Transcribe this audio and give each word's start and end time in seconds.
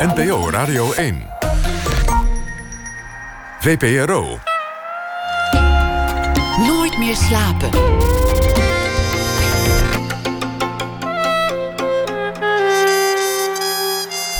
NPO 0.00 0.50
Radio 0.50 0.92
1. 0.92 1.26
VPRO. 3.60 4.38
Nooit 6.66 6.98
meer 6.98 7.16
slapen. 7.16 7.70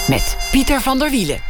Met 0.09 0.37
Pieter 0.51 0.81
van 0.81 0.99
der 0.99 1.11
Wielen. 1.11 1.41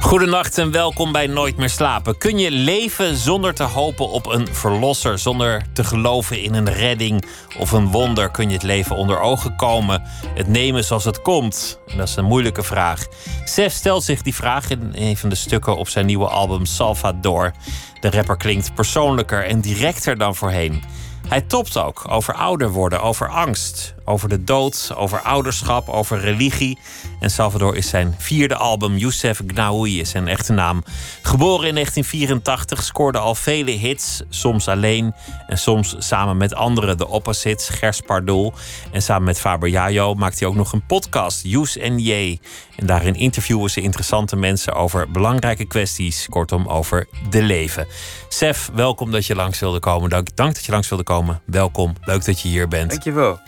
Goedenacht 0.00 0.58
en 0.58 0.70
welkom 0.70 1.12
bij 1.12 1.26
Nooit 1.26 1.56
meer 1.56 1.70
slapen. 1.70 2.18
Kun 2.18 2.38
je 2.38 2.50
leven 2.50 3.16
zonder 3.16 3.54
te 3.54 3.62
hopen 3.62 4.08
op 4.08 4.26
een 4.26 4.48
verlosser, 4.54 5.18
zonder 5.18 5.62
te 5.72 5.84
geloven 5.84 6.42
in 6.42 6.54
een 6.54 6.72
redding 6.72 7.24
of 7.58 7.72
een 7.72 7.90
wonder? 7.90 8.30
Kun 8.30 8.48
je 8.48 8.54
het 8.54 8.62
leven 8.62 8.96
onder 8.96 9.20
ogen 9.20 9.56
komen, 9.56 10.02
het 10.34 10.48
nemen 10.48 10.84
zoals 10.84 11.04
het 11.04 11.22
komt? 11.22 11.80
Dat 11.96 12.08
is 12.08 12.16
een 12.16 12.24
moeilijke 12.24 12.62
vraag. 12.62 13.06
Sef 13.44 13.72
stelt 13.72 14.04
zich 14.04 14.22
die 14.22 14.34
vraag 14.34 14.70
in 14.70 14.92
een 14.94 15.16
van 15.16 15.28
de 15.28 15.34
stukken 15.34 15.76
op 15.76 15.88
zijn 15.88 16.06
nieuwe 16.06 16.28
album 16.28 16.64
Salvador. 16.64 17.52
De 18.00 18.10
rapper 18.10 18.36
klinkt 18.36 18.74
persoonlijker 18.74 19.44
en 19.44 19.60
directer 19.60 20.18
dan 20.18 20.34
voorheen. 20.34 20.82
Hij 21.28 21.40
topt 21.40 21.76
ook 21.76 22.04
over 22.08 22.34
ouder 22.34 22.70
worden, 22.70 23.02
over 23.02 23.28
angst, 23.28 23.94
over 24.08 24.28
de 24.28 24.44
dood, 24.44 24.92
over 24.94 25.20
ouderschap, 25.20 25.88
over 25.88 26.20
religie. 26.20 26.78
En 27.20 27.30
Salvador 27.30 27.76
is 27.76 27.88
zijn 27.88 28.14
vierde 28.18 28.56
album, 28.56 28.96
Youssef 28.96 29.40
Gnaoui 29.46 30.00
is 30.00 30.10
zijn 30.10 30.28
echte 30.28 30.52
naam. 30.52 30.82
Geboren 31.22 31.68
in 31.68 31.74
1984, 31.74 32.82
scoorde 32.82 33.18
al 33.18 33.34
vele 33.34 33.70
hits, 33.70 34.22
soms 34.28 34.68
alleen 34.68 35.14
en 35.46 35.58
soms 35.58 35.94
samen 35.98 36.36
met 36.36 36.54
anderen. 36.54 36.98
De 36.98 37.08
opposites, 37.08 37.68
Gers 37.68 38.00
Pardoel. 38.00 38.52
En 38.92 39.02
samen 39.02 39.24
met 39.24 39.40
Faber 39.40 39.68
Jajo 39.68 40.14
maakt 40.14 40.38
hij 40.38 40.48
ook 40.48 40.54
nog 40.54 40.72
een 40.72 40.86
podcast, 40.86 41.42
Yous 41.42 41.76
en 41.76 41.98
J. 41.98 42.38
En 42.76 42.86
daarin 42.86 43.14
interviewen 43.14 43.70
ze 43.70 43.80
interessante 43.80 44.36
mensen 44.36 44.74
over 44.74 45.10
belangrijke 45.10 45.64
kwesties, 45.64 46.26
kortom 46.30 46.66
over 46.66 47.08
de 47.30 47.42
leven. 47.42 47.86
Sef, 48.28 48.70
welkom 48.74 49.10
dat 49.10 49.26
je 49.26 49.34
langs 49.34 49.58
wilde 49.58 49.78
komen. 49.78 50.10
Dank, 50.10 50.36
dank 50.36 50.54
dat 50.54 50.64
je 50.64 50.72
langs 50.72 50.88
wilde 50.88 51.04
komen. 51.04 51.40
Welkom, 51.44 51.94
leuk 52.04 52.24
dat 52.24 52.40
je 52.40 52.48
hier 52.48 52.68
bent. 52.68 52.90
Dankjewel. 52.90 53.38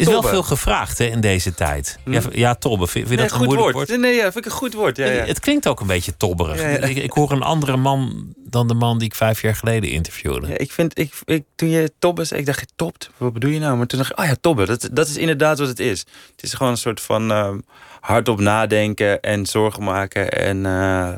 Is 0.00 0.06
wel 0.06 0.22
veel 0.22 0.42
gevraagd 0.42 0.98
hè, 0.98 1.04
in 1.04 1.20
deze 1.20 1.54
tijd. 1.54 1.98
Ja, 2.04 2.20
ja 2.30 2.54
Tobbe, 2.54 2.86
vind, 2.86 3.08
je 3.08 3.14
Nee, 3.14 3.28
dat 3.28 3.40
een 3.40 3.46
goed 3.46 3.56
woord. 3.56 3.74
woord? 3.74 3.98
Nee, 3.98 4.14
ja, 4.14 4.22
vind 4.22 4.36
ik 4.36 4.44
een 4.44 4.50
goed 4.50 4.74
woord. 4.74 4.96
Ja, 4.96 5.06
ja. 5.06 5.24
Het 5.24 5.40
klinkt 5.40 5.68
ook 5.68 5.80
een 5.80 5.86
beetje 5.86 6.16
tobberig. 6.16 6.88
Ik, 6.88 6.96
ik 6.96 7.12
hoor 7.12 7.30
een 7.32 7.42
andere 7.42 7.76
man 7.76 8.34
dan 8.50 8.68
de 8.68 8.74
man 8.74 8.98
die 8.98 9.06
ik 9.06 9.14
vijf 9.14 9.42
jaar 9.42 9.54
geleden 9.54 9.90
interviewde. 9.90 10.46
Ja, 10.46 10.58
ik 10.58 10.72
vind, 10.72 10.98
ik, 10.98 11.14
ik, 11.24 11.44
toen 11.54 11.68
je 11.68 11.92
Tobbe 11.98 12.24
zei, 12.24 12.40
ik 12.40 12.46
dacht, 12.46 12.60
je 12.60 12.66
topt, 12.76 13.10
wat 13.16 13.32
bedoel 13.32 13.50
je 13.50 13.58
nou? 13.58 13.76
Maar 13.76 13.86
toen 13.86 13.98
dacht 13.98 14.10
ik, 14.10 14.18
oh 14.18 14.24
ja, 14.24 14.36
Tobbe, 14.40 14.66
dat, 14.66 14.88
dat 14.92 15.08
is 15.08 15.16
inderdaad 15.16 15.58
wat 15.58 15.68
het 15.68 15.80
is. 15.80 16.04
Het 16.30 16.42
is 16.42 16.52
gewoon 16.52 16.72
een 16.72 16.78
soort 16.78 17.00
van 17.00 17.30
ehm, 17.30 17.58
hardop 18.00 18.40
nadenken 18.40 19.20
en 19.20 19.46
zorgen 19.46 19.82
maken. 19.82 20.30
En, 20.32 20.66
eh, 20.66 21.08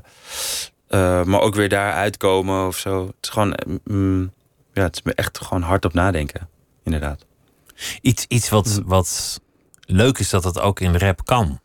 eh, 0.89 1.24
maar 1.24 1.41
ook 1.41 1.55
weer 1.55 1.69
daar 1.69 1.92
uitkomen 1.92 2.67
of 2.67 2.77
zo. 2.77 3.06
Het 3.06 3.14
is 3.20 3.28
gewoon, 3.28 3.55
eh, 3.55 3.74
mm, 3.84 4.33
ja, 4.72 4.83
het 4.83 5.00
is 5.05 5.12
echt 5.14 5.39
gewoon 5.39 5.62
hardop 5.62 5.92
nadenken, 5.92 6.48
inderdaad. 6.84 7.24
Iets, 8.00 8.25
iets 8.28 8.48
wat, 8.48 8.80
wat 8.84 9.41
leuk 9.86 10.19
is 10.19 10.30
dat 10.30 10.42
dat 10.42 10.61
ook 10.61 10.80
in 10.80 10.97
rap 10.97 11.25
kan. 11.25 11.61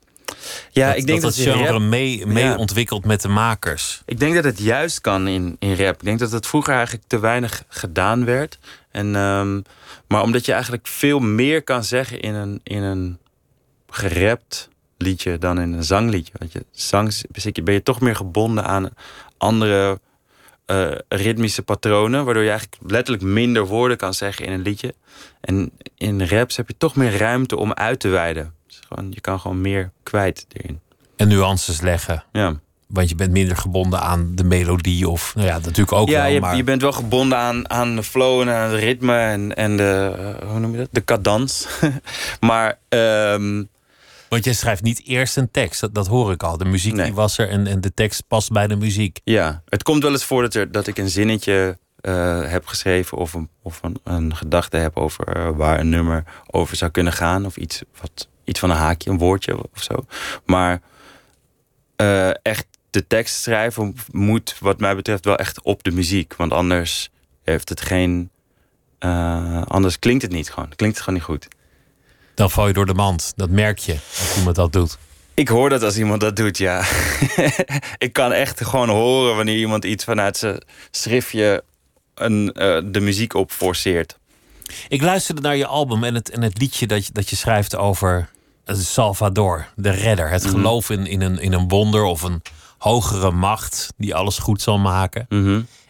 Ja, 0.71 0.87
dat, 0.87 0.97
ik 0.97 1.05
denk 1.07 1.21
dat, 1.21 1.35
dat, 1.35 1.43
je 1.43 1.51
genre 1.51 1.71
rap- 1.71 1.81
mee, 1.81 2.25
mee 2.25 2.43
Ja. 2.43 2.55
ontwikkelt 2.55 3.05
met 3.05 3.21
de 3.21 3.27
makers. 3.27 4.01
Ik 4.05 4.19
denk 4.19 4.35
dat 4.35 4.43
het 4.43 4.59
juist 4.59 5.01
kan 5.01 5.27
in, 5.27 5.55
in 5.59 5.75
rap. 5.75 5.95
Ik 5.95 6.03
denk 6.03 6.19
dat 6.19 6.31
het 6.31 6.47
vroeger 6.47 6.73
eigenlijk 6.73 7.07
te 7.07 7.19
weinig 7.19 7.63
gedaan 7.67 8.25
werd. 8.25 8.59
En, 8.91 9.15
ehm, 9.15 9.61
maar 10.07 10.21
omdat 10.21 10.45
je 10.45 10.51
eigenlijk 10.51 10.87
veel 10.87 11.19
meer 11.19 11.63
kan 11.63 11.83
zeggen 11.83 12.19
in 12.19 12.33
een, 12.33 12.59
in 12.63 12.83
een 12.83 13.17
gerapt 13.89 14.69
liedje 14.97 15.37
dan 15.37 15.59
in 15.59 15.73
een 15.73 15.83
zangliedje. 15.83 16.33
Want 16.37 16.51
je 16.51 16.65
zang 16.71 17.13
ben 17.63 17.73
je 17.73 17.83
toch 17.83 18.01
meer 18.01 18.15
gebonden 18.15 18.65
aan 18.65 18.89
andere 19.37 19.99
eh, 20.67 20.91
ritmische 21.07 21.61
patronen. 21.61 22.25
Waardoor 22.25 22.43
je 22.43 22.49
eigenlijk 22.49 22.81
letterlijk 22.91 23.23
minder 23.23 23.65
woorden 23.65 23.97
kan 23.97 24.13
zeggen 24.13 24.45
in 24.45 24.51
een 24.51 24.61
liedje. 24.61 24.93
En 25.41 25.71
in 25.97 26.27
raps 26.27 26.57
heb 26.57 26.67
je 26.67 26.77
toch 26.77 26.95
meer 26.95 27.17
ruimte 27.17 27.57
om 27.57 27.73
uit 27.73 27.99
te 27.99 28.07
wijden. 28.07 28.53
Dus 28.67 28.79
gewoon, 28.87 29.11
je 29.11 29.21
kan 29.21 29.39
gewoon 29.39 29.61
meer 29.61 29.91
kwijt 30.03 30.45
erin. 30.53 30.79
En 31.15 31.27
nuances 31.27 31.81
leggen. 31.81 32.23
Ja. 32.31 32.59
Want 32.87 33.09
je 33.09 33.15
bent 33.15 33.31
minder 33.31 33.57
gebonden 33.57 34.01
aan 34.01 34.31
de 34.35 34.43
melodie. 34.43 35.09
Of 35.09 35.35
nou 35.35 35.47
ja, 35.47 35.57
natuurlijk 35.57 35.91
ook 35.91 36.09
ja, 36.09 36.21
wel. 36.21 36.31
je, 36.31 36.39
maar 36.39 36.55
je 36.55 36.63
bent 36.63 36.81
wel 36.81 36.91
gebonden 36.91 37.37
aan, 37.37 37.69
aan 37.69 37.95
de 37.95 38.03
flow 38.03 38.41
en 38.41 38.49
aan 38.49 38.69
het 38.69 38.79
ritme 38.79 39.17
en, 39.17 39.55
en 39.55 39.77
de, 39.77 40.15
eh, 40.17 40.49
hoe 40.49 40.59
noem 40.59 40.71
je 40.71 40.77
dat? 40.77 40.87
De 40.91 41.03
cadans. 41.03 41.67
maar 42.39 42.77
ehm, 42.89 43.63
Want 44.29 44.43
jij 44.43 44.53
schrijft 44.53 44.83
niet 44.83 45.05
eerst 45.05 45.37
een 45.37 45.51
tekst. 45.51 45.81
Dat, 45.81 45.95
dat 45.95 46.07
hoor 46.07 46.31
ik 46.31 46.43
al. 46.43 46.57
De 46.57 46.65
muziek 46.65 46.93
Nee. 46.93 47.05
die 47.05 47.13
was 47.13 47.37
er 47.37 47.49
en, 47.49 47.67
en 47.67 47.81
de 47.81 47.93
tekst 47.93 48.27
past 48.27 48.51
bij 48.51 48.67
de 48.67 48.75
muziek. 48.75 49.19
ja, 49.23 49.61
het 49.69 49.83
komt 49.83 50.03
wel 50.03 50.11
eens 50.11 50.25
voor 50.25 50.41
dat, 50.41 50.53
er, 50.53 50.71
dat 50.71 50.87
ik 50.87 50.97
een 50.97 51.09
zinnetje 51.09 51.77
eh, 51.97 52.49
heb 52.49 52.65
geschreven 52.65 53.17
of, 53.17 53.33
een, 53.33 53.49
of 53.61 53.79
een, 53.83 53.97
een 54.03 54.35
gedachte 54.35 54.77
heb 54.77 54.97
over 54.97 55.27
eh, 55.27 55.49
waar 55.55 55.79
een 55.79 55.89
nummer 55.89 56.23
over 56.51 56.75
zou 56.75 56.91
kunnen 56.91 57.13
gaan. 57.13 57.45
Of 57.45 57.57
iets, 57.57 57.81
wat, 58.01 58.27
iets 58.43 58.59
van 58.59 58.69
een 58.69 58.75
haakje, 58.75 59.09
een 59.09 59.17
woordje 59.17 59.63
of 59.73 59.83
zo. 59.83 60.05
Maar 60.45 60.81
eh, 61.95 62.29
echt 62.29 62.65
de 62.89 63.07
tekst 63.07 63.41
schrijven 63.41 63.95
moet 64.11 64.55
wat 64.59 64.79
mij 64.79 64.95
betreft 64.95 65.25
wel 65.25 65.37
echt 65.37 65.61
op 65.61 65.83
de 65.83 65.91
muziek. 65.91 66.35
Want 66.35 66.51
anders 66.51 67.09
heeft 67.43 67.69
het 67.69 67.81
geen... 67.81 68.29
anders 69.67 69.99
klinkt 69.99 70.21
het 70.21 70.31
niet 70.31 70.51
gewoon. 70.51 70.69
Klinkt 70.75 70.95
het 70.95 71.05
gewoon 71.05 71.19
niet 71.19 71.29
goed. 71.29 71.47
Dan 72.37 72.51
val 72.51 72.67
je 72.67 72.73
door 72.73 72.85
de 72.85 72.93
mand. 72.93 73.33
Dat 73.35 73.49
merk 73.49 73.79
je 73.79 73.93
als 73.93 74.37
iemand 74.37 74.55
dat 74.55 74.73
doet. 74.73 74.97
Ik 75.33 75.47
hoor 75.47 75.69
dat 75.69 75.83
als 75.83 75.97
iemand 75.97 76.21
dat 76.21 76.35
doet, 76.35 76.57
ja. 76.57 76.83
ik 77.97 78.13
kan 78.13 78.31
echt 78.31 78.65
gewoon 78.65 78.89
horen 78.89 79.35
wanneer 79.35 79.55
iemand 79.55 79.85
iets 79.85 80.03
vanuit 80.03 80.37
zijn 80.37 80.61
schriftje 80.91 81.63
een, 82.15 82.53
eh, 82.53 82.81
de 82.85 82.99
muziek 82.99 83.33
op 83.33 83.51
forceert. 83.51 84.17
Ik 84.87 85.01
luisterde 85.01 85.41
naar 85.41 85.55
je 85.55 85.65
album 85.65 86.03
en 86.03 86.15
het, 86.15 86.29
en 86.29 86.41
het 86.41 86.57
liedje 86.57 86.87
dat 86.87 87.05
je, 87.05 87.11
dat 87.11 87.29
je 87.29 87.35
schrijft 87.35 87.75
over 87.75 88.29
eh, 88.65 88.75
Salvador, 88.75 89.67
de 89.75 89.89
redder. 89.91 90.29
Het 90.29 90.45
geloof 90.45 90.89
in, 90.89 91.05
in, 91.05 91.21
een, 91.21 91.39
in 91.39 91.53
een 91.53 91.67
wonder 91.67 92.03
of 92.03 92.21
een 92.21 92.41
hogere 92.77 93.31
macht 93.31 93.87
die 93.97 94.15
alles 94.15 94.37
goed 94.37 94.61
zal 94.61 94.77
maken. 94.77 95.25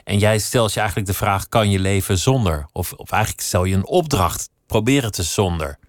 En 0.03 0.17
jij 0.17 0.39
stelt 0.39 0.73
je 0.73 0.79
eigenlijk 0.79 1.09
de 1.09 1.15
vraag: 1.15 1.49
kan 1.49 1.69
je 1.69 1.79
leven 1.79 2.17
zonder? 2.17 2.67
Of, 2.71 2.93
of 2.93 3.11
eigenlijk 3.11 3.41
stel 3.43 3.63
je 3.63 3.75
een 3.75 3.87
opdracht: 3.87 4.49
probeer 4.67 5.03
het 5.03 5.17
eens 5.17 5.33
zonder. 5.33 5.79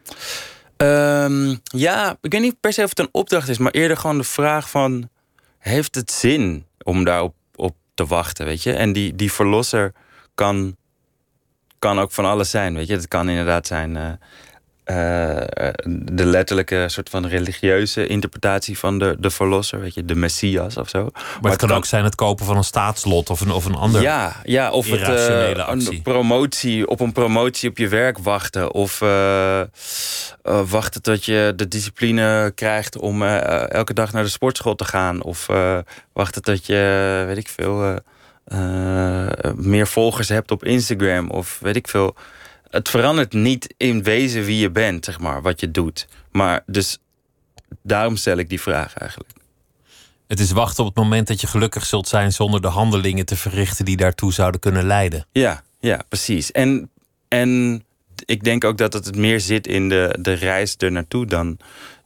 Ehm, 0.78 1.56
ja, 1.62 2.16
ik 2.20 2.32
weet 2.32 2.40
niet 2.40 2.60
per 2.60 2.72
se 2.72 2.82
of 2.82 2.88
het 2.88 2.98
een 2.98 3.08
opdracht 3.12 3.48
is, 3.48 3.58
maar 3.58 3.72
eerder 3.72 3.96
gewoon 3.96 4.18
de 4.18 4.24
vraag 4.24 4.70
van... 4.70 5.08
heeft 5.58 5.94
het 5.94 6.10
zin 6.10 6.66
om 6.82 7.04
daarop 7.04 7.34
op 7.54 7.76
te 7.94 8.06
wachten, 8.06 8.46
weet 8.46 8.62
je? 8.62 8.72
En 8.72 8.92
die, 8.92 9.14
die 9.14 9.32
verlosser 9.32 9.92
kan, 10.34 10.76
kan 11.78 11.98
ook 11.98 12.12
van 12.12 12.24
alles 12.24 12.50
zijn, 12.50 12.74
weet 12.74 12.86
je? 12.86 12.94
Het 12.94 13.08
kan 13.08 13.28
inderdaad 13.28 13.66
zijn 13.66 13.96
eh, 13.96 14.12
eh, 14.88 15.36
de 15.94 16.24
letterlijke 16.24 16.84
soort 16.86 17.08
van 17.08 17.26
religieuze 17.26 18.06
interpretatie 18.06 18.78
van 18.78 18.98
de, 18.98 19.16
de 19.18 19.30
verlosser, 19.30 19.80
weet 19.80 19.94
je? 19.94 20.04
De 20.04 20.14
Messias 20.14 20.76
of 20.76 20.88
zo. 20.88 21.08
Maar, 21.40 21.50
het 21.50 21.60
kan 21.60 21.72
ook 21.72 21.84
zijn 21.84 22.04
het 22.04 22.14
kopen 22.14 22.44
van 22.44 22.56
een 22.56 22.64
staatslot 22.64 23.30
of 23.30 23.40
een, 23.40 23.50
of 23.50 23.64
een 23.64 23.74
ander. 23.74 24.02
Ja, 24.02 24.36
ja 24.44 24.70
of 24.70 24.90
het, 24.90 25.00
eh, 25.00 25.64
een 25.66 26.02
promotie, 26.02 26.86
op 26.86 27.00
een 27.00 27.12
promotie 27.12 27.70
op 27.70 27.78
je 27.78 27.88
werk 27.88 28.18
wachten. 28.18 28.72
Of 28.72 29.00
eh, 29.00 29.60
wachten 30.42 31.02
tot 31.02 31.24
je 31.24 31.52
de 31.56 31.68
discipline 31.68 32.52
krijgt 32.54 32.98
om 32.98 33.22
elke 33.22 33.94
dag 33.94 34.12
naar 34.12 34.22
de 34.22 34.28
sportschool 34.28 34.74
te 34.74 34.84
gaan. 34.84 35.22
Of 35.22 35.46
wachten 36.12 36.42
tot 36.42 36.66
je, 36.66 37.24
weet 37.26 37.36
ik 37.36 37.48
veel, 37.48 37.98
meer 39.56 39.86
volgers 39.86 40.28
hebt 40.28 40.50
op 40.50 40.64
Instagram. 40.64 41.30
Of 41.30 41.58
weet 41.60 41.76
ik 41.76 41.88
veel. 41.88 42.16
Het 42.70 42.88
verandert 42.88 43.32
niet 43.32 43.74
in 43.76 44.02
wezen 44.02 44.44
wie 44.44 44.58
je 44.58 44.70
bent, 44.70 45.04
zeg 45.04 45.18
maar, 45.18 45.42
wat 45.42 45.60
je 45.60 45.70
doet. 45.70 46.08
Maar 46.30 46.62
dus 46.66 46.98
daarom 47.82 48.16
stel 48.16 48.36
ik 48.36 48.48
die 48.48 48.60
vraag 48.60 48.94
eigenlijk. 48.94 49.30
Het 50.26 50.40
is 50.40 50.50
wachten 50.50 50.84
op 50.84 50.94
het 50.94 51.04
moment 51.04 51.26
dat 51.26 51.40
je 51.40 51.46
gelukkig 51.46 51.86
zult 51.86 52.08
zijn 52.08 52.32
zonder 52.32 52.60
de 52.60 52.68
handelingen 52.68 53.26
te 53.26 53.36
verrichten 53.36 53.84
die 53.84 53.96
daartoe 53.96 54.32
zouden 54.32 54.60
kunnen 54.60 54.86
leiden. 54.86 55.26
Ja, 55.32 55.62
ja, 55.80 56.02
precies. 56.08 56.52
En, 56.52 56.90
en 57.28 57.82
ik 58.24 58.44
denk 58.44 58.64
ook 58.64 58.78
dat 58.78 58.92
het 58.92 59.16
meer 59.16 59.40
zit 59.40 59.66
in 59.66 59.88
de, 59.88 60.16
de 60.20 60.32
reis 60.32 60.74
er 60.78 60.92
naartoe 60.92 61.26
dan, 61.26 61.58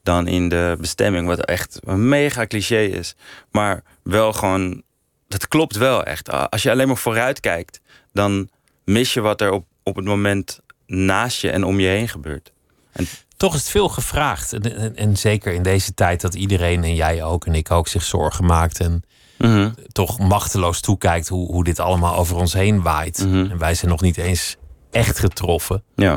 dan 0.02 0.26
in 0.26 0.48
de 0.48 0.76
bestemming. 0.80 1.26
Wat 1.26 1.44
echt 1.44 1.78
een 1.84 2.08
mega 2.08 2.46
cliché 2.46 2.82
is. 2.82 3.14
Maar 3.50 3.82
wel 4.02 4.32
gewoon, 4.32 4.82
dat 5.28 5.48
klopt 5.48 5.76
wel 5.76 6.04
echt. 6.04 6.30
Als 6.30 6.62
je 6.62 6.70
alleen 6.70 6.86
maar 6.86 6.96
vooruit 6.96 7.40
kijkt, 7.40 7.80
dan 8.12 8.48
mis 8.84 9.14
je 9.14 9.20
wat 9.20 9.40
er 9.40 9.50
op, 9.50 9.66
op 9.82 9.96
het 9.96 10.04
moment 10.04 10.60
naast 10.86 11.40
je 11.40 11.50
en 11.50 11.64
om 11.64 11.80
je 11.80 11.88
heen 11.88 12.08
gebeurt. 12.08 12.52
En 12.92 13.06
Toch 13.36 13.54
is 13.54 13.60
het 13.60 13.68
veel 13.70 13.88
gevraagd. 13.88 14.52
En, 14.52 14.76
en, 14.76 14.96
en 14.96 15.16
zeker 15.16 15.52
in 15.52 15.62
deze 15.62 15.94
tijd 15.94 16.20
dat 16.20 16.34
iedereen, 16.34 16.84
en 16.84 16.94
jij 16.94 17.22
ook 17.24 17.46
en 17.46 17.54
ik 17.54 17.70
ook, 17.70 17.88
zich 17.88 18.02
zorgen 18.02 18.44
maakt. 18.44 18.80
En 18.80 19.02
Mhm. 19.38 19.70
toch 19.92 20.18
machteloos 20.18 20.80
toekijkt 20.80 21.28
hoe, 21.28 21.46
hoe 21.52 21.64
dit 21.64 21.78
allemaal 21.80 22.16
over 22.16 22.36
ons 22.36 22.52
heen 22.52 22.82
waait. 22.82 23.18
En 23.18 23.58
wij 23.58 23.74
zijn 23.74 23.90
nog 23.90 24.00
niet 24.00 24.16
eens 24.16 24.56
echt 24.90 25.18
getroffen. 25.18 25.82
Ja. 25.96 26.10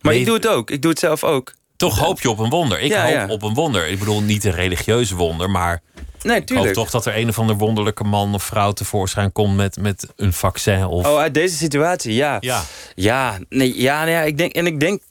Maar 0.00 0.12
Nee. 0.12 0.20
ik 0.20 0.26
doe 0.26 0.34
het 0.34 0.48
ook. 0.48 0.70
Ik 0.70 0.82
doe 0.82 0.90
het 0.90 1.00
zelf 1.00 1.24
ook. 1.24 1.54
Toch 1.80 1.98
hoop 1.98 2.20
je 2.20 2.30
op 2.30 2.38
een 2.38 2.50
wonder. 2.50 2.80
Ik 2.80 2.90
Ja, 2.90 3.02
hoop 3.02 3.12
ja. 3.12 3.26
op 3.28 3.42
een 3.42 3.54
wonder. 3.54 3.88
Ik 3.88 3.98
bedoel 3.98 4.22
niet 4.22 4.44
een 4.44 4.52
religieus 4.52 5.10
wonder, 5.10 5.50
maar 5.50 5.82
Nee, 6.22 6.40
ik 6.40 6.48
hoop 6.48 6.66
toch 6.66 6.90
dat 6.90 7.06
er 7.06 7.16
een 7.16 7.28
of 7.28 7.38
ander 7.38 7.56
wonderlijke 7.56 8.04
man 8.04 8.34
of 8.34 8.42
vrouw 8.42 8.72
tevoorschijn 8.72 9.32
komt 9.32 9.56
met, 9.56 9.76
met 9.80 10.06
een 10.16 10.32
vaccin. 10.32 10.84
Of... 10.84 11.06
Oh, 11.06 11.18
uit 11.18 11.34
deze 11.34 11.56
situatie, 11.56 12.14
ja. 12.14 12.36
Ja. 12.40 12.62
Ja, 12.94 13.38
nee, 13.48 13.80
ja, 13.80 13.98
nou 13.98 14.10
ja, 14.10 14.22
ik 14.22 14.38
denk, 14.38 14.52
en 14.52 14.66
ik 14.66 14.80
denk 14.80 15.02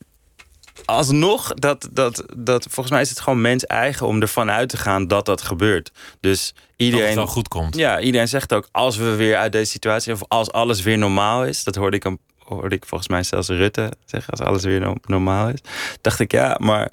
alsnog 0.85 1.53
dat, 1.53 1.89
dat, 1.91 2.23
dat 2.37 2.63
volgens 2.69 2.89
mij 2.89 3.01
is 3.01 3.09
het 3.09 3.19
gewoon 3.19 3.41
mens 3.41 3.65
eigen 3.65 4.07
om 4.07 4.21
ervan 4.21 4.51
uit 4.51 4.69
te 4.69 4.77
gaan 4.77 5.07
dat 5.07 5.25
dat 5.25 5.41
gebeurt. 5.41 5.91
Dus 6.19 6.53
dat 6.53 6.63
iedereen. 6.77 7.05
het 7.05 7.15
wel 7.15 7.27
goed 7.27 7.47
komt. 7.47 7.75
Ja, 7.75 7.99
iedereen 7.99 8.27
zegt 8.27 8.53
ook 8.53 8.67
als 8.71 8.97
we 8.97 9.15
weer 9.15 9.37
uit 9.37 9.51
deze 9.51 9.71
situatie, 9.71 10.13
of 10.13 10.21
als 10.27 10.51
alles 10.51 10.81
weer 10.81 10.97
normaal 10.97 11.45
is, 11.45 11.63
dat 11.63 11.75
hoorde 11.75 11.97
ik, 11.97 12.03
hem- 12.03 12.19
hoorde 12.55 12.75
ik 12.75 12.85
volgens 12.85 13.09
mij 13.09 13.23
zelfs 13.23 13.47
Rutte 13.47 13.91
zeggen, 14.05 14.31
als 14.31 14.39
alles 14.47 14.63
weer 14.63 14.79
no- 14.79 14.95
normaal 15.05 15.49
is. 15.49 15.59
Dacht 16.01 16.19
ik, 16.19 16.31
ja, 16.31 16.57
maar 16.59 16.91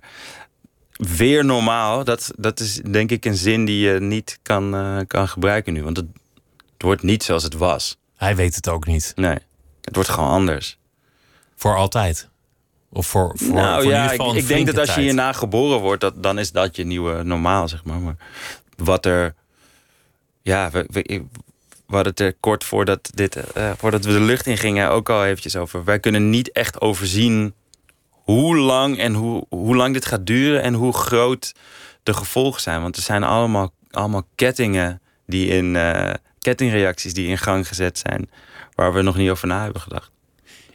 weer 0.97 1.45
normaal, 1.45 2.05
dat, 2.05 2.33
dat 2.37 2.61
is 2.61 2.75
denk 2.75 3.11
ik 3.11 3.25
een 3.25 3.37
zin 3.37 3.65
die 3.65 3.89
je 3.89 4.01
niet 4.01 4.39
kan, 4.43 4.75
eh, 4.75 4.99
kan 5.07 5.29
gebruiken 5.29 5.73
nu. 5.73 5.83
Want 5.83 5.97
het, 5.97 6.07
het 6.73 6.83
wordt 6.83 7.03
niet 7.03 7.23
zoals 7.23 7.43
het 7.43 7.55
was. 7.55 7.97
Hij 8.17 8.37
weet 8.37 8.55
het 8.55 8.69
ook 8.69 8.87
niet. 8.87 9.13
Nee, 9.15 9.39
het 9.81 9.95
wordt 9.95 10.11
gewoon 10.11 10.31
anders. 10.31 10.79
Voor 11.57 11.77
altijd. 11.77 12.29
Of 12.89 13.07
voor, 13.07 13.33
voor, 13.35 13.55
nou 13.55 13.83
voor 13.83 13.91
ja, 13.91 14.13
ieder 14.13 14.37
ik, 14.37 14.47
denk 14.47 14.67
dat 14.67 14.79
als 14.79 14.95
je 14.95 15.01
hierna 15.01 15.33
geboren 15.33 15.81
wordt, 15.81 16.01
dat, 16.01 16.23
dan 16.23 16.39
is 16.39 16.53
dat 16.53 16.77
je 16.77 16.85
nieuwe 16.85 17.23
normaal, 17.23 17.69
zeg 17.69 17.85
maar. 17.85 17.99
Maar 17.99 18.17
wat 18.77 19.07
er. 19.07 19.35
Ja, 20.43 20.71
we, 20.71 20.87
we, 20.91 21.25
we 21.87 21.95
hadden 21.95 22.13
het 22.13 22.21
er 22.21 22.35
kort 22.41 22.65
voordat, 22.65 23.11
dit, 23.15 23.53
eh, 23.53 23.71
voordat 23.77 24.05
we 24.05 24.13
de 24.13 24.21
lucht 24.21 24.47
in 24.47 24.59
gingen 24.59 24.91
ook 24.91 25.09
al 25.09 25.25
eventjes 25.25 25.57
over. 25.57 25.85
Wij 25.85 26.01
kunnen 26.01 26.31
niet 26.31 26.53
echt 26.53 26.81
overzien 26.81 27.55
hoe 28.11 28.57
lang 28.57 28.99
en 28.99 29.15
hoe, 29.15 29.47
hoe 29.49 29.77
lang 29.77 29.93
dit 29.93 30.07
gaat 30.07 30.27
duren 30.27 30.63
en 30.63 30.75
hoe 30.75 30.93
groot 30.93 31.55
de 32.03 32.15
gevolgen 32.15 32.61
zijn. 32.61 32.83
Want 32.83 32.97
er 32.97 33.03
zijn 33.03 33.25
allemaal, 33.25 33.73
allemaal 33.91 34.27
kettingen 34.35 35.01
die 35.27 35.47
in 35.47 35.77
eh, 35.77 36.15
kettingreacties 36.39 37.15
die 37.15 37.29
in 37.29 37.39
gang 37.39 37.69
gezet 37.69 37.99
zijn, 37.99 38.31
waar 38.75 38.93
we 38.93 39.03
nog 39.03 39.17
niet 39.17 39.31
over 39.31 39.49
na 39.49 39.63
hebben 39.63 39.81
gedacht. 39.81 40.11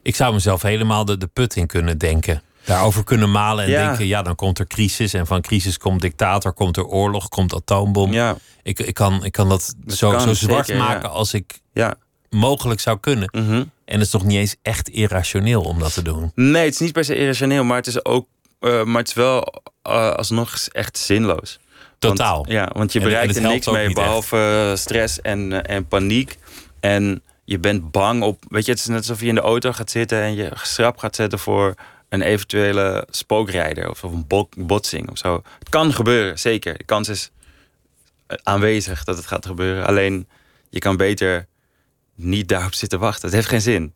Ik 0.02 0.16
zou 0.16 0.34
mezelf 0.34 0.62
helemaal 0.62 1.06
de, 1.06 1.18
de 1.18 1.28
put 1.28 1.56
in 1.56 1.68
kunnen 1.68 1.98
denken. 1.98 2.42
Daarover 2.66 3.04
kunnen 3.04 3.32
malen 3.32 3.66
en 3.66 3.70
Ja. 3.72 3.88
denken, 3.88 4.08
ja, 4.08 4.22
dan 4.22 4.36
komt 4.36 4.60
er 4.60 4.68
crisis. 4.68 5.14
En 5.14 5.28
van 5.28 5.42
crisis 5.42 5.78
komt 5.78 6.02
dictator, 6.02 6.54
komt 6.54 6.78
er 6.78 6.86
oorlog, 6.86 7.30
komt 7.30 7.54
atoombom. 7.56 8.14
Ja, 8.14 8.36
Ik, 8.64 8.80
ik, 8.80 8.94
kan, 8.94 9.26
ik 9.26 9.32
kan 9.32 9.50
dat, 9.50 9.74
zo, 9.88 10.10
kan, 10.12 10.20
zo 10.22 10.34
zwart 10.34 10.66
zeker, 10.66 10.82
ja. 10.82 10.88
maken 10.88 11.10
als 11.12 11.34
ik 11.34 11.60
ja. 11.74 11.96
mogelijk 12.30 12.80
zou 12.80 13.00
kunnen. 13.00 13.30
mhm. 13.32 13.64
En 13.86 13.98
het 13.98 14.08
is 14.08 14.14
nog 14.14 14.24
niet 14.24 14.38
eens 14.38 14.56
echt 14.62 14.90
irrationeel 14.90 15.62
om 15.62 15.80
dat 15.80 15.94
te 15.94 16.02
doen. 16.02 16.32
Nee, 16.36 16.64
het 16.66 16.74
is 16.74 16.80
niet 16.80 16.94
per 16.94 17.06
se 17.06 17.16
irrationeel, 17.16 17.64
maar 17.64 17.78
het 17.78 17.88
is 17.88 18.06
ook, 18.06 18.28
eh, 18.60 18.84
maar 18.84 18.98
het 19.00 19.08
is 19.08 19.14
wel 19.14 19.64
eh, 19.82 20.12
alsnog 20.12 20.56
echt 20.72 20.98
zinloos. 20.98 21.60
Totaal. 22.00 22.36
Want, 22.36 22.50
ja, 22.52 22.70
want 22.74 22.94
je 22.94 23.00
bereikt 23.00 23.36
en 23.38 23.44
er 23.44 23.50
niks 23.50 23.68
mee 23.68 23.86
echt. 23.86 23.94
behalve 23.94 24.68
eh, 24.72 24.78
stress 24.78 25.22
en, 25.22 25.64
eh, 25.64 25.76
en 25.76 25.88
paniek. 25.88 26.38
En 26.80 27.22
je 27.46 27.60
bent 27.60 27.92
bang 27.92 28.24
op. 28.24 28.44
Weet 28.48 28.66
je, 28.66 28.72
het 28.72 28.80
is 28.80 28.86
net 28.88 28.98
alsof 28.98 29.20
je 29.22 29.28
in 29.28 29.36
de 29.36 29.42
auto 29.42 29.72
gaat 29.72 29.92
zitten 29.92 30.22
en 30.22 30.36
je 30.36 30.50
schrap 30.54 30.98
gaat 30.98 31.16
zetten 31.16 31.40
voor 31.40 31.74
een 32.12 32.22
eventuele 32.22 33.08
spookrijder 33.10 33.90
of 33.90 34.04
een 34.04 34.28
bo- 34.28 34.50
botsing 34.58 35.10
of 35.10 35.18
zo. 35.18 35.42
Het 35.60 35.70
kan 35.70 35.94
gebeuren, 35.94 36.40
zeker. 36.40 36.78
De 36.78 36.84
kans 36.84 37.10
is 37.10 37.32
eh, 38.28 38.38
aanwezig 38.44 39.04
dat 39.04 39.18
het 39.18 39.26
gaat 39.26 39.46
gebeuren. 39.46 39.86
Alleen 39.86 40.28
je 40.70 40.80
kan 40.80 40.98
beter 40.98 41.48
niet 42.16 42.48
daarop 42.48 42.74
zitten 42.74 43.00
wachten. 43.00 43.26
Het 43.26 43.34
heeft 43.34 43.48
geen 43.48 43.62
zin. 43.62 43.94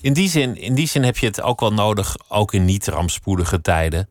In 0.00 0.12
die, 0.12 0.28
zin, 0.28 0.56
in 0.56 0.74
die 0.74 0.88
zin 0.88 1.02
heb 1.02 1.16
je 1.16 1.26
het 1.26 1.42
ook 1.42 1.60
wel 1.60 1.72
nodig, 1.72 2.16
ook 2.28 2.52
in 2.52 2.64
niet 2.64 2.86
rampspoedige 2.86 3.60
tijden. 3.60 4.08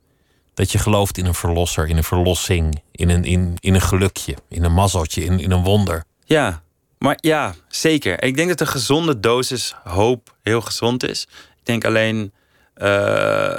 Dat 0.54 0.72
je 0.72 0.78
gelooft 0.78 1.18
in 1.18 1.26
een 1.26 1.34
verlosser, 1.34 1.88
in 1.88 1.98
een 1.98 2.04
verlossing, 2.04 2.82
in 2.92 3.10
een, 3.10 3.24
in, 3.24 3.56
in 3.60 3.74
een 3.74 3.82
gelukje, 3.82 4.36
in 4.50 4.64
een 4.64 4.74
mazzeltje, 4.74 5.24
in, 5.24 5.40
in 5.40 5.52
een 5.52 5.64
wonder. 5.64 6.04
Ja, 6.26 6.62
maar 6.98 7.18
ja, 7.20 7.56
zeker. 7.68 8.24
Ik 8.24 8.36
denk 8.36 8.50
dat 8.50 8.60
een 8.60 8.68
gezonde 8.68 9.20
dosis 9.20 9.76
hoop 9.84 10.36
heel 10.42 10.62
gezond 10.62 11.04
is. 11.10 11.28
Ik 11.32 11.66
denk 11.66 11.86
alleen 11.86 12.34
eh, 12.82 13.56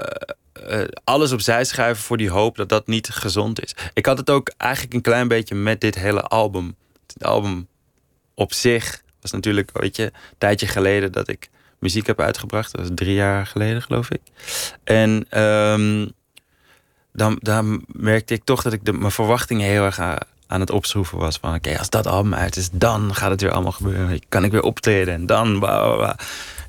eh, 0.52 0.88
alles 1.04 1.32
opzij 1.32 1.64
schuiven 1.64 2.04
voor 2.04 2.16
die 2.16 2.30
hoop 2.30 2.56
dat 2.56 2.68
dat 2.68 2.86
niet 2.86 3.08
gezond 3.08 3.62
is. 3.62 3.74
Ik 3.94 4.06
had 4.06 4.18
het 4.18 4.30
ook 4.30 4.52
eigenlijk 4.56 4.94
een 4.94 5.00
klein 5.00 5.28
beetje 5.28 5.54
met 5.54 5.80
dit 5.80 5.94
hele 5.94 6.22
album. 6.22 6.76
Het 7.12 7.24
album 7.24 7.68
op 8.34 8.52
zich 8.52 9.02
was 9.20 9.30
natuurlijk, 9.30 9.70
weet 9.72 9.96
je, 9.96 10.02
een 10.02 10.12
tijdje 10.38 10.66
geleden 10.66 11.12
dat 11.12 11.28
ik 11.28 11.50
muziek 11.78 12.06
heb 12.06 12.20
uitgebracht. 12.20 12.72
Dat 12.72 12.80
was 12.80 12.90
drie 12.94 13.14
jaar 13.14 13.46
geleden, 13.46 13.82
geloof 13.82 14.10
ik. 14.10 14.20
En 14.84 15.26
ehm, 15.28 16.08
dan, 17.12 17.38
dan 17.40 17.84
merkte 17.86 18.34
ik 18.34 18.44
toch 18.44 18.62
dat 18.62 18.72
ik 18.72 18.84
de, 18.84 18.92
mijn 18.92 19.12
verwachtingen 19.12 19.68
heel 19.68 19.84
erg 19.84 20.00
aan, 20.52 20.60
het 20.60 20.70
opschroeven 20.70 21.18
was. 21.18 21.38
Van 21.40 21.54
oké, 21.54 21.78
als 21.78 21.90
dat 21.90 22.06
album 22.06 22.34
uit 22.34 22.56
is, 22.56 22.68
dan 22.72 23.14
gaat 23.14 23.30
het 23.30 23.40
weer 23.40 23.52
allemaal 23.52 23.72
gebeuren. 23.72 24.20
Kan 24.28 24.44
ik 24.44 24.50
weer 24.50 24.62
optreden 24.62 25.14
en 25.14 25.26
dan... 25.26 25.58
Blah, 25.58 25.82
blah, 25.82 25.96
blah. 25.96 26.14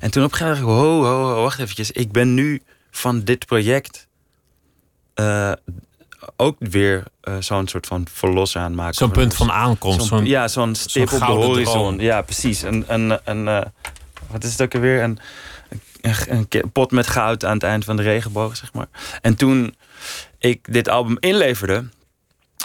En 0.00 0.10
toen 0.10 0.24
op 0.24 0.32
een 0.32 0.36
gegeven 0.36 0.64
moment 0.64 0.78
dacht 0.80 1.02
ik, 1.02 1.08
ho, 1.08 1.24
ho, 1.24 1.34
ho, 1.34 1.42
wacht 1.42 1.58
eventjes. 1.58 1.90
Ik 1.90 2.12
ben 2.12 2.34
nu 2.34 2.62
van 2.90 3.24
dit 3.24 3.46
project 3.46 4.06
eh, 5.14 5.52
ook 6.36 6.56
weer 6.58 7.04
eh, 7.20 7.36
zo'n 7.40 7.68
soort 7.68 7.86
van 7.86 8.06
verlosser 8.10 8.60
aan 8.60 8.74
maken. 8.74 8.94
Zo'n 8.94 9.10
punt 9.10 9.34
van 9.34 9.52
aankomst. 9.52 10.12
Ja, 10.22 10.48
zo'n 10.48 10.74
stip 10.74 11.12
op 11.12 11.18
de 11.18 11.24
horizon. 11.24 11.72
droom. 11.72 12.00
Ja, 12.00 12.22
precies. 12.22 12.62
Een, 12.62 12.84
een, 12.86 13.18
een, 13.24 13.48
eh, 13.48 13.62
wat 14.30 14.44
is 14.44 14.50
het 14.50 14.62
ook 14.62 14.74
alweer? 14.74 15.02
Een, 15.02 15.18
een, 16.00 16.46
een 16.48 16.70
pot 16.72 16.90
met 16.90 17.06
goud 17.06 17.44
aan 17.44 17.54
het 17.54 17.62
eind 17.62 17.84
van 17.84 17.96
de 17.96 18.02
regenboog, 18.02 18.56
zeg 18.56 18.72
maar. 18.72 18.88
En 19.20 19.36
toen 19.36 19.74
ik 20.38 20.72
dit 20.72 20.88
album 20.88 21.16
inleverde, 21.20 21.84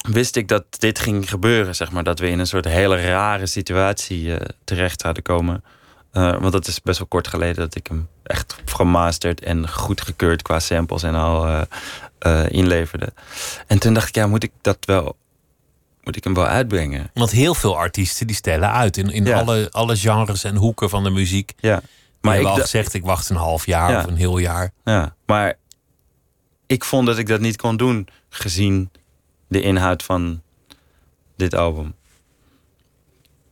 wist 0.07 0.35
ik 0.35 0.47
dat 0.47 0.63
dit 0.69 0.99
ging 0.99 1.29
gebeuren, 1.29 1.75
zeg 1.75 1.91
maar. 1.91 2.03
Dat 2.03 2.19
we 2.19 2.29
in 2.29 2.39
een 2.39 2.47
soort 2.47 2.65
hele 2.65 3.01
rare 3.01 3.45
situatie 3.45 4.35
eh, 4.35 4.45
terecht 4.63 5.01
zouden 5.01 5.23
komen. 5.23 5.63
Eh, 6.11 6.39
want 6.39 6.51
dat 6.51 6.67
is 6.67 6.81
best 6.81 6.97
wel 6.97 7.07
kort 7.07 7.27
geleden 7.27 7.55
dat 7.55 7.75
ik 7.75 7.87
hem 7.87 8.07
echt 8.23 8.55
gemasterd 8.65 9.41
en 9.43 9.69
goedgekeurd 9.69 10.41
qua 10.41 10.59
samples 10.59 11.03
en 11.03 11.15
al 11.15 11.65
eh, 12.19 12.45
inleverde. 12.49 13.13
En 13.67 13.79
toen 13.79 13.93
dacht 13.93 14.07
ik, 14.07 14.15
ja, 14.15 14.27
moet 14.27 14.43
ik 14.43 14.51
dat 14.61 14.77
wel, 14.81 15.15
moet 16.03 16.15
ik 16.15 16.23
hem 16.23 16.33
wel 16.33 16.45
uitbrengen? 16.45 17.09
Want 17.13 17.31
heel 17.31 17.53
veel 17.55 17.77
artiesten 17.77 18.27
die 18.27 18.35
stellen 18.35 18.71
uit 18.71 18.97
in, 18.97 19.09
in 19.09 19.25
Ja. 19.25 19.39
alle, 19.39 19.67
alle 19.71 19.95
genres 19.97 20.43
en 20.43 20.55
hoeken 20.55 20.89
van 20.89 21.03
de 21.03 21.09
muziek. 21.09 21.53
Ja. 21.57 21.81
Maar 22.21 22.35
ik 22.39 22.45
heb 22.45 22.51
al 22.51 22.59
gezegd, 22.61 22.93
ik 22.93 23.03
wacht 23.03 23.29
een 23.29 23.35
half 23.35 23.65
jaar 23.65 23.91
Ja. 23.91 23.97
of 23.99 24.05
een 24.05 24.15
heel 24.15 24.37
jaar. 24.37 24.71
Ja, 24.83 25.15
maar 25.25 25.53
ik 26.67 26.83
vond 26.83 27.07
dat 27.07 27.17
ik 27.17 27.27
dat 27.27 27.39
niet 27.39 27.55
kon 27.57 27.77
doen 27.77 28.07
gezien 28.29 28.89
de 29.49 29.61
inhoud 29.61 30.03
van 30.03 30.41
dit 31.35 31.55
album. 31.55 31.93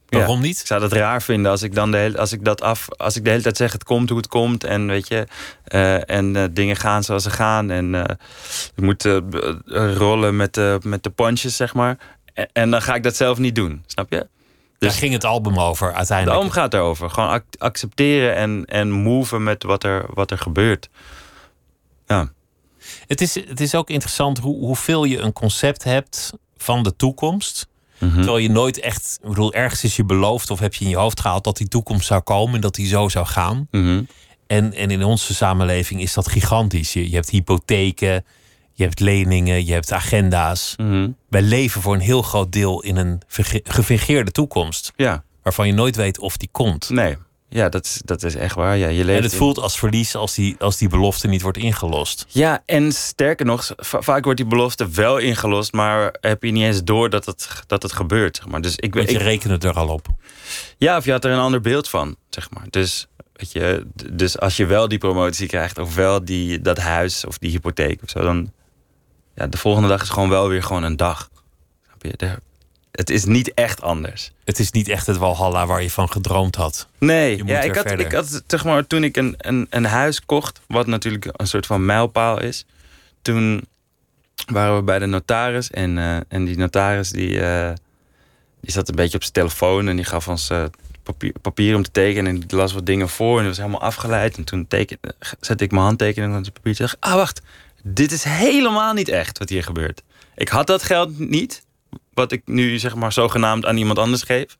Ja. 0.09 0.17
Waarom 0.17 0.41
niet? 0.41 0.59
Ik 0.59 0.65
zou 0.65 0.79
dat 0.81 0.91
raar 0.91 1.21
vinden 1.21 1.51
als 1.51 1.61
ik 1.63 1.73
dan 1.75 1.91
de 1.91 1.97
hele, 1.97 2.17
als 2.17 2.31
ik 2.31 2.45
dat 2.45 2.61
af, 2.61 2.87
als 2.97 3.15
ik 3.15 3.23
de 3.23 3.29
hele 3.29 3.41
tijd 3.41 3.57
zeg 3.57 3.71
het 3.71 3.83
komt 3.83 4.09
hoe 4.09 4.17
het 4.17 4.27
komt 4.27 4.63
en 4.63 4.87
weet 4.87 5.07
je 5.07 5.27
eh, 5.63 6.09
en 6.09 6.35
eh, 6.35 6.43
dingen 6.51 6.75
gaan 6.75 7.03
zoals 7.03 7.23
ze 7.23 7.29
gaan 7.29 7.69
en 7.71 8.17
moet 8.75 9.05
eh, 9.05 9.17
b- 9.29 9.35
eh, 9.35 9.95
rollen 9.95 10.35
met 10.35 10.53
de 10.53 10.79
met 10.83 11.03
de 11.03 11.09
punches 11.09 11.55
zeg 11.55 11.73
maar 11.73 11.97
en, 12.33 12.49
en 12.53 12.71
dan 12.71 12.81
ga 12.81 12.95
ik 12.95 13.03
dat 13.03 13.15
zelf 13.15 13.37
niet 13.37 13.55
doen, 13.55 13.83
snap 13.85 14.09
je? 14.11 14.17
Daar 14.17 14.89
Dus 14.89 14.97
ging 14.99 15.13
het 15.13 15.23
album 15.25 15.59
over 15.59 15.87
de 15.91 15.95
uiteindelijk. 15.95 16.37
album 16.37 16.51
gaat 16.53 16.73
erover, 16.73 17.09
gewoon 17.09 17.29
ac- 17.29 17.55
accepteren 17.57 18.35
en 18.35 18.65
en 18.65 18.91
moven 18.91 19.43
met 19.43 19.63
wat 19.63 19.83
er 19.83 20.05
wat 20.13 20.31
er 20.31 20.37
gebeurt. 20.37 20.89
Ja. 22.07 22.31
Het 23.07 23.21
is, 23.21 23.35
het 23.35 23.59
is 23.61 23.75
ook 23.75 23.89
interessant 23.89 24.37
hoe, 24.37 24.57
hoeveel 24.65 25.03
je 25.03 25.17
een 25.19 25.33
concept 25.33 25.83
hebt 25.83 26.33
van 26.57 26.83
de 26.83 26.95
toekomst. 26.95 27.67
Mhm. 27.99 28.13
Terwijl 28.15 28.37
je 28.37 28.49
nooit 28.49 28.79
echt, 28.79 29.19
ik 29.23 29.29
bedoel, 29.29 29.53
ergens 29.53 29.83
is 29.83 29.95
je 29.95 30.03
beloofd 30.05 30.49
of 30.49 30.59
heb 30.59 30.73
je 30.73 30.83
in 30.85 30.89
je 30.91 30.97
hoofd 30.97 31.19
gehaald 31.19 31.43
dat 31.43 31.57
die 31.57 31.67
toekomst 31.67 32.07
zou 32.07 32.21
komen 32.21 32.55
en 32.55 32.61
dat 32.61 32.75
die 32.75 32.87
zo 32.87 33.07
zou 33.09 33.25
gaan. 33.25 33.67
Mhm. 33.71 34.03
En, 34.47 34.73
en 34.73 34.91
in 34.91 35.03
onze 35.03 35.33
samenleving 35.33 36.01
is 36.01 36.13
dat 36.13 36.29
gigantisch. 36.29 36.93
Je, 36.93 37.09
je 37.09 37.15
hebt 37.15 37.29
hypotheken, 37.29 38.25
je 38.73 38.83
hebt 38.83 38.99
leningen, 38.99 39.65
je 39.65 39.73
hebt 39.73 39.91
agenda's. 39.91 40.73
Mhm. 40.77 41.09
Wij 41.29 41.41
leven 41.41 41.81
voor 41.81 41.93
een 41.93 41.99
heel 41.99 42.21
groot 42.21 42.51
deel 42.51 42.81
in 42.83 42.95
een 42.95 43.21
gefingeerde 43.63 44.31
toekomst. 44.31 44.91
Ja, 44.95 45.23
Waarvan 45.43 45.67
je 45.67 45.73
nooit 45.73 45.95
weet 45.95 46.19
of 46.19 46.37
die 46.37 46.49
komt. 46.51 46.89
nee. 46.89 47.17
Ja, 47.49 47.69
dat 47.69 47.85
is, 47.85 48.01
dat 48.05 48.23
is 48.23 48.35
echt 48.35 48.55
waar. 48.55 48.77
Ja, 48.77 48.87
je 48.87 49.05
leeft 49.05 49.17
En 49.17 49.23
het 49.23 49.31
in- 49.31 49.37
voelt 49.37 49.59
als 49.59 49.79
verlies 49.79 50.15
als 50.15 50.33
die, 50.35 50.55
als 50.59 50.77
die 50.77 50.89
belofte 50.89 51.27
niet 51.27 51.41
wordt 51.41 51.57
ingelost. 51.57 52.25
Ja, 52.27 52.63
en 52.65 52.91
sterker 52.91 53.45
nog, 53.45 53.71
va- 53.77 54.01
vaak 54.01 54.23
wordt 54.23 54.39
die 54.39 54.49
belofte 54.49 54.89
wel 54.89 55.17
ingelost, 55.17 55.73
maar 55.73 56.15
heb 56.21 56.43
je 56.43 56.51
niet 56.51 56.63
eens 56.63 56.83
door 56.83 57.09
dat 57.09 57.25
het, 57.25 57.49
dat 57.67 57.83
het 57.83 57.91
gebeurt. 57.91 58.35
Zeg 58.35 58.47
maar. 58.47 58.61
Dus 58.61 58.75
ik, 58.75 58.93
Want 58.93 59.09
je 59.09 59.15
ik, 59.15 59.21
rekent 59.21 59.63
er 59.63 59.73
al 59.73 59.87
op. 59.87 60.07
ja, 60.77 60.97
of 60.97 61.05
je 61.05 61.11
had 61.11 61.25
er 61.25 61.31
een 61.31 61.39
ander 61.39 61.61
beeld 61.61 61.89
van, 61.89 62.15
zeg 62.29 62.49
maar. 62.51 62.65
Dus, 62.69 63.07
weet 63.33 63.51
je, 63.51 63.87
dus 64.13 64.39
als 64.39 64.57
je 64.57 64.65
wel 64.65 64.87
die 64.87 64.97
promotie 64.97 65.47
krijgt, 65.47 65.77
of 65.77 65.95
wel 65.95 66.25
die, 66.25 66.61
dat 66.61 66.77
huis 66.77 67.25
of 67.25 67.37
die 67.37 67.51
hypotheek 67.51 68.03
of 68.03 68.09
zo, 68.09 68.21
dan. 68.21 68.51
Ja, 69.35 69.47
de 69.47 69.57
volgende 69.57 69.87
dag 69.87 70.01
is 70.01 70.09
gewoon 70.09 70.29
wel 70.29 70.47
weer 70.49 70.63
gewoon 70.63 70.83
een 70.83 70.97
dag. 70.97 71.29
Snap 71.85 72.03
je? 72.03 72.39
Het 72.97 73.09
is 73.09 73.25
niet 73.25 73.53
echt 73.53 73.81
anders. 73.81 74.31
Het 74.43 74.59
is 74.59 74.71
niet 74.71 74.87
echt 74.87 75.07
het 75.07 75.17
Walhalla 75.17 75.65
waar 75.65 75.81
je 75.81 75.91
van 75.91 76.11
gedroomd 76.11 76.55
had. 76.55 76.87
Nee, 76.97 77.45
ja, 77.45 77.61
ik 77.61 77.75
had, 77.75 77.87
verder. 77.87 78.05
ik 78.05 78.11
had 78.11 78.43
zeg 78.47 78.63
maar 78.63 78.87
toen 78.87 79.03
ik 79.03 79.17
een, 79.17 79.35
een, 79.37 79.67
een 79.69 79.85
huis 79.85 80.25
kocht, 80.25 80.61
wat 80.67 80.87
natuurlijk 80.87 81.29
een 81.31 81.47
soort 81.47 81.65
van 81.65 81.85
mijlpaal 81.85 82.41
is, 82.41 82.65
toen 83.21 83.67
waren 84.45 84.75
we 84.75 84.81
bij 84.81 84.99
de 84.99 85.05
notaris. 85.05 85.71
En, 85.71 85.97
eh, 85.97 86.17
en 86.27 86.45
die 86.45 86.57
notaris 86.57 87.09
die, 87.09 87.41
eh, 87.41 87.73
die 88.61 88.71
zat 88.71 88.89
een 88.89 88.95
beetje 88.95 89.15
op 89.15 89.21
zijn 89.21 89.33
telefoon 89.33 89.87
en 89.87 89.95
die 89.95 90.05
gaf 90.05 90.27
ons 90.27 90.49
eh, 90.49 90.63
papier, 91.03 91.33
papier 91.41 91.75
om 91.75 91.83
te 91.83 91.91
tekenen. 91.91 92.33
En 92.33 92.39
die 92.39 92.57
las 92.57 92.73
wat 92.73 92.85
dingen 92.85 93.09
voor 93.09 93.33
en 93.33 93.39
die 93.39 93.47
was 93.47 93.57
helemaal 93.57 93.81
afgeleid. 93.81 94.37
En 94.37 94.43
toen 94.43 94.67
teken, 94.67 94.97
zette 95.39 95.63
ik 95.63 95.71
mijn 95.71 95.83
handtekening 95.83 96.37
op 96.37 96.43
het 96.43 96.53
papiertje. 96.53 96.83
En 96.83 96.89
dacht, 96.89 97.13
ah, 97.13 97.19
wacht, 97.19 97.41
dit 97.83 98.11
is 98.11 98.23
helemaal 98.23 98.93
niet 98.93 99.09
echt 99.09 99.37
wat 99.37 99.49
hier 99.49 99.63
gebeurt. 99.63 100.03
Ik 100.35 100.47
had 100.47 100.67
dat 100.67 100.83
geld 100.83 101.19
niet, 101.19 101.65
wat 102.17 102.31
ik 102.31 102.41
nu 102.45 102.79
zeg 102.79 102.95
maar 102.95 103.13
zogenaamd 103.13 103.65
aan 103.65 103.77
iemand 103.77 103.99
anders 103.99 104.21
geef. 104.23 104.57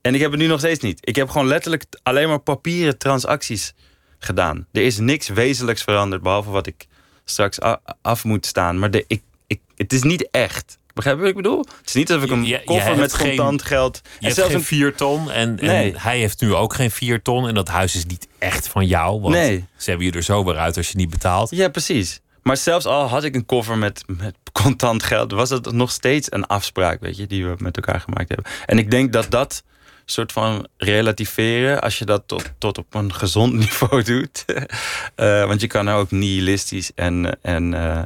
En 0.00 0.14
ik 0.14 0.20
heb 0.20 0.30
het 0.30 0.40
nu 0.40 0.46
nog 0.46 0.58
steeds 0.58 0.80
niet. 0.80 0.98
Ik 1.00 1.16
heb 1.16 1.28
gewoon 1.28 1.46
letterlijk 1.46 1.84
alleen 2.02 2.28
maar 2.28 2.38
papieren 2.38 2.98
transacties 2.98 3.74
gedaan. 4.18 4.66
Er 4.72 4.82
is 4.82 4.98
niks 4.98 5.28
wezenlijks 5.28 5.82
veranderd, 5.82 6.22
behalve 6.22 6.50
wat 6.50 6.66
ik 6.66 6.86
straks 7.24 7.58
af 8.02 8.24
moet 8.24 8.46
staan. 8.46 8.78
Maar 8.78 8.90
de, 8.90 9.04
ik, 9.06 9.22
ik, 9.46 9.60
het 9.76 9.92
is 9.92 10.02
niet 10.02 10.28
echt. 10.30 10.78
Begrijp 10.94 11.16
je 11.16 11.22
wat 11.22 11.30
ik 11.30 11.36
bedoel? 11.36 11.58
Het 11.58 11.86
is 11.86 11.92
niet 11.94 12.10
alsof 12.10 12.24
ik 12.24 12.30
een 12.30 12.44
Je- 12.44 12.62
koffer 12.64 12.96
met 12.96 13.12
geen- 13.12 13.26
contant 13.28 13.62
geld... 13.62 14.00
Je 14.04 14.10
hebt 14.24 14.34
zelfs 14.34 14.50
geen 14.50 14.58
een 14.58 14.64
vier 14.66 14.94
ton 14.94 15.30
en, 15.30 15.58
en 15.58 15.96
hij 15.98 16.18
heeft 16.18 16.40
nu 16.40 16.54
ook 16.54 16.74
geen 16.74 16.90
vier 16.90 17.22
ton. 17.22 17.48
En 17.48 17.54
dat 17.54 17.68
huis 17.68 17.94
is 17.94 18.06
niet 18.06 18.28
echt 18.38 18.68
van 18.68 18.86
jou. 18.86 19.20
Want 19.20 19.34
Nee. 19.34 19.64
ze 19.76 19.88
hebben 19.90 20.06
je 20.06 20.12
er 20.12 20.22
zo 20.22 20.44
weer 20.44 20.56
uit 20.58 20.76
als 20.76 20.88
je 20.88 20.96
niet 20.96 21.10
betaalt. 21.10 21.50
Ja, 21.50 21.68
precies. 21.68 22.20
Maar 22.48 22.56
zelfs 22.56 22.86
al 22.86 23.06
had 23.06 23.24
ik 23.24 23.34
een 23.34 23.46
koffer 23.46 23.78
met, 23.78 24.04
met 24.06 24.36
contant 24.52 25.02
geld, 25.02 25.32
was 25.32 25.50
het 25.50 25.72
nog 25.72 25.90
steeds 25.90 26.32
een 26.32 26.46
afspraak, 26.46 27.00
weet 27.00 27.16
je, 27.16 27.26
die 27.26 27.46
we 27.46 27.54
met 27.58 27.76
elkaar 27.76 28.00
gemaakt 28.00 28.28
hebben. 28.28 28.46
En 28.66 28.78
ik 28.78 28.90
denk 28.90 29.12
dat 29.12 29.30
dat 29.30 29.62
soort 30.04 30.32
van 30.32 30.66
relativeren, 30.76 31.80
als 31.80 31.98
je 31.98 32.04
dat 32.04 32.22
tot, 32.26 32.52
tot 32.58 32.78
op 32.78 32.94
een 32.94 33.14
gezond 33.14 33.52
niveau 33.64 34.02
doet. 34.02 34.44
eh, 35.14 35.46
want 35.46 35.60
je 35.60 35.66
kan 35.66 35.86
er 35.86 35.94
ook 35.94 36.10
nihilistisch 36.10 36.90
en, 36.94 37.38
en, 37.42 37.74
eh, 37.74 38.02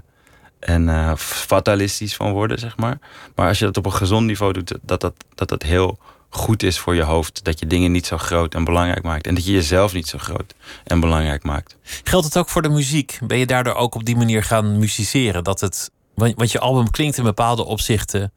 en 0.58 0.88
eh, 0.88 1.16
fatalistisch 1.16 2.16
van 2.16 2.32
worden, 2.32 2.58
zeg 2.58 2.76
maar. 2.76 2.98
Maar 3.34 3.48
als 3.48 3.58
je 3.58 3.64
dat 3.64 3.76
op 3.76 3.86
een 3.86 3.92
gezond 3.92 4.26
niveau 4.26 4.52
doet, 4.52 4.78
dat 4.82 5.00
dat, 5.00 5.14
dat 5.34 5.48
dat 5.48 5.62
heel 5.62 5.98
goed 6.34 6.62
is 6.62 6.78
voor 6.78 6.94
je 6.94 7.02
hoofd. 7.02 7.44
Dat 7.44 7.58
je 7.58 7.66
dingen 7.66 7.92
niet 7.92 8.06
zo 8.06 8.18
groot 8.18 8.54
en 8.54 8.64
belangrijk 8.64 9.02
maakt. 9.02 9.26
En 9.26 9.34
dat 9.34 9.44
je 9.44 9.52
jezelf 9.52 9.92
niet 9.92 10.08
zo 10.08 10.18
groot 10.18 10.54
en 10.84 11.00
belangrijk 11.00 11.42
maakt. 11.42 11.76
Geldt 12.04 12.24
het 12.24 12.36
ook 12.36 12.48
voor 12.48 12.62
de 12.62 12.68
muziek? 12.68 13.18
Ben 13.22 13.38
je 13.38 13.46
daardoor 13.46 13.74
ook 13.74 13.94
op 13.94 14.04
die 14.04 14.16
manier 14.16 14.44
gaan 14.44 14.78
musiceren? 14.78 15.44
Dat 15.44 15.60
het, 15.60 15.90
want 16.14 16.52
je 16.52 16.58
album 16.58 16.90
klinkt 16.90 17.16
in 17.16 17.24
bepaalde 17.24 17.64
opzichten 17.64 18.32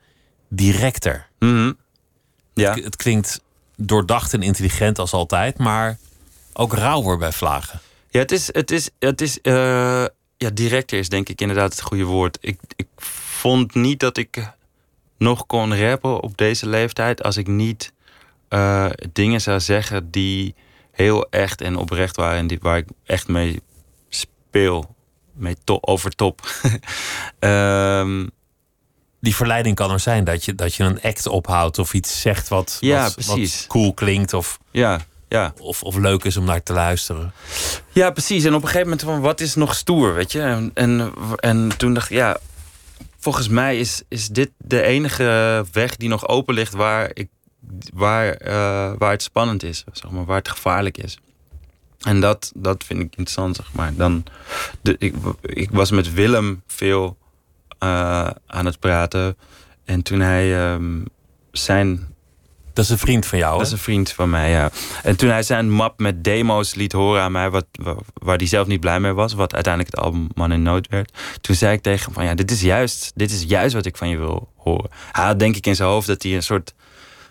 directer. 0.50 1.28
Mhm. 1.40 1.72
Ja. 2.54 2.74
Het 2.74 2.96
klinkt 2.96 3.42
doordacht 3.78 4.34
en 4.34 4.42
intelligent 4.42 5.00
als 5.00 5.12
altijd, 5.12 5.58
maar 5.58 5.98
ook 6.54 6.74
rauwer 6.74 7.18
bij 7.18 7.32
vlagen. 7.32 7.80
Ja, 8.10 8.20
het 8.20 8.32
is, 8.32 8.50
het 8.52 8.72
is, 8.72 8.90
het 9.00 9.22
is 9.22 9.42
eh, 9.42 10.06
ja, 10.38 10.50
directer 10.54 11.00
is 11.00 11.10
denk 11.10 11.30
ik 11.30 11.42
inderdaad 11.42 11.72
het 11.72 11.82
goede 11.82 12.04
woord. 12.04 12.38
Ik, 12.42 12.60
ik 12.76 12.88
vond 12.98 13.74
niet 13.74 14.00
dat 14.00 14.18
ik 14.18 14.54
nog 15.18 15.46
kon 15.46 15.76
rappen 15.78 16.20
op 16.22 16.38
deze 16.38 16.68
leeftijd 16.70 17.24
als 17.24 17.38
ik 17.38 17.48
niet 17.48 17.94
eh, 18.50 18.90
dingen 19.14 19.42
zou 19.42 19.60
zeggen 19.60 20.12
die 20.12 20.56
heel 20.92 21.30
echt 21.30 21.62
en 21.62 21.76
oprecht 21.76 22.16
waren 22.16 22.38
en 22.38 22.48
die, 22.48 22.58
waar 22.62 22.78
ik 22.78 22.88
echt 23.06 23.28
mee 23.28 23.62
speel. 24.10 24.96
Mee 25.34 25.56
to 25.64 25.78
over 25.82 26.12
top. 26.16 26.42
Ehm, 27.40 28.26
Die 29.20 29.36
verleiding 29.36 29.76
kan 29.76 29.92
er 29.92 30.00
zijn 30.00 30.24
dat 30.24 30.46
je, 30.46 30.56
dat 30.56 30.76
je 30.76 30.84
een 30.84 31.02
act 31.02 31.28
ophoudt 31.28 31.80
of 31.80 31.94
iets 31.94 32.22
zegt 32.22 32.48
wat, 32.48 32.78
Ja, 32.80 33.10
wat, 33.26 33.66
cool 33.68 33.94
klinkt 33.94 34.34
of, 34.34 34.60
ja, 34.72 35.00
ja. 35.30 35.54
of, 35.60 35.84
of 35.84 35.96
leuk 35.98 36.24
is 36.24 36.38
om 36.38 36.46
naar 36.46 36.64
te 36.64 36.74
luisteren. 36.74 37.34
Ja, 37.92 38.12
precies. 38.12 38.44
En 38.44 38.54
op 38.54 38.62
een 38.62 38.68
gegeven 38.68 38.88
moment 38.88 39.06
van 39.06 39.20
wat 39.22 39.40
is 39.42 39.56
nog 39.56 39.76
stoer, 39.76 40.14
weet 40.14 40.32
je? 40.32 40.42
En, 40.42 40.72
en, 40.74 41.14
en 41.36 41.72
toen 41.78 41.94
dacht 41.94 42.10
ik, 42.10 42.18
ja, 42.18 42.38
volgens 43.26 43.48
mij 43.48 43.80
is, 43.80 44.04
is 44.08 44.28
dit 44.28 44.52
de 44.58 44.82
enige 44.82 45.66
weg 45.72 45.96
die 45.96 46.10
nog 46.10 46.28
open 46.28 46.54
ligt 46.54 46.74
waar, 46.74 47.12
ik, 47.14 47.30
waar, 47.94 48.34
eh, 48.34 48.94
waar 48.98 49.12
het 49.12 49.24
spannend 49.24 49.64
is, 49.64 49.84
zeg 49.92 50.12
maar, 50.12 50.26
waar 50.26 50.38
het 50.38 50.50
gevaarlijk 50.50 50.98
is. 50.98 51.18
En 52.00 52.20
dat, 52.20 52.52
dat 52.56 52.84
vind 52.84 53.00
ik 53.00 53.06
interessant, 53.06 53.56
zeg 53.56 53.74
maar. 53.74 53.96
Dan, 53.96 54.24
de, 54.82 54.96
ik, 55.00 55.16
ik 55.42 55.70
was 55.72 55.92
met 55.92 56.14
Willem 56.14 56.64
veel 56.68 57.18
eh, 57.80 58.30
aan 58.48 58.66
het 58.66 58.80
praten. 58.80 59.38
En 59.86 60.02
toen 60.02 60.20
hij 60.20 60.72
ehm, 60.72 61.02
zijn 61.52 62.15
Dat 62.76 62.84
is 62.86 62.90
een 62.92 62.98
vriend 62.98 63.26
van 63.26 63.38
jou, 63.38 63.52
hè? 63.52 63.58
dat 63.58 63.68
is 63.68 63.72
een 63.74 63.78
vriend 63.78 64.12
van 64.12 64.30
mij, 64.30 64.50
ja. 64.50 64.70
En 65.04 65.16
toen 65.16 65.30
hij 65.30 65.44
zijn 65.44 65.70
map 65.72 66.00
met 66.00 66.24
demo's 66.24 66.76
liet 66.76 66.92
horen 66.92 67.22
aan 67.22 67.32
mij, 67.32 67.50
wat, 67.50 67.66
wa- 67.72 67.96
waar 68.14 68.38
hij 68.38 68.48
zelf 68.48 68.68
niet 68.68 68.80
blij 68.80 69.00
mee 69.00 69.14
was, 69.14 69.34
wat 69.34 69.54
uiteindelijk 69.54 69.96
het 69.96 70.04
album 70.06 70.28
Man 70.36 70.52
in 70.52 70.62
Nood 70.62 70.88
werd, 70.88 71.12
toen 71.42 71.56
zei 71.56 71.74
ik 71.74 71.82
tegen 71.82 72.06
hem 72.06 72.14
van 72.14 72.24
ja, 72.26 72.34
dit 72.36 72.52
is 72.52 72.62
juist, 72.62 73.12
dit 73.16 73.32
is 73.32 73.44
juist 73.48 73.74
wat 73.74 73.86
ik 73.86 73.98
van 73.98 74.10
je 74.10 74.18
wil 74.18 74.50
horen. 74.58 74.90
Hij 75.12 75.26
had 75.26 75.40
denk 75.40 75.56
ik 75.56 75.68
in 75.68 75.76
zijn 75.76 75.90
hoofd 75.90 76.08
dat 76.08 76.24
hij 76.24 76.36
een 76.36 76.44
soort 76.44 76.74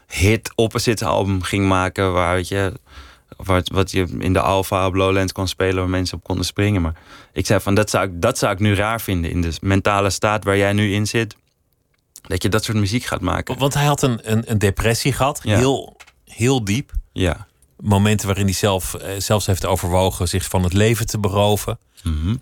hit 0.07 0.53
opposite 0.55 1.05
album 1.05 1.43
ging 1.43 1.67
maken, 1.69 2.13
waar 2.13 2.35
weet 2.35 2.49
je, 2.49 2.73
wat, 3.37 3.69
wat 3.69 3.91
je 3.91 4.07
in 4.19 4.33
de 4.33 4.41
Alpha 4.41 4.87
op 4.87 4.95
Lowlands 4.95 5.33
kon 5.33 5.49
spelen, 5.49 5.77
waar 5.77 5.89
mensen 5.89 6.17
op 6.19 6.25
konden 6.25 6.45
springen. 6.45 6.83
Maar 6.83 6.95
ik 7.33 7.47
zei 7.47 7.61
van 7.61 7.75
dat 7.75 7.91
zou 7.91 8.05
ik, 8.07 8.11
dat 8.21 8.39
zou 8.39 8.53
ik 8.53 8.59
nu 8.59 8.75
raar 8.75 9.01
vinden 9.01 9.31
in 9.31 9.41
de 9.41 9.53
mentale 9.61 10.11
staat 10.11 10.45
waar 10.45 10.57
jij 10.57 10.73
nu 10.73 10.93
in 10.93 11.07
zit. 11.07 11.37
Dat 12.27 12.43
je 12.43 12.49
dat 12.49 12.65
soort 12.65 12.77
muziek 12.79 13.05
gaat 13.05 13.21
maken. 13.21 13.59
Want 13.59 13.75
hij 13.75 13.85
had 13.85 14.03
een, 14.03 14.21
een, 14.33 14.43
een 14.51 14.59
depressie 14.59 15.13
gehad, 15.13 15.41
Ja. 15.43 15.57
heel, 15.57 15.97
heel 16.25 16.65
diep. 16.65 16.93
Ja. 17.13 17.47
Momenten 17.81 18.27
waarin 18.27 18.45
hij 18.45 18.55
zelf, 18.55 18.95
eh, 18.95 19.11
zelfs 19.19 19.47
heeft 19.47 19.67
overwogen 19.67 20.29
zich 20.29 20.45
van 20.45 20.63
het 20.63 20.73
leven 20.73 21.07
te 21.07 21.19
beroven. 21.19 21.79
Mhm. 22.03 22.37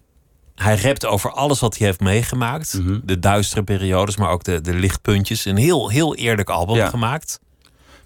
Hij 0.55 0.77
rapt 0.81 1.07
over 1.07 1.31
alles 1.31 1.61
wat 1.61 1.79
hij 1.79 1.87
heeft 1.87 2.01
meegemaakt. 2.01 2.75
Mhm. 2.79 2.99
De 3.05 3.19
duistere 3.19 3.63
periodes, 3.63 4.17
maar 4.17 4.31
ook 4.31 4.45
de, 4.45 4.61
de 4.61 4.75
lichtpuntjes. 4.75 5.45
Een 5.45 5.57
heel, 5.57 5.89
heel 5.89 6.15
eerlijk 6.15 6.49
album 6.51 6.77
Ja. 6.77 6.89
gemaakt. 6.89 7.41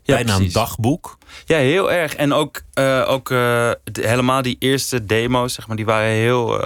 Ja, 0.03 0.15
Bijna 0.15 0.35
een 0.37 0.53
dagboek. 0.53 1.19
Ja, 1.45 1.57
heel 1.57 1.93
erg. 1.93 2.15
En 2.15 2.33
ook, 2.33 2.63
eh, 2.75 3.05
ook 3.09 3.31
eh, 3.31 3.37
de- 3.85 4.09
helemaal 4.09 4.43
die 4.43 4.57
eerste 4.59 5.05
demo's, 5.05 5.55
zeg 5.55 5.67
maar, 5.67 5.77
die 5.77 5.85
waren 5.85 6.11
heel 6.11 6.65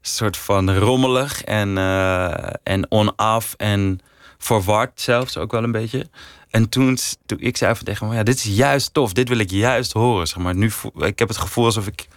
soort 0.00 0.36
van 0.36 0.74
rommelig 0.76 1.42
en, 1.44 1.78
en 2.62 2.90
on-af 2.90 3.54
en 3.56 4.00
verward 4.44 5.00
zelfs 5.00 5.36
ook 5.36 5.52
wel 5.52 5.62
een 5.62 5.72
beetje. 5.72 6.06
En 6.50 6.68
toen, 6.68 6.98
toen 7.26 7.40
ik 7.40 7.56
zei 7.56 7.74
van 7.74 7.84
tegen 7.84 8.06
hem, 8.06 8.16
ja, 8.16 8.22
dit 8.22 8.34
is 8.34 8.44
juist 8.44 8.94
tof, 8.94 9.12
dit 9.12 9.28
wil 9.28 9.38
ik 9.38 9.50
juist 9.50 9.92
horen. 9.92 10.26
Zeg 10.26 10.38
maar. 10.38 10.54
nu, 10.54 10.70
ik 10.96 11.18
heb 11.18 11.28
het 11.28 11.36
gevoel 11.36 11.64
alsof 11.64 11.86
ik, 11.86 12.08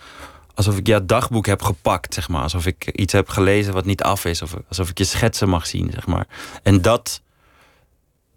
alsof 0.55 0.77
ik 0.77 0.87
jouw 0.87 1.05
dagboek 1.05 1.45
heb 1.45 1.61
gepakt, 1.61 2.13
zeg 2.13 2.29
maar. 2.29 2.41
Alsof 2.41 2.65
ik 2.65 2.91
iets 2.91 3.13
heb 3.13 3.29
gelezen 3.29 3.73
wat 3.73 3.85
niet 3.85 4.03
af 4.03 4.25
is, 4.25 4.41
of 4.41 4.55
alsof 4.67 4.89
ik 4.89 4.97
je 4.97 5.03
schetsen 5.03 5.49
mag 5.49 5.67
zien, 5.67 5.91
zeg 5.93 6.07
maar. 6.07 6.27
En 6.63 6.81
dat 6.81 7.21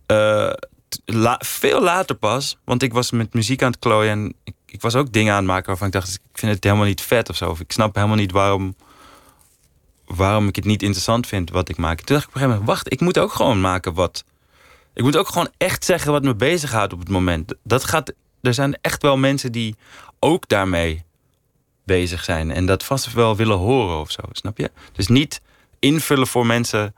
eh, 0.06 0.52
veel 1.38 1.82
later 1.82 2.16
pas, 2.16 2.58
want 2.64 2.82
ik 2.82 2.92
was 2.92 3.10
met 3.10 3.34
muziek 3.34 3.62
aan 3.62 3.70
het 3.70 3.78
klooien 3.78 4.10
en 4.10 4.34
ik, 4.44 4.54
ik 4.66 4.80
was 4.80 4.94
ook 4.94 5.12
dingen 5.12 5.32
aan 5.32 5.38
het 5.38 5.46
maken 5.46 5.66
waarvan 5.66 5.86
ik 5.86 5.92
dacht, 5.92 6.08
ik 6.08 6.38
vind 6.38 6.52
het 6.52 6.64
helemaal 6.64 6.86
niet 6.86 7.00
vet 7.00 7.28
of 7.28 7.36
zo. 7.36 7.50
Of 7.50 7.60
ik 7.60 7.72
snap 7.72 7.94
helemaal 7.94 8.16
niet 8.16 8.32
waarom, 8.32 8.76
waarom 10.06 10.48
ik 10.48 10.56
het 10.56 10.64
niet 10.64 10.82
interessant 10.82 11.26
vind 11.26 11.50
wat 11.50 11.68
ik 11.68 11.76
maak. 11.76 12.00
Toen 12.00 12.16
dacht 12.16 12.22
ik 12.22 12.28
op 12.28 12.34
een 12.34 12.40
gegeven 12.40 12.60
moment, 12.60 12.76
wacht, 12.76 12.92
ik 12.92 13.00
moet 13.00 13.18
ook 13.18 13.32
gewoon 13.32 13.60
maken 13.60 13.94
wat. 13.94 14.24
Ik 14.94 15.02
moet 15.02 15.16
ook 15.16 15.28
gewoon 15.28 15.48
echt 15.56 15.84
zeggen 15.84 16.12
wat 16.12 16.22
me 16.22 16.34
bezighoudt 16.34 16.92
op 16.92 16.98
het 16.98 17.08
moment. 17.08 17.54
Dat 17.62 17.84
gaat, 17.84 18.12
er 18.42 18.54
zijn 18.54 18.78
echt 18.80 19.02
wel 19.02 19.16
mensen 19.16 19.52
die 19.52 19.76
ook 20.18 20.48
daarmee 20.48 21.04
bezig 21.84 22.24
zijn 22.24 22.50
en 22.50 22.66
dat 22.66 22.84
vast 22.84 23.12
wel 23.12 23.36
willen 23.36 23.56
horen 23.56 24.00
of 24.00 24.10
zo, 24.10 24.22
snap 24.32 24.58
je? 24.58 24.70
Dus 24.92 25.06
niet 25.06 25.40
invullen 25.78 26.26
voor 26.26 26.46
mensen 26.46 26.94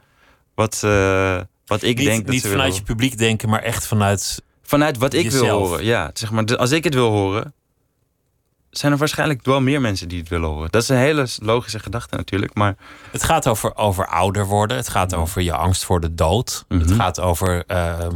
wat, 0.55 0.83
eh, 0.85 1.41
wat 1.67 1.83
ik 1.83 1.97
Niet, 1.97 2.07
denk 2.07 2.25
dat 2.25 2.33
niet 2.33 2.43
ze 2.43 2.49
vanuit 2.49 2.69
willen 2.69 2.87
je 2.87 2.93
publiek 2.93 3.19
denken, 3.19 3.49
maar 3.49 3.63
echt 3.63 3.87
vanuit. 3.87 4.43
Vanuit 4.63 4.99
wat 4.99 5.13
ik 5.13 5.31
wil 5.31 5.49
horen. 5.49 5.85
Ja, 5.85 6.11
zeg 6.15 6.31
maar, 6.31 6.57
als 6.57 6.71
ik 6.71 6.85
het 6.85 6.95
wil 6.95 7.11
horen, 7.11 7.55
zijn 8.79 8.93
er 8.93 8.99
waarschijnlijk 8.99 9.45
wel 9.45 9.61
meer 9.61 9.81
mensen 9.81 10.09
die 10.09 10.19
het 10.19 10.29
willen 10.29 10.49
horen. 10.49 10.71
Dat 10.71 10.83
is 10.83 10.89
een 10.89 10.97
hele 10.97 11.27
logische 11.43 11.79
gedachte 11.79 12.17
natuurlijk, 12.17 12.55
maar 12.55 12.77
Het 13.13 13.23
gaat 13.23 13.49
over, 13.49 13.77
over 13.77 14.07
ouder 14.07 14.47
worden. 14.47 14.77
Het 14.77 14.89
gaat 14.89 15.15
over 15.15 15.43
je 15.43 15.53
angst 15.55 15.85
voor 15.85 16.01
de 16.01 16.15
dood. 16.15 16.65
Het 16.69 16.87
Mhm. 16.89 16.95
gaat 16.97 17.21
over 17.21 17.65
ehm, 17.67 18.13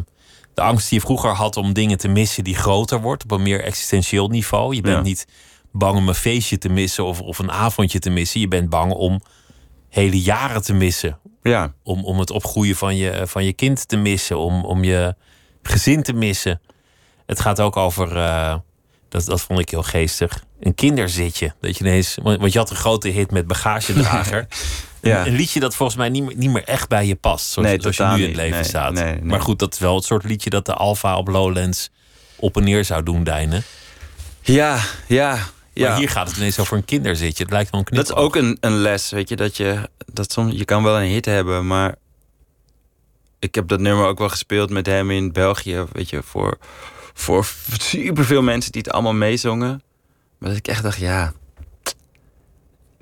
de 0.54 0.62
angst 0.62 0.88
die 0.88 0.98
je 0.98 1.04
vroeger 1.04 1.30
had 1.30 1.56
om 1.56 1.72
dingen 1.72 1.98
te 1.98 2.08
missen 2.08 2.44
die 2.44 2.54
groter 2.56 3.00
wordt. 3.00 3.22
Op 3.24 3.30
een 3.30 3.42
meer 3.42 3.64
existentieel 3.64 4.28
niveau. 4.28 4.74
Je 4.74 4.80
bent 4.80 4.96
Ja. 4.96 5.02
niet 5.02 5.26
bang 5.72 5.96
om 5.96 6.08
een 6.08 6.14
feestje 6.14 6.58
te 6.58 6.68
missen 6.68 7.04
of, 7.04 7.20
of 7.20 7.38
een 7.38 7.50
avondje 7.50 7.98
te 7.98 8.10
missen. 8.10 8.40
Je 8.40 8.48
bent 8.48 8.68
bang 8.68 8.92
om 8.92 9.20
hele 9.88 10.20
jaren 10.20 10.62
te 10.62 10.72
missen. 10.72 11.18
ja, 11.42 11.72
Om, 11.82 12.04
om 12.04 12.18
het 12.18 12.30
opgroeien 12.30 12.76
van 12.76 12.96
je, 12.96 13.22
van 13.26 13.44
je 13.44 13.52
kind 13.52 13.88
te 13.88 13.96
missen. 13.96 14.38
Om, 14.38 14.64
om 14.64 14.84
je 14.84 15.14
gezin 15.62 16.02
te 16.02 16.12
missen. 16.12 16.60
Het 17.26 17.40
gaat 17.40 17.60
ook 17.60 17.76
over, 17.76 18.16
eh, 18.16 18.54
dat, 19.12 19.24
dat 19.24 19.40
vond 19.40 19.58
ik 19.60 19.68
heel 19.70 19.82
geestig, 19.82 20.44
een 20.60 20.74
kinderzitje. 20.74 21.54
Dat 21.60 21.78
je 21.78 21.84
ineens, 21.84 22.18
want 22.22 22.52
je 22.52 22.58
had 22.58 22.70
een 22.70 22.76
grote 22.76 23.08
hit 23.08 23.30
met 23.30 23.46
bagagedrager. 23.46 24.46
Ja. 25.02 25.20
Een, 25.20 25.26
een 25.26 25.32
liedje 25.36 25.60
dat 25.60 25.74
volgens 25.74 25.98
mij 25.98 26.08
niet 26.08 26.22
meer, 26.24 26.36
niet 26.36 26.50
meer 26.50 26.64
echt 26.64 26.88
bij 26.88 27.06
je 27.06 27.14
past. 27.14 27.46
Zoals, 27.50 27.68
Nee, 27.68 27.80
zoals 27.80 27.96
je 27.96 28.04
nu 28.04 28.22
in 28.22 28.28
het 28.28 28.36
leven 28.36 28.54
Nee, 28.54 28.64
staat. 28.64 28.92
nee. 28.92 29.20
Maar 29.22 29.40
goed, 29.40 29.58
dat 29.58 29.72
is 29.74 29.78
wel 29.78 29.94
het 29.94 30.04
soort 30.04 30.24
liedje 30.24 30.50
dat 30.50 30.66
de 30.66 30.74
Alfa 30.74 31.16
op 31.16 31.28
Lowlands 31.28 31.90
op 32.36 32.56
en 32.56 32.64
neer 32.64 32.84
zou 32.84 33.02
doen 33.02 33.24
deinen. 33.24 33.62
ja, 34.40 34.78
ja, 35.08 35.38
Ja. 35.72 35.88
Maar 35.88 35.98
hier 35.98 36.08
gaat 36.08 36.28
het 36.28 36.36
ineens 36.36 36.58
over 36.58 36.76
een 36.76 36.84
kinderzitje. 36.84 37.42
Het 37.42 37.52
lijkt 37.52 37.70
wel 37.70 37.80
een 37.80 37.86
knip. 37.86 38.06
Dat 38.06 38.16
is 38.16 38.22
ook 38.22 38.36
een, 38.36 38.56
een 38.60 38.76
les, 38.76 39.10
weet 39.10 39.28
je, 39.28 39.36
dat 39.36 39.56
je 39.56 39.88
dat 40.12 40.32
soms 40.32 40.54
je 40.56 40.64
kan 40.64 40.82
wel 40.82 41.00
een 41.00 41.08
hit 41.10 41.24
hebben, 41.24 41.66
maar 41.66 41.94
ik 43.38 43.54
heb 43.54 43.68
dat 43.68 43.80
nummer 43.80 44.06
ook 44.06 44.18
wel 44.18 44.28
gespeeld 44.28 44.70
met 44.70 44.86
hem 44.86 45.10
in 45.10 45.32
België, 45.32 45.84
weet 45.92 46.10
je, 46.10 46.22
voor 46.22 46.58
voor 47.14 47.46
superveel 47.78 48.42
mensen 48.42 48.72
die 48.72 48.82
het 48.82 48.92
allemaal 48.92 49.14
meezongen. 49.14 49.82
Maar 50.38 50.48
dat 50.48 50.58
ik 50.58 50.68
echt 50.68 50.82
dacht, 50.82 50.98
ja, 50.98 51.32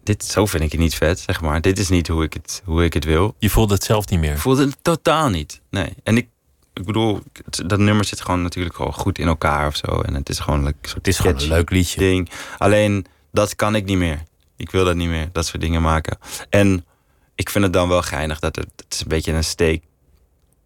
dit 0.02 0.24
zo 0.24 0.46
vind 0.46 0.62
ik 0.62 0.70
het 0.72 0.80
niet 0.80 0.94
vet, 0.94 1.20
zeg 1.20 1.40
maar. 1.40 1.60
Dit 1.60 1.78
is 1.78 1.88
niet 1.88 2.08
hoe 2.08 2.24
ik 2.24 2.32
het, 2.32 2.62
hoe 2.64 2.84
ik 2.84 2.92
het 2.94 3.04
wil. 3.04 3.34
Je 3.38 3.50
voelde 3.50 3.74
het 3.74 3.84
zelf 3.84 4.08
niet 4.08 4.20
meer. 4.20 4.32
Ik 4.32 4.38
voelde 4.38 4.64
het 4.64 4.76
totaal 4.82 5.28
niet. 5.28 5.60
Nee. 5.70 5.94
En 6.02 6.16
ik, 6.16 6.28
ik 6.74 6.84
bedoel, 6.84 7.20
dat 7.66 7.78
nummer 7.78 8.04
zit 8.04 8.20
gewoon 8.20 8.42
natuurlijk 8.42 8.74
gewoon 8.74 8.92
goed 8.92 9.18
in 9.18 9.26
elkaar 9.26 9.66
of 9.66 9.76
zo. 9.76 9.86
En 9.86 10.14
het 10.14 10.28
is 10.28 10.38
gewoon 10.38 10.66
een 10.66 10.74
soort 10.82 10.94
Het 10.94 11.06
is 11.06 11.18
gewoon 11.18 11.40
een 11.40 11.48
leuk 11.48 11.70
liedje. 11.70 11.98
ding. 12.00 12.30
Alleen 12.58 13.06
dat 13.32 13.56
kan 13.56 13.74
ik 13.74 13.84
niet 13.84 13.98
meer. 13.98 14.22
Ik 14.56 14.70
wil 14.70 14.84
dat 14.84 14.96
niet 14.96 15.08
meer, 15.08 15.28
dat 15.32 15.46
soort 15.46 15.62
dingen 15.62 15.82
maken. 15.82 16.18
En 16.48 16.84
ik 17.34 17.50
vind 17.50 17.64
het 17.64 17.72
dan 17.72 17.88
wel 17.88 18.02
geinig 18.02 18.38
dat 18.38 18.56
het, 18.56 18.68
het 18.76 18.94
is 18.94 19.00
een 19.00 19.08
beetje 19.08 19.32
een 19.32 19.44
steek 19.44 19.82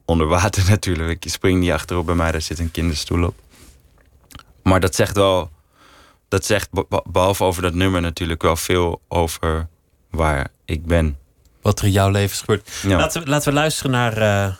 onder 0.04 0.26
water 0.26 0.64
natuurlijk. 0.70 1.24
Je 1.24 1.30
springt 1.30 1.60
niet 1.60 1.70
achterop 1.70 2.06
bij 2.06 2.14
mij, 2.14 2.32
daar 2.32 2.42
zit 2.42 2.58
een 2.58 2.70
kinderstoel 2.70 3.24
op. 3.24 3.34
Maar 4.62 4.80
dat 4.80 4.94
zegt 4.94 5.16
wel, 5.16 5.50
dat 6.28 6.44
zegt 6.44 6.70
be- 6.70 7.02
behalve 7.10 7.44
over 7.44 7.62
dat 7.62 7.74
nummer 7.74 8.00
natuurlijk 8.00 8.42
wel 8.42 8.56
veel 8.56 9.00
over 9.08 9.68
waar 10.10 10.48
ik 10.64 10.86
ben. 10.86 11.18
Wat 11.62 11.78
er 11.78 11.84
in 11.84 11.90
jouw 11.90 12.10
leven 12.10 12.30
is 12.30 12.40
gebeurd. 12.40 12.70
Ja. 12.82 12.96
Laten, 12.96 13.22
we, 13.22 13.28
laten 13.28 13.48
we 13.48 13.54
luisteren 13.58 13.90
naar, 13.90 14.16
eh, 14.16 14.54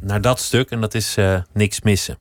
naar 0.00 0.20
dat 0.20 0.40
stuk. 0.40 0.70
En 0.70 0.80
dat 0.80 0.94
is 0.94 1.16
eh, 1.16 1.40
Niks 1.52 1.80
Missen. 1.80 2.18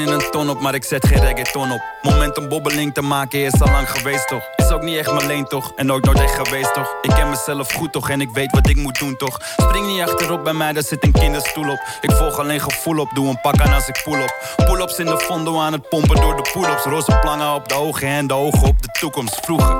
In 0.00 0.08
een 0.08 0.30
ton 0.30 0.50
op, 0.50 0.60
maar 0.60 0.74
ik 0.74 0.84
zet 0.84 1.06
geen 1.06 1.20
reggaeton 1.20 1.72
op. 1.72 1.82
Moment 2.02 2.38
om 2.38 2.48
bobbeling 2.48 2.94
te 2.94 3.02
maken 3.02 3.44
is 3.44 3.60
al 3.60 3.70
lang 3.70 3.90
geweest 3.90 4.28
toch? 4.28 4.42
Is 4.56 4.70
ook 4.70 4.82
niet 4.82 4.96
echt 4.96 5.12
mijn 5.12 5.26
leen 5.26 5.44
toch? 5.44 5.72
En 5.76 5.92
ook 5.92 6.04
nooit 6.04 6.20
echt 6.20 6.34
geweest 6.34 6.74
toch? 6.74 6.94
Ik 7.02 7.10
ken 7.10 7.30
mezelf 7.30 7.72
goed 7.72 7.92
toch? 7.92 8.10
En 8.10 8.20
ik 8.20 8.30
weet 8.30 8.52
wat 8.52 8.68
ik 8.68 8.76
moet 8.76 8.98
doen 8.98 9.16
toch? 9.16 9.38
Spring 9.56 9.86
niet 9.86 10.00
achterop 10.00 10.44
bij 10.44 10.52
mij, 10.52 10.72
daar 10.72 10.82
zit 10.82 11.04
een 11.04 11.12
kinderstoel 11.12 11.70
op. 11.70 11.80
Ik 12.00 12.10
volg 12.10 12.38
alleen 12.38 12.60
gevoel 12.60 12.98
op, 12.98 13.10
doe 13.14 13.28
een 13.28 13.40
pak 13.40 13.60
aan 13.60 13.72
als 13.72 13.88
ik 13.88 14.00
pull 14.04 14.22
op. 14.22 14.56
Pull-ups 14.66 14.98
in 14.98 15.06
de 15.06 15.18
fondo 15.18 15.60
aan 15.60 15.72
het 15.72 15.88
pompen 15.88 16.20
door 16.20 16.36
de 16.36 16.50
pull-ups. 16.52 16.84
Roze 16.84 17.18
plangen 17.20 17.54
op 17.54 17.68
de 17.68 17.74
ogen 17.74 18.08
en 18.08 18.26
de 18.26 18.34
ogen 18.34 18.68
op 18.68 18.82
de 18.82 18.88
toekomst. 19.00 19.40
Vroeger 19.42 19.76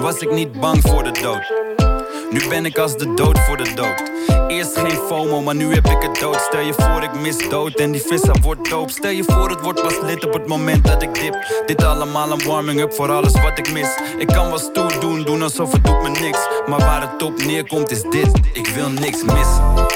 was 0.00 0.18
ik 0.18 0.30
niet 0.30 0.60
bang 0.60 0.82
voor 0.82 1.02
de 1.02 1.20
dood. 1.22 1.91
Nu 2.32 2.48
ben 2.48 2.66
ik 2.66 2.78
als 2.78 2.96
de 2.96 3.14
dood 3.14 3.38
voor 3.38 3.56
de 3.56 3.74
dood. 3.74 4.10
Eerst 4.48 4.78
geen 4.78 4.98
FOMO, 5.08 5.40
maar 5.40 5.54
nu 5.54 5.74
heb 5.74 5.86
ik 5.86 6.02
het 6.02 6.20
dood. 6.20 6.40
Stel 6.40 6.60
je 6.60 6.72
voor, 6.72 7.02
ik 7.02 7.14
mis 7.20 7.48
dood 7.48 7.74
en 7.74 7.92
die 7.92 8.02
vissa 8.06 8.32
wordt 8.42 8.70
doop. 8.70 8.90
Stel 8.90 9.10
je 9.10 9.24
voor, 9.24 9.48
het 9.48 9.60
wordt 9.60 9.82
pas 9.82 10.00
lid 10.00 10.24
op 10.24 10.32
het 10.32 10.46
moment 10.46 10.86
dat 10.86 11.02
ik 11.02 11.14
dip. 11.14 11.62
Dit 11.66 11.84
allemaal 11.84 12.30
een 12.30 12.44
warming-up 12.44 12.92
voor 12.92 13.10
alles 13.10 13.32
wat 13.32 13.58
ik 13.58 13.72
mis. 13.72 13.88
Ik 14.18 14.26
kan 14.26 14.48
wel 14.48 14.58
stoer 14.58 15.00
doen, 15.00 15.24
doen 15.24 15.42
alsof 15.42 15.72
het 15.72 15.84
doet 15.84 16.02
me 16.02 16.08
niks. 16.08 16.48
Maar 16.66 16.78
waar 16.78 17.10
het 17.10 17.22
op 17.22 17.44
neerkomt 17.44 17.90
is 17.90 18.02
dit: 18.02 18.30
ik 18.52 18.66
wil 18.66 18.88
niks 18.88 19.22
missen. 19.22 19.64
Mm. 19.72 19.86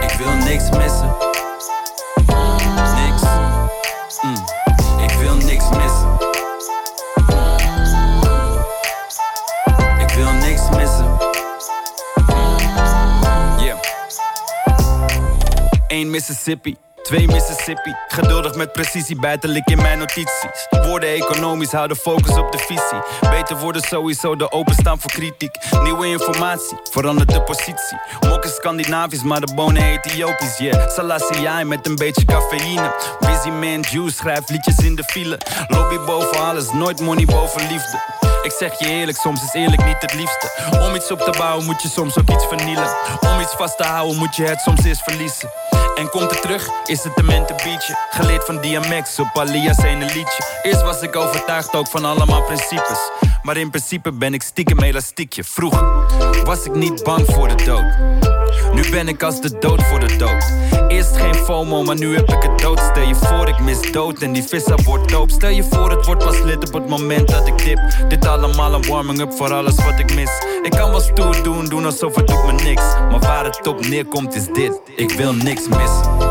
Ik 0.00 0.16
wil 0.18 0.32
niks 0.44 0.70
missen. 0.70 1.25
1 15.96 16.10
Mississippi. 16.10 16.76
2 17.02 17.26
Mississippi. 17.26 17.94
Geduldig 18.08 18.54
met 18.54 18.72
precisie 18.72 19.20
bijtelijk 19.20 19.68
in 19.68 19.76
mijn 19.76 19.98
notities. 19.98 20.66
Woorden 20.70 21.08
economisch 21.08 21.72
houden 21.72 21.96
focus 21.96 22.36
op 22.36 22.52
de 22.52 22.58
visie. 22.58 23.30
Beter 23.30 23.56
worden 23.56 23.82
sowieso 23.82 24.36
de 24.36 24.50
openstaan 24.52 25.00
voor 25.00 25.10
kritiek. 25.10 25.56
Nieuwe 25.82 26.06
informatie 26.06 26.78
verandert 26.90 27.32
de 27.32 27.42
positie. 27.42 27.98
Mok 28.28 28.44
is 28.44 28.54
Scandinavisch, 28.54 29.22
maar 29.22 29.40
de 29.40 29.54
bonen 29.54 29.82
Ethiopisch. 29.82 30.58
Yeah, 30.58 30.90
Selassie 30.90 31.64
met 31.64 31.86
een 31.86 31.96
beetje 31.96 32.24
cafeïne. 32.24 32.94
Busy 33.20 33.48
man 33.48 33.80
Juice 33.90 34.16
schrijft 34.16 34.50
liedjes 34.50 34.78
in 34.78 34.94
de 34.94 35.04
file. 35.04 35.38
Lobby 35.68 35.98
boven 36.06 36.40
alles, 36.40 36.72
nooit 36.72 37.00
money 37.00 37.24
boven 37.24 37.60
liefde. 37.60 38.15
Ik 38.46 38.52
zeg 38.52 38.78
je 38.78 38.86
eerlijk, 38.86 39.18
soms 39.18 39.42
is 39.42 39.52
eerlijk 39.52 39.84
niet 39.84 39.96
het 40.00 40.14
liefste. 40.14 40.50
Om 40.80 40.94
iets 40.94 41.10
op 41.10 41.20
te 41.20 41.34
bouwen 41.38 41.64
moet 41.64 41.82
je 41.82 41.88
soms 41.88 42.18
ook 42.18 42.30
iets 42.30 42.46
vernielen. 42.46 42.96
Om 43.20 43.40
iets 43.40 43.54
vast 43.54 43.76
te 43.76 43.82
houden 43.82 44.18
moet 44.18 44.36
je 44.36 44.44
het 44.44 44.60
soms 44.60 44.84
eerst 44.84 45.02
verliezen. 45.02 45.50
En 45.94 46.08
komt 46.08 46.30
het 46.30 46.42
terug, 46.42 46.68
is 46.84 47.04
het 47.04 47.18
een 47.18 47.24
mentenbeatje. 47.24 47.94
Geleerd 48.10 48.44
van 48.44 48.60
DMX 48.60 49.18
op 49.18 49.30
Alias 49.34 49.78
ene 49.78 50.04
liedje. 50.04 50.44
Eerst 50.62 50.82
was 50.82 51.00
ik 51.00 51.16
overtuigd 51.16 51.74
ook 51.74 51.88
van 51.88 52.04
allemaal 52.04 52.42
principes. 52.42 53.10
Maar 53.46 53.56
in 53.56 53.70
principe 53.70 54.12
ben 54.12 54.34
ik 54.34 54.42
stiekem 54.42 54.80
elastiekje. 54.80 55.44
Vroeger 55.44 55.84
was 56.44 56.64
ik 56.64 56.74
niet 56.74 57.02
bang 57.02 57.26
voor 57.26 57.48
de 57.48 57.64
dood. 57.64 57.84
Nu 58.72 58.90
ben 58.90 59.08
ik 59.08 59.22
als 59.22 59.40
de 59.40 59.58
dood 59.58 59.82
voor 59.82 60.00
de 60.00 60.16
dood. 60.16 60.52
Eerst 60.88 61.16
geen 61.16 61.34
FOMO, 61.34 61.82
maar 61.82 61.98
nu 61.98 62.14
heb 62.16 62.28
ik 62.28 62.42
het 62.42 62.58
dood. 62.58 62.78
Stel 62.78 63.02
je 63.02 63.14
voor, 63.14 63.48
ik 63.48 63.58
mis 63.58 63.92
dood 63.92 64.18
en 64.18 64.32
die 64.32 64.42
vissa 64.42 64.74
wordt 64.84 65.08
doop. 65.08 65.30
Stel 65.30 65.50
je 65.50 65.64
voor, 65.64 65.90
het 65.90 66.06
wordt 66.06 66.24
pas 66.24 66.40
lid 66.40 66.68
op 66.68 66.74
het 66.74 66.88
moment 66.88 67.28
dat 67.28 67.46
ik 67.46 67.58
dip. 67.58 67.80
Dit 68.08 68.26
allemaal 68.26 68.74
een 68.74 68.86
warming-up 68.86 69.32
voor 69.32 69.52
alles 69.52 69.84
wat 69.84 69.98
ik 69.98 70.14
mis. 70.14 70.30
Ik 70.62 70.70
kan 70.70 70.90
wel 70.90 71.00
stoer 71.00 71.42
doen, 71.42 71.64
doen 71.64 71.84
alsof 71.84 72.16
het 72.16 72.26
doet 72.26 72.46
me 72.46 72.52
niks. 72.52 72.82
Maar 73.10 73.20
waar 73.20 73.44
het 73.44 73.66
op 73.66 73.86
neerkomt 73.86 74.34
is 74.34 74.46
dit: 74.46 74.80
ik 74.96 75.10
wil 75.10 75.32
niks 75.32 75.68
missen. 75.68 76.30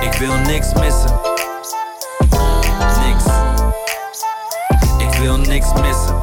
Ik 0.00 0.12
wil 0.12 0.36
niks 0.36 0.72
missen. 0.74 1.29
Wil 5.74 6.19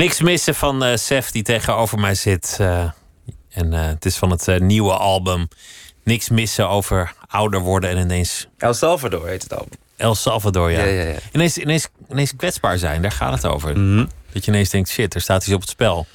Niks 0.00 0.20
missen 0.20 0.54
van 0.54 0.84
eh 0.84 0.96
Sef 0.96 1.30
die 1.30 1.42
tegenover 1.42 1.98
mij 1.98 2.14
zit. 2.14 2.56
eh, 2.60 2.90
en 3.48 3.72
eh, 3.72 3.86
het 3.86 4.04
is 4.04 4.16
van 4.16 4.30
het 4.30 4.60
nieuwe 4.60 4.92
album. 4.92 5.48
Niks 6.04 6.28
missen 6.28 6.68
over 6.68 7.12
ouder 7.26 7.60
worden 7.60 7.90
en 7.90 7.98
ineens 7.98 8.48
El 8.58 8.74
Salvador 8.74 9.26
heet 9.26 9.42
het 9.42 9.54
album. 9.54 9.78
El 9.96 10.14
Salvador. 10.14 10.70
Ja. 10.70 10.84
Ja, 10.84 11.02
ja, 11.02 11.02
ja. 11.02 11.18
Ineens, 11.32 11.58
ineens, 11.58 11.88
ineens 12.10 12.36
kwetsbaar 12.36 12.78
zijn, 12.78 13.02
daar 13.02 13.12
gaat 13.12 13.32
het 13.32 13.46
over. 13.46 13.78
Mhm. 13.78 14.06
Dat 14.32 14.44
je 14.44 14.50
ineens 14.50 14.70
denkt, 14.70 14.88
shit, 14.88 15.14
er 15.14 15.20
staat 15.20 15.42
iets 15.42 15.54
op 15.54 15.60
het 15.60 15.70
spel. 15.70 16.06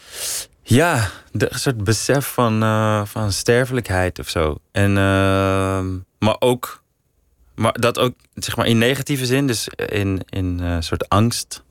Ja, 0.63 1.09
de, 1.31 1.51
een 1.51 1.59
soort 1.59 1.83
besef 1.83 2.25
van, 2.25 2.59
van 3.07 3.31
sterfelijkheid 3.31 4.19
of 4.19 4.29
zo. 4.29 4.57
En, 4.71 4.97
ehm, 4.97 5.97
maar 6.19 6.35
ook, 6.39 6.83
maar 7.55 7.73
dat 7.73 7.99
ook 7.99 8.13
zeg 8.33 8.55
maar 8.55 8.67
in 8.67 8.77
negatieve 8.77 9.25
zin, 9.25 9.47
dus 9.47 9.67
in, 9.87 10.21
in 10.29 10.83
soort 10.83 11.09
angst, 11.09 11.63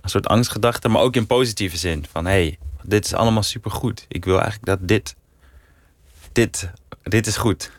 een 0.00 0.10
soort 0.10 0.26
angstgedachte, 0.26 0.88
maar 0.88 1.02
ook 1.02 1.16
in 1.16 1.26
positieve 1.26 1.76
zin. 1.76 2.04
Van 2.10 2.24
hé, 2.24 2.30
hey, 2.30 2.58
dit 2.82 3.04
is 3.04 3.14
allemaal 3.14 3.42
supergoed. 3.42 4.04
Ik 4.08 4.24
wil 4.24 4.40
eigenlijk 4.40 4.64
dat 4.66 4.88
dit, 4.88 5.14
dit, 6.32 6.70
dit 7.02 7.26
is 7.26 7.36
goed. 7.36 7.70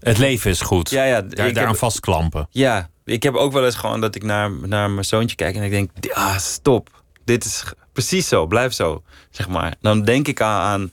Het 0.00 0.18
leven 0.18 0.50
is 0.50 0.60
goed. 0.60 0.90
Ja, 0.90 1.04
ja, 1.04 1.20
daar, 1.22 1.30
daaraan 1.30 1.66
heb- 1.68 1.76
vastklampen. 1.76 2.46
Ja, 2.50 2.90
ik 3.04 3.22
heb 3.22 3.34
ook 3.34 3.52
wel 3.52 3.64
eens 3.64 3.74
gewoon 3.74 4.00
dat 4.00 4.14
ik 4.14 4.22
naar, 4.22 4.50
naar 4.50 4.90
mijn 4.90 5.04
zoontje 5.04 5.36
kijk 5.36 5.56
en 5.56 5.62
ik 5.62 5.70
denk, 5.70 5.90
ah, 6.12 6.38
stop. 6.38 7.02
Dit 7.24 7.44
is 7.44 7.64
precies 7.92 8.28
zo, 8.28 8.46
blijf 8.46 8.72
zo, 8.72 9.02
zeg 9.30 9.48
maar. 9.48 9.74
Dan 9.80 10.04
denk 10.04 10.28
ik 10.28 10.40
aan, 10.40 10.60
aan 10.60 10.90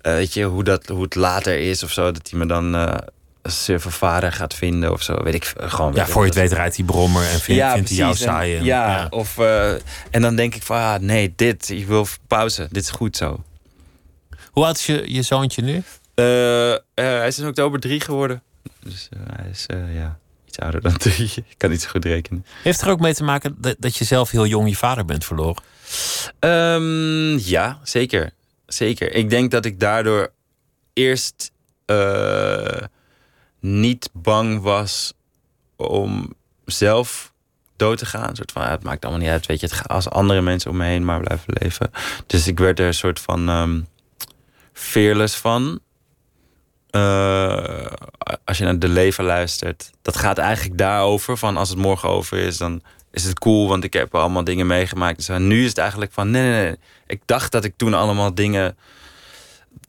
eh, 0.00 0.12
weet 0.12 0.34
je, 0.34 0.44
hoe, 0.44 0.64
dat, 0.64 0.86
hoe 0.86 1.02
het 1.02 1.14
later 1.14 1.58
is 1.58 1.82
of 1.82 1.90
zo. 1.92 2.12
Dat 2.12 2.30
hij 2.30 2.38
me 2.38 2.46
dan 2.46 2.74
eh 2.74 2.96
surfervader 3.46 4.32
gaat 4.32 4.54
vinden 4.54 4.92
of 4.92 5.02
zo, 5.02 5.22
weet 5.22 5.34
ik 5.34 5.44
v- 5.44 5.52
gewoon. 5.58 5.94
Ja, 5.94 6.06
voor 6.06 6.22
je 6.22 6.28
het 6.28 6.38
weet 6.38 6.52
rijdt 6.52 6.76
die 6.76 6.84
brommer 6.84 7.22
en 7.22 7.40
vindt, 7.40 7.72
vindt 7.72 7.88
hij 7.88 7.98
jou. 7.98 8.10
En- 8.10 8.16
saai. 8.16 8.56
en- 8.56 8.64
ja, 8.64 9.06
of 9.10 9.38
eh, 9.38 9.72
en 10.10 10.20
dan 10.22 10.36
denk 10.36 10.54
ik 10.54 10.62
van, 10.62 10.76
ah, 10.76 11.00
nee, 11.00 11.32
dit, 11.36 11.68
ik 11.68 11.86
wil 11.86 12.06
pauze. 12.26 12.68
Dit 12.70 12.82
is 12.82 12.90
goed 12.90 13.16
zo. 13.16 13.44
Hoe 14.50 14.64
oud 14.64 14.76
is 14.76 14.86
je, 14.86 15.02
je 15.06 15.22
zoontje 15.22 15.62
nu? 15.62 15.82
Eh, 16.14 16.72
eh, 16.72 16.78
hij 16.94 17.26
is 17.26 17.38
in 17.38 17.46
oktober 17.46 17.80
drie 17.80 18.00
geworden. 18.00 18.42
Dus 18.82 19.08
eh, 19.12 19.18
hij 19.36 19.50
is, 19.50 19.66
eh, 19.66 19.94
ja, 19.94 20.18
iets 20.46 20.58
ouder 20.58 20.80
dan 20.80 20.96
drie. 21.06 21.32
Ik 21.36 21.54
kan 21.56 21.70
niet 21.70 21.82
zo 21.82 21.88
goed 21.88 22.04
rekenen. 22.04 22.46
Heeft 22.62 22.80
er 22.80 22.88
ook 22.88 23.00
mee 23.00 23.14
te 23.14 23.24
maken 23.24 23.56
dat, 23.58 23.76
dat 23.78 23.96
je 23.96 24.04
zelf 24.04 24.30
heel 24.30 24.46
jong 24.46 24.68
je 24.68 24.76
vader 24.76 25.04
bent 25.04 25.24
verloren? 25.24 25.62
Ehm, 26.38 27.38
ja, 27.38 27.78
zeker. 27.82 28.30
Zeker. 28.66 29.12
Ik 29.14 29.30
denk 29.30 29.50
dat 29.50 29.64
ik 29.64 29.80
daardoor 29.80 30.32
eerst 30.92 31.52
eh, 31.84 31.96
niet 33.66 34.10
bang 34.12 34.60
was 34.60 35.12
om 35.76 36.34
zelf 36.64 37.32
dood 37.76 37.98
te 37.98 38.06
gaan. 38.06 38.36
Soort 38.36 38.52
van, 38.52 38.62
het 38.62 38.82
maakt 38.82 39.02
allemaal 39.02 39.22
niet 39.22 39.30
uit, 39.30 39.46
weet 39.46 39.60
je, 39.60 39.66
het 39.66 39.88
als 39.88 40.10
andere 40.10 40.40
mensen 40.40 40.70
om 40.70 40.76
me 40.76 40.84
heen 40.84 41.04
maar 41.04 41.20
blijven 41.20 41.54
leven. 41.60 41.90
Dus 42.26 42.46
ik 42.46 42.58
werd 42.58 42.78
er 42.78 42.86
een 42.86 42.94
soort 42.94 43.20
van 43.20 43.48
ehm 43.48 43.80
fearless 44.72 45.36
van. 45.36 45.80
Eh, 46.90 47.86
als 48.44 48.58
je 48.58 48.64
naar 48.64 48.78
de 48.78 48.88
leven 48.88 49.24
luistert, 49.24 49.90
dat 50.02 50.16
gaat 50.16 50.38
eigenlijk 50.38 50.78
daarover. 50.78 51.36
Van 51.36 51.56
als 51.56 51.68
het 51.68 51.78
morgen 51.78 52.08
over 52.08 52.38
is, 52.38 52.56
dan 52.56 52.82
is 53.10 53.24
het 53.24 53.38
cool, 53.38 53.68
want 53.68 53.84
ik 53.84 53.92
heb 53.92 54.14
allemaal 54.14 54.44
dingen 54.44 54.66
meegemaakt. 54.66 55.26
Dus 55.26 55.38
nu 55.38 55.62
is 55.62 55.68
het 55.68 55.78
eigenlijk 55.78 56.12
van 56.12 56.30
nee, 56.30 56.50
nee, 56.50 56.62
nee. 56.62 56.76
Ik 57.06 57.20
dacht 57.24 57.52
dat 57.52 57.64
ik 57.64 57.76
toen 57.76 57.94
allemaal 57.94 58.34
dingen 58.34 58.76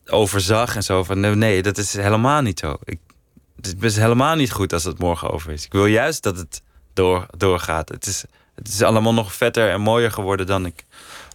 overzag 0.06 0.76
en 0.76 0.82
zo. 0.82 1.04
Van 1.04 1.20
nee, 1.20 1.34
nee 1.34 1.62
dat 1.62 1.78
is 1.78 1.94
helemaal 1.94 2.42
niet 2.42 2.58
zo. 2.58 2.76
Ik, 2.84 2.98
het 3.60 3.82
is 3.82 3.96
helemaal 3.96 4.34
niet 4.34 4.52
goed 4.52 4.72
als 4.72 4.84
het 4.84 4.98
morgen 4.98 5.30
over 5.30 5.52
is. 5.52 5.64
Ik 5.64 5.72
wil 5.72 5.86
juist 5.86 6.22
dat 6.22 6.36
het 6.36 6.62
door, 6.92 7.26
doorgaat. 7.36 7.88
Het 7.88 8.06
is, 8.06 8.24
het 8.54 8.68
is 8.68 8.82
allemaal 8.82 9.14
nog 9.14 9.34
vetter 9.34 9.70
en 9.70 9.80
mooier 9.80 10.12
geworden 10.12 10.46
dan 10.46 10.66
ik. 10.66 10.84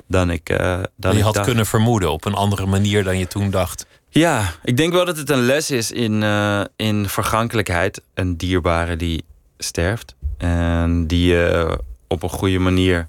Dan 0.07 0.29
ik 0.29 0.49
uh, 0.49 0.83
dan 0.95 1.11
je 1.11 1.17
ik 1.17 1.23
had 1.23 1.33
dacht. 1.33 1.45
kunnen 1.45 1.65
vermoeden 1.65 2.11
op 2.11 2.25
een 2.25 2.33
andere 2.33 2.65
manier 2.65 3.03
dan 3.03 3.17
je 3.17 3.27
toen 3.27 3.49
dacht. 3.49 3.85
Ja, 4.09 4.53
ik 4.63 4.77
denk 4.77 4.93
wel 4.93 5.05
dat 5.05 5.17
het 5.17 5.29
een 5.29 5.45
les 5.45 5.71
is 5.71 5.91
in, 5.91 6.21
uh, 6.21 6.61
in 6.75 7.09
vergankelijkheid. 7.09 8.01
Een 8.13 8.37
dierbare 8.37 8.95
die 8.95 9.23
sterft. 9.57 10.15
En 10.37 11.07
die 11.07 11.27
je 11.27 11.79
op 12.07 12.23
een 12.23 12.29
goede 12.29 12.59
manier 12.59 13.07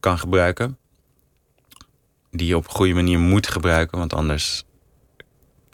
kan 0.00 0.18
gebruiken. 0.18 0.78
Die 2.30 2.46
je 2.46 2.56
op 2.56 2.64
een 2.64 2.74
goede 2.74 2.94
manier 2.94 3.18
moet 3.18 3.46
gebruiken. 3.46 3.98
Want 3.98 4.14
anders, 4.14 4.64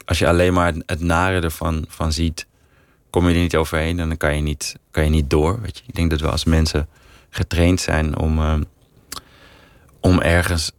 als 0.05 0.19
je 0.19 0.27
alleen 0.27 0.53
maar 0.53 0.73
het 0.85 0.99
nare 0.99 1.41
ervan 1.41 1.85
van 1.87 2.11
ziet, 2.11 2.45
kom 3.09 3.29
je 3.29 3.35
er 3.35 3.41
niet 3.41 3.55
overheen. 3.55 3.99
En 3.99 4.07
dan 4.07 4.17
kan 4.17 4.35
je 4.35 4.41
niet, 4.41 4.75
kan 4.91 5.03
je 5.03 5.09
niet 5.09 5.29
door. 5.29 5.61
Weet 5.61 5.77
je? 5.77 5.83
Ik 5.87 5.95
denk 5.95 6.09
dat 6.09 6.19
we 6.19 6.29
als 6.29 6.43
mensen 6.43 6.87
getraind 7.29 7.81
zijn 7.81 8.17
om, 8.17 8.39
uh, 8.39 8.55
om 9.99 10.21
ergens 10.21 10.71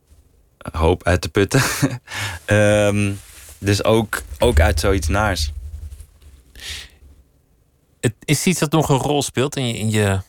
hoop 0.73 1.05
uit 1.05 1.21
te 1.21 1.29
putten. 1.29 1.63
um, 2.47 3.21
dus 3.59 3.85
ook, 3.85 4.23
ook 4.39 4.61
uit 4.61 4.81
zoiets 4.81 5.09
naars. 5.09 5.53
Het 8.01 8.15
is 8.25 8.47
iets 8.47 8.59
dat 8.59 8.73
nog 8.73 8.89
een 8.89 8.97
rol 8.97 9.23
speelt 9.23 9.57
in 9.57 9.67
je, 9.67 9.79
in 9.79 9.91
je, 9.91 10.21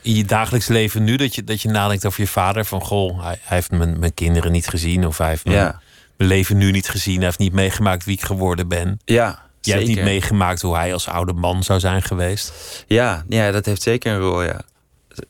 in 0.00 0.14
je 0.14 0.24
dagelijks 0.24 0.66
leven 0.66 1.04
nu? 1.04 1.16
Dat 1.16 1.34
je, 1.34 1.44
dat 1.44 1.62
je 1.62 1.68
nadenkt 1.68 2.06
over 2.06 2.20
je 2.20 2.26
vader. 2.26 2.64
Van 2.64 2.80
goh, 2.80 3.22
hij, 3.22 3.38
hij 3.42 3.56
heeft 3.56 3.70
mijn, 3.70 3.98
mijn 3.98 4.14
kinderen 4.14 4.52
niet 4.52 4.68
gezien. 4.68 5.06
Of 5.06 5.18
hij 5.18 5.28
heeft 5.28 5.44
mijn, 5.44 5.56
Ja. 5.56 5.80
Mijn 6.16 6.30
leven 6.30 6.56
nu 6.56 6.70
niet 6.70 6.88
gezien. 6.88 7.16
Hij 7.16 7.24
heeft 7.24 7.38
niet 7.38 7.52
meegemaakt 7.52 8.04
wie 8.04 8.16
ik 8.16 8.24
geworden 8.24 8.68
ben. 8.68 9.00
Ja, 9.04 9.44
Jij 9.60 9.76
hebt 9.76 9.88
niet 9.88 10.02
meegemaakt 10.02 10.62
hoe 10.62 10.74
hij 10.74 10.92
als 10.92 11.08
oude 11.08 11.32
man 11.32 11.62
zou 11.62 11.80
zijn 11.80 12.02
geweest. 12.02 12.52
Ja, 12.86 13.24
ja, 13.28 13.50
dat 13.50 13.66
heeft 13.66 13.82
zeker 13.82 14.12
een 14.12 14.20
rol, 14.20 14.42
ja. 14.42 14.60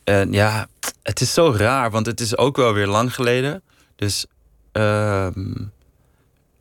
En 0.03 0.31
ja, 0.31 0.67
het 1.03 1.21
is 1.21 1.33
zo 1.33 1.53
raar, 1.57 1.91
want 1.91 2.05
het 2.05 2.19
is 2.19 2.37
ook 2.37 2.55
wel 2.55 2.73
weer 2.73 2.87
lang 2.87 3.13
geleden. 3.13 3.61
Dus 3.95 4.25
ehm, 4.71 5.55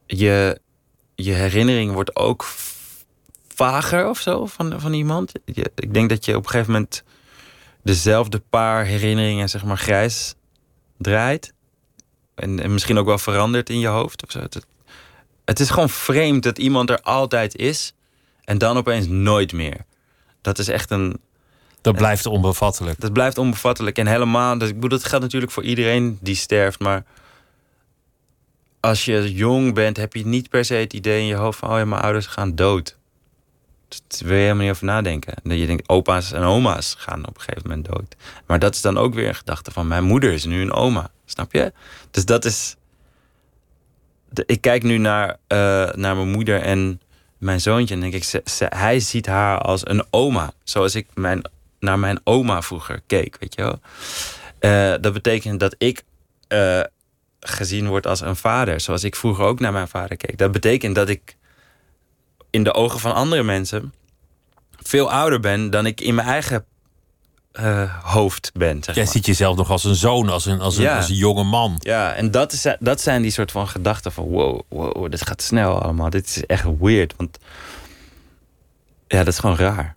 je, 0.07 0.61
je 1.15 1.33
herinnering 1.33 1.93
wordt 1.93 2.17
ook 2.17 2.47
vager 3.55 4.09
of 4.09 4.19
zo 4.19 4.47
van, 4.47 4.81
van 4.81 4.93
iemand. 4.93 5.33
Je, 5.45 5.71
ik 5.75 5.95
denk 5.95 6.09
dat 6.09 6.25
je 6.25 6.37
op 6.37 6.45
een 6.45 6.51
gegeven 6.51 6.73
moment 6.73 7.03
dezelfde 7.83 8.43
paar 8.51 8.85
herinneringen, 8.85 9.49
zeg 9.49 9.65
maar, 9.65 9.79
grijs 9.79 10.35
draait. 10.99 11.53
En, 12.35 12.61
en 12.61 12.73
misschien 12.73 12.99
ook 12.99 13.07
wel 13.07 13.19
verandert 13.19 13.71
in 13.71 13.79
je 13.79 13.87
hoofd 13.87 14.25
of 14.25 14.31
zo. 14.31 14.41
Het, 14.41 14.67
het 15.45 15.61
is 15.61 15.71
gewoon 15.71 15.89
vreemd 15.89 16.43
dat 16.43 16.59
iemand 16.59 16.91
er 16.91 17.01
altijd 17.01 17.57
is 17.57 17.95
en 18.45 18.59
dan 18.59 18.77
opeens 18.77 19.07
nooit 19.07 19.53
meer. 19.53 19.85
Dat 20.41 20.59
is 20.59 20.69
echt 20.69 20.91
een. 20.91 21.21
Dat 21.81 21.97
blijft 21.97 22.27
onbevattelijk. 22.27 23.01
Dat 23.01 23.13
blijft 23.13 23.39
onbevattelijk. 23.39 23.99
En 23.99 24.07
helemaal. 24.07 24.59
Dus 24.59 24.69
ik 24.69 24.75
bedoel, 24.75 24.99
dat 24.99 25.05
geldt 25.05 25.25
natuurlijk 25.25 25.53
voor 25.53 25.63
iedereen 25.63 26.19
die 26.21 26.35
sterft. 26.35 26.79
Maar 26.79 27.05
als 28.81 29.05
je 29.05 29.35
jong 29.35 29.75
bent, 29.75 29.97
heb 29.97 30.15
je 30.15 30.27
niet 30.27 30.49
per 30.49 30.65
se 30.65 30.75
het 30.75 30.93
idee 30.93 31.21
in 31.21 31.27
je 31.27 31.35
hoofd 31.35 31.59
van: 31.59 31.71
oh 31.71 31.79
ja, 31.79 31.85
mijn 31.85 32.03
ouders 32.03 32.27
gaan 32.27 32.55
dood. 32.55 32.97
Wil 34.19 34.35
je 34.35 34.41
helemaal 34.41 34.63
niet 34.63 34.71
over 34.71 34.85
nadenken. 34.85 35.35
En 35.35 35.51
dat 35.51 35.59
je 35.59 35.67
denkt, 35.67 35.89
opa's 35.89 36.33
en 36.33 36.43
oma's 36.43 36.95
gaan 36.99 37.27
op 37.27 37.35
een 37.35 37.41
gegeven 37.41 37.69
moment 37.69 37.89
dood. 37.89 38.17
Maar 38.47 38.59
dat 38.59 38.75
is 38.75 38.81
dan 38.81 38.99
ook 38.99 39.15
weer 39.15 39.29
een 39.29 39.35
gedachte 39.35 39.71
van: 39.71 39.89
mijn 39.89 40.05
moeder 40.05 40.33
is 40.33 40.45
nu 40.45 40.61
een 40.61 40.73
oma. 40.73 41.11
Snap 41.25 41.53
je? 41.53 41.73
Dus 42.11 42.25
dat 42.25 42.45
is. 42.45 42.77
Ik 44.47 44.61
kijk 44.61 44.83
nu 44.83 44.99
naar, 44.99 45.29
uh, 45.29 45.37
naar 45.93 46.17
mijn 46.17 46.31
moeder 46.31 46.61
en 46.61 47.01
mijn 47.39 47.61
zoontje. 47.61 47.95
En 47.95 48.01
denk 48.01 48.13
ik, 48.13 48.25
ze, 48.25 48.41
ze, 48.45 48.67
hij 48.69 49.01
ziet 49.01 49.27
haar 49.27 49.59
als 49.59 49.87
een 49.87 50.05
oma. 50.11 50.53
Zoals 50.65 50.95
ik 50.95 51.07
mijn, 51.15 51.51
naar 51.81 51.99
mijn 51.99 52.21
oma 52.25 52.63
vroeger 52.63 53.01
keek, 53.07 53.37
weet 53.41 53.55
je 53.55 53.63
wel. 53.63 53.81
Uh, 54.61 54.95
dat 55.01 55.13
betekent 55.13 55.61
dat 55.61 55.75
ik 55.79 56.03
uh, 56.49 56.81
gezien 57.41 57.89
word 57.89 58.07
als 58.07 58.21
een 58.21 58.37
vader. 58.37 58.81
Zoals 58.81 59.05
ik 59.05 59.17
vroeger 59.17 59.45
ook 59.45 59.61
naar 59.61 59.73
mijn 59.73 59.89
vader 59.89 60.17
keek. 60.17 60.39
Dat 60.39 60.53
betekent 60.53 60.95
dat 60.95 61.09
ik 61.09 61.37
in 62.55 62.65
de 62.65 62.75
ogen 62.75 63.01
van 63.01 63.15
andere 63.15 63.43
mensen 63.43 63.93
veel 64.83 65.11
ouder 65.11 65.41
ben 65.41 65.71
dan 65.71 65.87
ik 65.87 66.01
in 66.01 66.15
mijn 66.15 66.29
eigen 66.29 66.65
uh, 67.53 68.05
hoofd 68.05 68.51
ben. 68.55 68.83
Zeg 68.83 68.95
Jij 68.95 69.05
maar. 69.05 69.13
ziet 69.13 69.27
jezelf 69.27 69.57
nog 69.57 69.71
als 69.71 69.85
een 69.85 69.95
zoon, 69.95 70.29
als 70.29 70.47
een, 70.47 70.61
als 70.61 70.77
een, 70.77 70.83
Ja. 70.83 70.97
als 70.97 71.09
een 71.09 71.15
jonge 71.15 71.45
man. 71.45 71.77
Ja, 71.79 72.15
en 72.15 72.31
dat, 72.31 72.53
is, 72.53 72.67
dat 72.79 73.01
zijn 73.01 73.23
die 73.23 73.31
soort 73.31 73.51
van 73.51 73.69
gedachten 73.69 74.13
van... 74.13 74.25
wow, 74.25 74.61
wow, 74.69 75.11
dit 75.11 75.27
gaat 75.27 75.43
snel 75.43 75.83
allemaal. 75.83 76.11
Dit 76.11 76.27
is 76.27 76.47
echt 76.47 76.65
weird, 76.81 77.15
want... 77.17 77.39
Ja, 79.07 79.19
dat 79.19 79.33
is 79.33 79.39
gewoon 79.39 79.57
raar. 79.57 79.95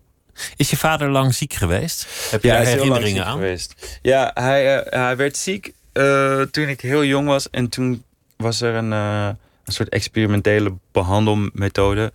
Is 0.55 0.69
je 0.69 0.77
vader 0.77 1.09
lang 1.09 1.35
ziek 1.35 1.53
geweest? 1.53 2.07
Heb 2.31 2.43
je 2.43 2.47
ja, 2.47 2.59
herinneringen 2.59 3.25
aan? 3.25 3.33
Geweest. 3.33 3.99
Ja, 4.01 4.31
hij, 4.33 4.77
uh, 4.77 4.91
hij 4.91 5.15
werd 5.15 5.37
ziek 5.37 5.73
uh, 5.93 6.41
toen 6.41 6.67
ik 6.67 6.81
heel 6.81 7.03
jong 7.03 7.27
was. 7.27 7.49
En 7.49 7.69
toen 7.69 8.03
was 8.37 8.61
er 8.61 8.75
een, 8.75 8.91
een 8.91 9.37
soort 9.65 9.89
experimentele 9.89 10.73
behandelmethode... 10.91 12.11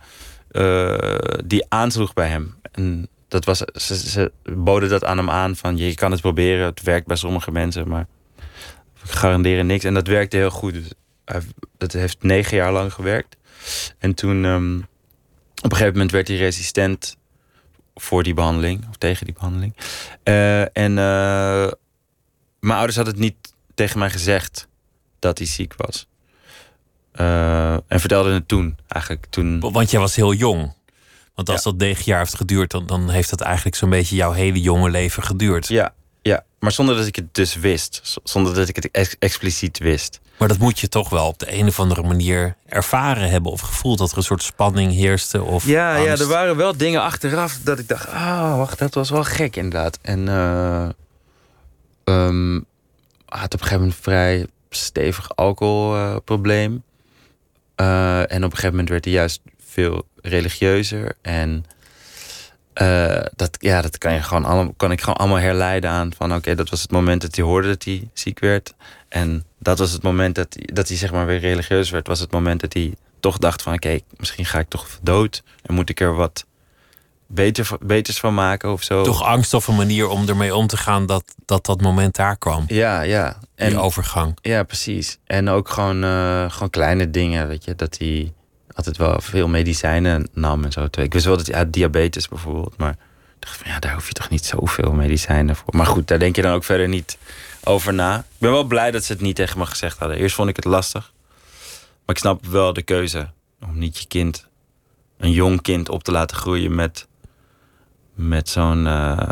die 1.45 1.65
aansloeg 1.69 2.13
bij 2.13 2.27
hem. 2.27 2.55
En 2.71 3.07
dat 3.27 3.45
was, 3.45 3.57
ze, 3.57 3.95
ze, 3.95 4.31
boden 4.43 4.89
dat 4.89 5.03
aan 5.03 5.17
hem 5.17 5.29
aan 5.29 5.55
van... 5.55 5.77
je 5.77 5.95
kan 5.95 6.11
het 6.11 6.21
proberen, 6.21 6.65
het 6.65 6.81
werkt 6.81 7.07
bij 7.07 7.15
sommige 7.15 7.51
mensen... 7.51 7.87
maar 7.87 8.07
ik 9.03 9.11
garandeer 9.11 9.65
niks. 9.65 9.83
En 9.83 9.93
dat 9.93 10.07
werkte 10.07 10.37
heel 10.37 10.49
goed. 10.49 10.73
Dus 10.73 10.89
dat 11.77 11.91
heeft 11.91 12.23
negen 12.23 12.57
jaar 12.57 12.71
lang 12.71 12.93
gewerkt. 12.93 13.37
En 13.97 14.13
toen... 14.13 14.43
Um, 14.43 14.87
op 15.63 15.71
een 15.71 15.77
gegeven 15.77 15.93
moment 15.93 16.11
werd 16.11 16.27
hij 16.27 16.37
resistent 16.37 17.17
voor 17.95 18.23
die 18.23 18.33
behandeling. 18.33 18.87
Of 18.89 18.95
tegen 18.97 19.25
die 19.25 19.33
behandeling. 19.33 19.75
Uh, 20.23 20.77
en 20.77 20.91
uh, 20.91 21.71
mijn 22.59 22.77
ouders 22.77 22.95
hadden 22.95 23.13
het 23.13 23.23
niet 23.23 23.53
tegen 23.73 23.99
mij 23.99 24.09
gezegd 24.09 24.67
dat 25.19 25.37
hij 25.37 25.47
ziek 25.47 25.73
was. 25.77 26.07
Uh, 27.19 27.73
en 27.73 27.99
vertelden 27.99 28.33
het 28.33 28.47
toen, 28.47 28.77
eigenlijk 28.87 29.25
toen. 29.29 29.59
Want 29.59 29.91
jij 29.91 29.99
was 29.99 30.15
heel 30.15 30.33
jong. 30.33 30.73
Want 31.35 31.49
als 31.49 31.63
ja. 31.63 31.71
dat 31.71 31.79
negen 31.79 32.03
jaar 32.05 32.19
heeft 32.19 32.35
geduurd, 32.35 32.71
dan, 32.71 32.85
dan 32.85 33.09
heeft 33.09 33.29
dat 33.29 33.41
eigenlijk 33.41 33.75
zo'n 33.75 33.89
beetje 33.89 34.15
jouw 34.15 34.31
hele 34.31 34.61
jonge 34.61 34.89
leven 34.89 35.23
geduurd. 35.23 35.67
Ja, 35.67 35.93
ja, 36.21 36.43
maar 36.59 36.71
zonder 36.71 36.95
dat 36.95 37.05
ik 37.07 37.15
het 37.15 37.33
dus 37.33 37.55
wist. 37.55 38.17
Zonder 38.23 38.53
dat 38.53 38.67
ik 38.67 38.75
het 38.75 38.91
ex 38.91 39.15
expliciet 39.19 39.77
wist. 39.77 40.19
Maar 40.37 40.47
dat 40.47 40.57
moet 40.57 40.79
je 40.79 40.89
toch 40.89 41.09
wel 41.09 41.27
op 41.27 41.39
de 41.39 41.53
een 41.53 41.67
of 41.67 41.79
andere 41.79 42.03
manier 42.03 42.55
ervaren 42.65 43.29
hebben. 43.29 43.51
Of 43.51 43.61
gevoeld 43.61 43.97
dat 43.97 44.11
er 44.11 44.17
een 44.17 44.23
soort 44.23 44.43
spanning 44.43 44.91
heerste. 44.91 45.41
Of 45.41 45.65
ja, 45.65 45.95
angst. 45.95 46.05
ja, 46.05 46.23
er 46.23 46.31
waren 46.31 46.55
wel 46.55 46.77
dingen 46.77 47.01
achteraf 47.01 47.59
dat 47.63 47.79
ik 47.79 47.87
dacht... 47.87 48.07
ah, 48.07 48.21
oh, 48.21 48.57
wacht, 48.57 48.79
dat 48.79 48.93
was 48.93 49.09
wel 49.09 49.23
gek 49.23 49.55
inderdaad. 49.55 49.99
En 50.01 50.27
uh, 50.27 50.89
um, 52.03 52.65
had 53.25 53.53
op 53.53 53.53
een 53.53 53.59
gegeven 53.59 53.79
moment 53.79 53.95
vrij 54.01 54.47
stevig 54.69 55.35
alcoholprobleem. 55.35 56.73
Uh, 56.73 56.79
en 57.75 58.43
op 58.43 58.51
een 58.51 58.57
gegeven 58.57 58.69
moment 58.69 58.89
werd 58.89 59.05
hij 59.05 59.13
juist 59.13 59.41
veel 59.65 60.07
religieuzer. 60.21 61.15
En 61.21 61.65
uh, 62.81 63.21
dat, 63.35 63.57
ja, 63.59 63.81
dat 63.81 63.97
kan, 63.97 64.13
je 64.13 64.21
gewoon 64.21 64.45
allemaal, 64.45 64.73
kan 64.77 64.91
ik 64.91 65.01
gewoon 65.01 65.17
allemaal 65.17 65.39
herleiden 65.39 65.89
aan 65.89 66.13
van... 66.17 66.33
oké, 66.33 66.55
dat 66.55 66.69
was 66.69 66.81
het 66.81 66.91
moment 66.91 67.21
dat 67.21 67.35
hij 67.35 67.45
hoorde 67.45 67.67
dat 67.67 67.83
hij 67.83 68.09
ziek 68.13 68.39
werd. 68.39 68.73
En 69.09 69.45
dat 69.59 69.79
was 69.79 69.91
het 69.91 70.03
moment 70.03 70.35
dat 70.35 70.53
hij, 70.53 70.69
dat 70.73 70.87
hij 70.87 70.97
zeg 70.97 71.11
maar 71.11 71.25
weer 71.25 71.39
religieus 71.39 71.89
werd. 71.89 72.07
was 72.07 72.19
het 72.19 72.31
moment 72.31 72.61
dat 72.61 72.73
hij 72.73 72.93
toch 73.19 73.37
dacht 73.37 73.61
van... 73.61 73.73
oké, 73.73 73.99
misschien 74.17 74.45
ga 74.45 74.59
ik 74.59 74.69
toch 74.69 74.87
dood. 75.01 75.43
En 75.61 75.73
moet 75.73 75.89
ik 75.89 75.99
er 75.99 76.15
wat 76.15 76.45
beter, 77.33 77.69
beters 77.79 78.19
van 78.19 78.33
maken 78.33 78.71
of 78.71 78.83
zo. 78.83 79.03
Toch 79.03 79.23
angst 79.23 79.53
of 79.53 79.67
een 79.67 79.75
manier 79.75 80.07
om 80.07 80.27
ermee 80.27 80.55
om 80.55 80.67
te 80.67 80.77
gaan 80.77 81.05
dat 81.05 81.23
dat, 81.45 81.65
dat 81.65 81.81
moment 81.81 82.15
daar 82.15 82.37
kwam. 82.37 82.63
Ja, 82.67 83.01
ja. 83.01 83.37
En, 83.55 83.69
Die 83.69 83.79
overgang. 83.79 84.37
Ja, 84.41 84.63
precies. 84.63 85.17
En 85.25 85.49
ook 85.49 85.69
gewoon, 85.69 86.03
uh, 86.03 86.51
gewoon 86.51 86.69
kleine 86.69 87.09
dingen, 87.09 87.47
weet 87.47 87.63
je. 87.63 87.75
Dat 87.75 87.97
hij 87.97 88.33
altijd 88.73 88.97
wel 88.97 89.21
veel 89.21 89.47
medicijnen 89.47 90.29
nam 90.33 90.63
en 90.63 90.71
zo. 90.71 90.87
Ik 90.91 91.13
wist 91.13 91.25
wel 91.25 91.37
dat 91.37 91.47
hij 91.47 91.57
had 91.57 91.73
diabetes 91.73 92.27
bijvoorbeeld, 92.27 92.77
maar 92.77 92.95
dacht 93.39 93.57
van, 93.57 93.71
ja, 93.71 93.79
daar 93.79 93.93
hoef 93.93 94.07
je 94.07 94.13
toch 94.13 94.29
niet 94.29 94.45
zoveel 94.45 94.91
medicijnen 94.91 95.55
voor. 95.55 95.75
Maar 95.75 95.85
goed, 95.85 96.07
daar 96.07 96.19
denk 96.19 96.35
je 96.35 96.41
dan 96.41 96.53
ook 96.53 96.63
verder 96.63 96.87
niet 96.87 97.17
over 97.63 97.93
na. 97.93 98.17
Ik 98.17 98.23
ben 98.37 98.51
wel 98.51 98.63
blij 98.63 98.91
dat 98.91 99.03
ze 99.03 99.13
het 99.13 99.21
niet 99.21 99.35
tegen 99.35 99.57
me 99.57 99.65
gezegd 99.65 99.97
hadden. 99.97 100.17
Eerst 100.17 100.35
vond 100.35 100.49
ik 100.49 100.55
het 100.55 100.65
lastig. 100.65 101.11
Maar 102.05 102.15
ik 102.15 102.21
snap 102.21 102.45
wel 102.45 102.73
de 102.73 102.81
keuze 102.81 103.29
om 103.61 103.77
niet 103.77 103.97
je 103.97 104.07
kind, 104.07 104.47
een 105.17 105.31
jong 105.31 105.61
kind, 105.61 105.89
op 105.89 106.03
te 106.03 106.11
laten 106.11 106.37
groeien 106.37 106.75
met, 106.75 107.07
met 108.13 108.49
zo'n, 108.49 108.85
uh, 108.85 109.29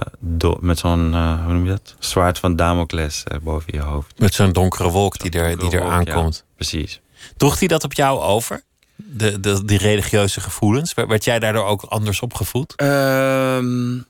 met 0.59 0.79
zo'n 0.79 1.11
uh, 1.11 1.43
hoe 1.43 1.53
noem 1.53 1.63
je 1.63 1.69
dat? 1.69 1.95
Zwaard 1.99 2.39
van 2.39 2.55
Damocles 2.55 3.23
uh, 3.31 3.37
boven 3.39 3.73
je 3.73 3.81
hoofd. 3.81 4.19
Met 4.19 4.33
zo'n 4.33 4.51
donkere 4.51 4.89
wolk 4.89 5.19
die 5.19 5.31
er, 5.31 5.59
die 5.59 5.71
er 5.71 5.83
aankomt. 5.83 6.35
Ja, 6.35 6.53
precies. 6.55 7.01
Droeg 7.37 7.59
hij 7.59 7.67
dat 7.67 7.83
op 7.83 7.93
jou 7.93 8.19
over? 8.19 8.63
De, 8.95 9.39
de, 9.39 9.65
die 9.65 9.77
religieuze 9.77 10.41
gevoelens? 10.41 10.93
Werd 10.93 11.23
jij 11.23 11.39
daardoor 11.39 11.65
ook 11.65 11.81
anders 11.81 12.19
opgevoed? 12.21 12.81
Um, 12.81 14.05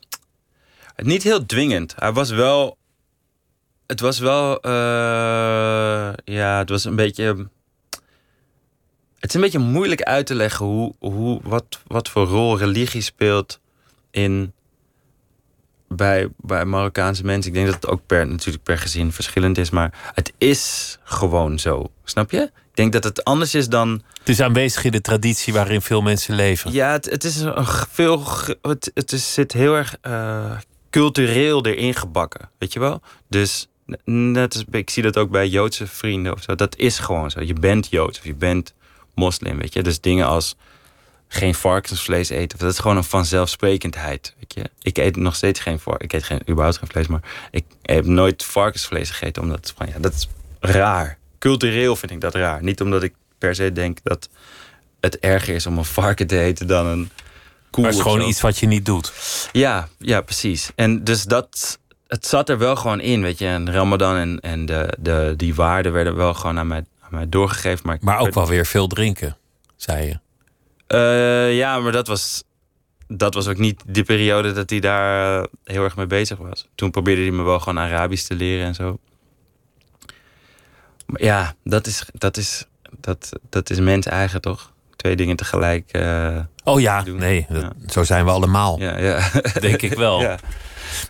niet 0.96 1.22
heel 1.22 1.46
dwingend. 1.46 1.94
Hij 1.96 2.12
was 2.12 2.30
wel. 2.30 2.76
Het 3.86 4.00
was 4.00 4.18
wel. 4.18 4.68
ja, 6.24 6.58
het 6.58 6.68
was 6.68 6.84
een 6.84 6.96
beetje 6.96 7.48
het 9.22 9.30
is 9.30 9.34
een 9.34 9.40
beetje 9.40 9.58
moeilijk 9.58 10.02
uit 10.02 10.26
te 10.26 10.34
leggen 10.34 10.66
hoe, 10.66 10.94
hoe, 10.98 11.40
wat, 11.42 11.80
wat 11.86 12.08
voor 12.08 12.26
rol 12.26 12.58
religie 12.58 13.00
speelt 13.00 13.60
in, 14.10 14.52
bij, 15.94 16.28
bij 16.36 16.64
Marokkaanse 16.64 17.24
mensen. 17.24 17.50
Ik 17.50 17.54
denk 17.54 17.66
dat 17.66 17.74
het 17.74 17.90
ook 17.90 18.06
per, 18.06 18.26
natuurlijk 18.26 18.64
per 18.64 18.78
gezin 18.78 19.12
verschillend 19.12 19.58
is, 19.58 19.70
maar 19.70 20.12
het 20.14 20.32
is 20.38 20.98
gewoon 21.04 21.58
zo. 21.58 21.90
Snap 22.04 22.30
je? 22.30 22.42
Ik 22.42 22.78
denk 22.78 22.92
dat 22.92 23.04
het 23.04 23.24
anders 23.24 23.54
is 23.54 23.68
dan. 23.68 24.02
Het 24.18 24.28
is 24.28 24.40
aanwezig 24.40 24.84
in 24.84 24.92
de 24.92 25.00
traditie 25.00 25.52
waarin 25.52 25.82
veel 25.82 26.02
mensen 26.02 26.34
leven. 26.34 26.72
Ja, 26.72 26.92
het, 26.92 27.10
het 27.10 27.24
is 27.24 27.40
een 27.40 27.66
veel. 27.90 28.26
Het, 28.62 28.90
het 28.94 29.12
is, 29.12 29.34
zit 29.34 29.52
heel 29.52 29.74
erg 29.74 29.96
uh, 30.02 30.50
cultureel 30.90 31.66
erin 31.66 31.94
gebakken. 31.94 32.50
Weet 32.58 32.72
je 32.72 32.80
wel? 32.80 33.02
Dus 33.28 33.68
net 34.04 34.54
als, 34.54 34.64
ik 34.70 34.90
zie 34.90 35.02
dat 35.02 35.16
ook 35.16 35.30
bij 35.30 35.48
Joodse 35.48 35.86
vrienden 35.86 36.32
of 36.32 36.42
zo. 36.42 36.54
Dat 36.54 36.76
is 36.76 36.98
gewoon 36.98 37.30
zo. 37.30 37.40
Je 37.40 37.52
bent 37.52 37.88
Joods 37.90 38.18
of 38.18 38.24
je 38.24 38.34
bent 38.34 38.74
moslim, 39.14 39.58
weet 39.58 39.72
je. 39.72 39.82
Dus 39.82 40.00
dingen 40.00 40.26
als 40.26 40.56
geen 41.32 41.54
varkensvlees 41.54 42.28
eten. 42.28 42.58
Dat 42.58 42.72
is 42.72 42.78
gewoon 42.78 42.96
een 42.96 43.04
vanzelfsprekendheid, 43.04 44.34
weet 44.38 44.54
je. 44.54 44.70
Ik 44.82 44.98
eet 44.98 45.16
nog 45.16 45.34
steeds 45.34 45.60
geen 45.60 45.78
varkens. 45.78 46.04
Ik 46.04 46.12
eet 46.12 46.24
geen, 46.24 46.40
überhaupt 46.48 46.78
geen 46.78 46.88
vlees, 46.88 47.06
maar 47.06 47.22
ik 47.50 47.64
heb 47.82 48.04
nooit 48.04 48.44
varkensvlees 48.44 49.10
gegeten. 49.10 49.42
Omdat 49.42 49.72
van, 49.76 49.86
ja, 49.86 49.98
dat 49.98 50.14
is 50.14 50.28
raar. 50.60 51.18
Cultureel 51.38 51.96
vind 51.96 52.12
ik 52.12 52.20
dat 52.20 52.34
raar. 52.34 52.62
Niet 52.62 52.80
omdat 52.80 53.02
ik 53.02 53.14
per 53.38 53.54
se 53.54 53.72
denk 53.72 53.98
dat 54.02 54.28
het 55.00 55.18
erger 55.18 55.54
is 55.54 55.66
om 55.66 55.78
een 55.78 55.84
varken 55.84 56.26
te 56.26 56.38
eten 56.38 56.66
dan 56.66 56.86
een 56.86 57.10
koe. 57.70 57.82
Maar 57.82 57.92
het 57.92 58.00
is 58.00 58.06
gewoon 58.06 58.28
iets 58.28 58.40
wat 58.40 58.58
je 58.58 58.66
niet 58.66 58.86
doet. 58.86 59.12
Ja, 59.52 59.88
ja, 59.98 60.20
precies. 60.20 60.70
En 60.74 61.04
dus 61.04 61.24
dat, 61.24 61.78
het 62.06 62.26
zat 62.26 62.48
er 62.48 62.58
wel 62.58 62.76
gewoon 62.76 63.00
in, 63.00 63.22
weet 63.22 63.38
je. 63.38 63.46
En 63.46 63.72
Ramadan 63.72 64.16
en, 64.16 64.40
en 64.40 64.66
de, 64.66 64.92
de, 64.98 65.34
die 65.36 65.54
waarden 65.54 65.92
werden 65.92 66.16
wel 66.16 66.34
gewoon 66.34 66.58
aan 66.58 66.66
mij 66.66 66.84
mij 67.12 67.28
doorgegeven. 67.28 67.86
Maar, 67.86 67.98
maar 68.00 68.18
ook 68.18 68.34
wel 68.34 68.46
weer 68.46 68.66
veel 68.66 68.86
drinken, 68.86 69.36
zei 69.76 70.06
je. 70.06 70.18
Uh, 70.92 71.56
ja, 71.56 71.78
maar 71.78 71.92
dat 71.92 72.06
was, 72.06 72.42
dat 73.08 73.34
was 73.34 73.46
ook 73.48 73.58
niet 73.58 73.82
de 73.86 74.02
periode 74.02 74.52
dat 74.52 74.70
hij 74.70 74.80
daar 74.80 75.38
uh, 75.40 75.44
heel 75.64 75.84
erg 75.84 75.96
mee 75.96 76.06
bezig 76.06 76.38
was. 76.38 76.68
Toen 76.74 76.90
probeerde 76.90 77.22
hij 77.22 77.30
me 77.30 77.42
wel 77.42 77.58
gewoon 77.58 77.78
Arabisch 77.78 78.26
te 78.26 78.34
leren 78.34 78.66
en 78.66 78.74
zo. 78.74 78.98
Maar 81.06 81.22
ja, 81.22 81.54
dat 81.64 81.86
is, 81.86 82.04
dat 82.12 82.36
is, 82.36 82.66
dat, 83.00 83.32
dat 83.50 83.70
is 83.70 83.78
mens 83.80 84.06
eigen 84.06 84.40
toch? 84.40 84.72
Twee 84.96 85.16
dingen 85.16 85.36
tegelijk. 85.36 85.88
Uh, 85.96 86.38
oh 86.64 86.80
ja, 86.80 87.02
doen. 87.02 87.18
nee, 87.18 87.46
dat, 87.48 87.62
ja. 87.62 87.72
zo 87.86 88.02
zijn 88.04 88.24
we 88.24 88.30
allemaal. 88.30 88.80
Ja, 88.80 88.98
ja. 88.98 89.30
Denk 89.60 89.82
ik 89.82 89.94
wel. 89.94 90.20
Ja. 90.20 90.38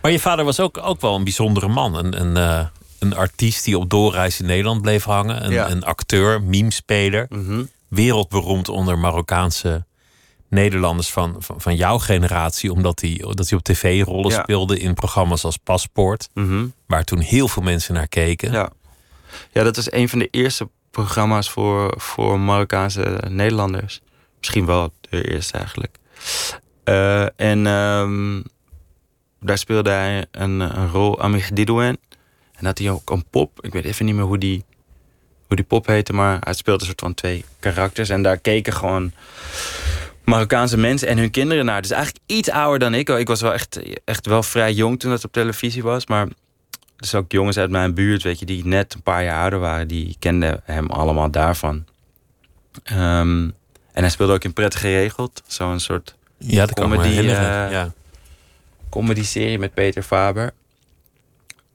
Maar 0.01 0.11
je 0.11 0.19
vader 0.19 0.45
was 0.45 0.59
ook, 0.59 0.77
ook 0.77 1.01
wel 1.01 1.15
een 1.15 1.23
bijzondere 1.23 1.67
man. 1.67 1.95
Een, 1.95 2.21
een, 2.21 2.69
een 2.99 3.15
artiest 3.15 3.63
die 3.65 3.77
op 3.77 3.89
doorreis 3.89 4.39
in 4.39 4.45
Nederland 4.45 4.81
bleef 4.81 5.03
hangen. 5.03 5.45
Een, 5.45 5.51
Ja. 5.51 5.69
een 5.69 5.83
acteur, 5.83 6.41
memespeler. 6.41 7.25
Mhm. 7.29 7.63
Wereldberoemd 7.93 8.69
onder 8.69 8.97
Marokkaanse 8.99 9.85
Nederlanders 10.49 11.11
van, 11.11 11.35
van, 11.39 11.61
van 11.61 11.75
jouw 11.75 11.97
generatie. 11.97 12.71
Omdat 12.71 13.01
hij, 13.01 13.25
dat 13.29 13.49
hij 13.49 13.57
op 13.57 13.63
tv 13.63 14.03
rollen 14.03 14.31
Ja. 14.31 14.41
speelde 14.41 14.79
in 14.79 14.93
programma's 14.93 15.43
als 15.43 15.57
Paspoort. 15.57 16.29
Mhm. 16.33 16.65
Waar 16.87 17.03
toen 17.03 17.19
heel 17.19 17.47
veel 17.47 17.63
mensen 17.63 17.93
naar 17.93 18.07
keken. 18.07 18.51
Ja. 18.51 18.69
ja, 19.51 19.63
dat 19.63 19.75
was 19.75 19.91
een 19.91 20.09
van 20.09 20.19
de 20.19 20.27
eerste 20.31 20.69
programma's 20.91 21.49
voor, 21.49 21.93
voor 21.97 22.39
Marokkaanse 22.39 23.21
Nederlanders. 23.29 24.01
Misschien 24.37 24.65
wel 24.65 24.93
de 25.09 25.31
eerste 25.31 25.57
eigenlijk. 25.57 25.97
Eh, 26.83 27.21
en 27.39 27.67
ehm, 27.67 28.41
daar 29.39 29.57
speelde 29.57 29.89
hij 29.89 30.25
een, 30.31 30.59
een 30.59 30.89
rol, 30.89 31.21
Amir 31.21 31.49
Didouin. 31.53 31.97
En 32.55 32.65
had 32.65 32.77
hij 32.77 32.89
ook 32.89 33.09
een 33.09 33.25
pop. 33.29 33.65
Ik 33.65 33.73
weet 33.73 33.85
even 33.85 34.05
niet 34.05 34.15
meer 34.15 34.23
hoe 34.23 34.37
die, 34.37 34.63
hoe 35.53 35.61
die 35.61 35.79
pop 35.79 35.87
heette, 35.87 36.13
maar 36.13 36.37
hij 36.43 36.53
speelde 36.53 36.79
een 36.79 36.85
soort 36.85 36.99
van 36.99 37.13
twee 37.13 37.45
karakters. 37.59 38.09
En 38.09 38.21
daar 38.21 38.37
keken 38.37 38.73
gewoon 38.73 39.11
Marokkaanse 40.23 40.77
mensen 40.77 41.07
en 41.07 41.17
hun 41.17 41.31
kinderen 41.31 41.65
naar. 41.65 41.81
Dus 41.81 41.91
eigenlijk 41.91 42.23
iets 42.25 42.49
ouder 42.49 42.79
dan 42.79 42.93
ik. 42.93 43.09
Ik 43.09 43.27
was 43.27 43.41
wel 43.41 43.53
echt, 43.53 43.79
echt 44.05 44.25
wel 44.25 44.43
vrij 44.43 44.73
jong 44.73 44.99
toen 44.99 45.09
dat 45.09 45.23
op 45.23 45.31
televisie 45.31 45.83
was. 45.83 46.07
Maar 46.07 46.27
dus 46.95 47.15
ook 47.15 47.31
jongens 47.31 47.57
uit 47.57 47.69
mijn 47.69 47.93
buurt, 47.93 48.23
weet 48.23 48.39
je, 48.39 48.45
die 48.45 48.65
net 48.65 48.93
een 48.93 49.01
paar 49.01 49.23
jaar 49.23 49.41
ouder 49.41 49.59
waren, 49.59 49.87
die 49.87 50.15
kenden 50.19 50.61
hem 50.63 50.89
allemaal 50.89 51.31
daarvan. 51.31 51.85
Ehm, 52.83 53.49
en 53.91 54.01
hij 54.01 54.09
speelde 54.09 54.33
ook 54.33 54.43
in 54.43 54.53
Prettig 54.53 54.79
Geregeld. 54.79 55.43
Zo'n 55.47 55.79
soort 55.79 56.15
Ja, 56.37 56.65
dat 56.65 56.75
Comedy, 56.75 57.17
eh, 57.17 57.25
ja. 57.71 57.93
comedy-serie 58.89 59.59
met 59.59 59.73
Peter 59.73 60.03
Faber. 60.03 60.53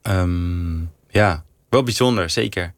Ehm, 0.02 0.78
ja, 1.08 1.44
wel 1.68 1.82
bijzonder, 1.82 2.30
zeker. 2.30 2.72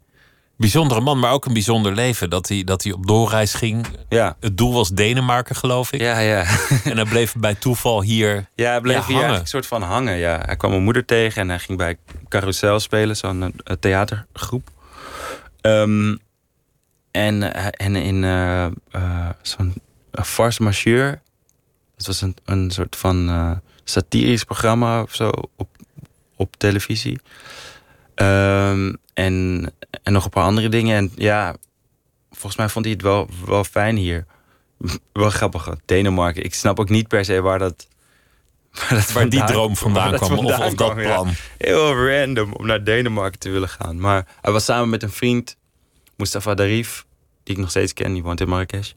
Bijzondere 0.60 1.00
man, 1.00 1.18
maar 1.18 1.32
ook 1.32 1.44
een 1.44 1.52
bijzonder 1.52 1.94
leven. 1.94 2.30
Dat 2.30 2.48
hij, 2.48 2.64
dat 2.64 2.82
hij 2.82 2.92
op 2.92 3.06
doorreis 3.06 3.54
ging. 3.54 3.86
Ja, 4.08 4.36
Het 4.40 4.56
doel 4.56 4.72
was 4.72 4.88
Denemarken, 4.88 5.56
geloof 5.56 5.92
ik. 5.92 6.00
ja, 6.00 6.18
ja. 6.18 6.44
En 6.84 6.96
hij 6.96 7.04
bleef 7.04 7.34
bij 7.34 7.54
toeval 7.54 8.02
hier. 8.02 8.48
Ja, 8.54 8.70
hij 8.70 8.80
bleef 8.80 8.96
Ja, 8.96 9.02
hier 9.02 9.12
eigenlijk 9.14 9.42
een 9.42 9.48
soort 9.48 9.66
van 9.66 9.82
hangen. 9.82 10.16
Ja. 10.16 10.42
Hij 10.44 10.56
kwam 10.56 10.70
mijn 10.70 10.82
moeder 10.82 11.04
tegen 11.04 11.42
en 11.42 11.48
hij 11.48 11.58
ging 11.58 11.78
bij 11.78 11.98
Carousel 12.28 12.80
spelen, 12.80 13.16
zo'n 13.16 13.42
eh, 13.42 13.76
theatergroep. 13.80 14.68
Ehm, 15.60 16.16
en, 17.10 17.54
eh, 17.54 17.66
en 17.86 17.96
in 17.96 18.24
eh, 18.24 18.66
zo'n 19.42 19.74
farce 20.12 20.62
majeur. 20.62 21.20
Dat 21.96 22.06
was 22.06 22.20
een, 22.20 22.36
een 22.44 22.70
soort 22.70 22.96
van 22.96 23.60
satirisch 23.84 24.44
programma 24.44 25.02
of 25.02 25.14
zo 25.14 25.32
op, 25.56 25.68
op 26.36 26.56
televisie. 26.56 27.20
Ehm, 28.20 28.92
en, 29.14 29.64
en 30.02 30.12
nog 30.12 30.24
een 30.24 30.30
paar 30.30 30.44
andere 30.44 30.68
dingen. 30.68 30.96
En 30.96 31.12
ja, 31.16 31.56
volgens 32.30 32.56
mij 32.56 32.68
vond 32.68 32.84
hij 32.84 32.94
het 32.94 33.02
wel, 33.02 33.28
wel 33.46 33.64
fijn 33.64 33.96
hier. 33.96 34.26
Wel 35.12 35.30
grappig. 35.30 35.68
Denemarken. 35.84 36.44
Ik 36.44 36.54
snap 36.54 36.80
ook 36.80 36.88
niet 36.88 37.08
per 37.08 37.24
se 37.24 37.40
waar 37.40 37.58
dat. 37.58 37.88
Waar, 38.72 38.88
dat 38.88 39.12
Waar 39.12 39.28
die 39.28 39.44
droom 39.44 39.76
vandaan 39.76 40.14
kwam. 40.14 40.30
Of, 40.30 40.36
vandaan 40.36 40.62
of 40.62 40.74
dat 40.74 40.74
kwam, 40.74 41.00
ja. 41.00 41.14
plan. 41.14 41.34
Heel 41.58 42.08
random 42.08 42.52
om 42.52 42.66
naar 42.66 42.84
Denemarken 42.84 43.38
te 43.38 43.50
willen 43.50 43.68
gaan. 43.68 44.00
Maar 44.00 44.26
hij 44.40 44.52
was 44.52 44.64
samen 44.64 44.88
met 44.88 45.02
een 45.02 45.10
vriend, 45.10 45.56
Mustafa 46.16 46.54
Darif, 46.54 47.06
die 47.42 47.54
ik 47.54 47.60
nog 47.60 47.70
steeds 47.70 47.92
ken, 47.92 48.12
die 48.12 48.22
woont 48.22 48.40
in 48.40 48.48
Marrakesh. 48.48 48.92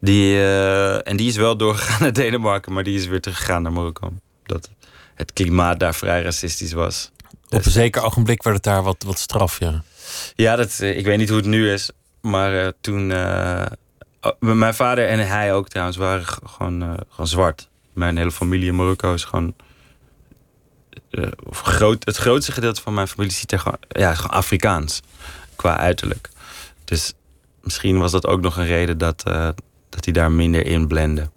Die, 0.00 0.34
eh, 0.34 1.08
en 1.08 1.16
die 1.16 1.28
is 1.28 1.36
wel 1.36 1.56
doorgegaan 1.56 2.02
naar 2.02 2.12
Denemarken, 2.12 2.72
maar 2.72 2.84
die 2.84 2.98
is 2.98 3.06
weer 3.06 3.20
teruggegaan 3.20 3.62
naar 3.62 3.72
Marokko. 3.72 4.12
Dat 4.42 4.70
het 5.14 5.32
klimaat 5.32 5.80
daar 5.80 5.94
vrij 5.94 6.22
racistisch 6.22 6.72
was. 6.72 7.10
Op 7.48 7.64
een 7.64 7.70
zeker 7.70 8.02
ogenblik 8.02 8.42
werd 8.42 8.56
het 8.56 8.64
daar 8.64 8.82
wat, 8.82 9.02
wat 9.06 9.18
straf, 9.18 9.58
ja. 9.58 9.82
Ja, 10.34 10.56
dat, 10.56 10.78
eh, 10.80 10.98
ik 10.98 11.04
weet 11.04 11.18
niet 11.18 11.28
hoe 11.28 11.38
het 11.38 11.46
nu 11.46 11.72
is. 11.72 11.90
Maar 12.20 12.64
eh, 12.64 12.72
toen. 12.80 13.10
eh, 13.10 13.66
oh, 14.20 14.32
mijn 14.40 14.74
vader 14.74 15.08
en 15.08 15.28
hij 15.28 15.54
ook 15.54 15.68
trouwens 15.68 15.96
waren 15.96 16.26
gewoon, 16.26 16.98
gewoon 17.08 17.26
zwart. 17.26 17.68
Mijn 17.92 18.16
hele 18.16 18.32
familie 18.32 18.68
in 18.68 18.76
Marokko 18.76 19.14
is 19.14 19.24
gewoon. 19.24 19.54
groot, 21.50 22.04
het 22.04 22.16
grootste 22.16 22.52
gedeelte 22.52 22.82
van 22.82 22.94
mijn 22.94 23.08
familie 23.08 23.32
ziet 23.32 23.52
er 23.52 23.58
gewoon, 23.58 23.78
ja, 23.88 24.14
gewoon 24.14 24.36
Afrikaans. 24.36 25.00
Qua 25.56 25.76
uiterlijk. 25.76 26.28
Dus 26.84 27.12
misschien 27.62 27.98
was 27.98 28.12
dat 28.12 28.26
ook 28.26 28.40
nog 28.40 28.56
een 28.56 28.66
reden 28.66 28.98
dat, 28.98 29.22
dat 29.88 30.04
hij 30.04 30.12
daar 30.12 30.32
minder 30.32 30.66
in 30.66 30.86
blende. 30.86 31.30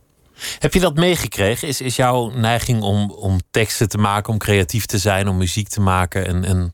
Heb 0.60 0.74
je 0.74 0.80
dat 0.80 0.96
meegekregen? 0.96 1.68
Is, 1.68 1.82
is 1.82 1.96
jouw 1.96 2.30
neiging 2.30 2.82
om, 2.82 3.12
om 3.12 3.40
teksten 3.52 3.90
te 3.90 3.98
maken, 3.98 4.34
om 4.34 4.40
creatief 4.40 4.86
te 4.86 4.98
zijn, 4.98 5.28
om 5.28 5.38
muziek 5.38 5.68
te 5.68 5.82
maken 5.82 6.26
en, 6.26 6.44
en 6.46 6.74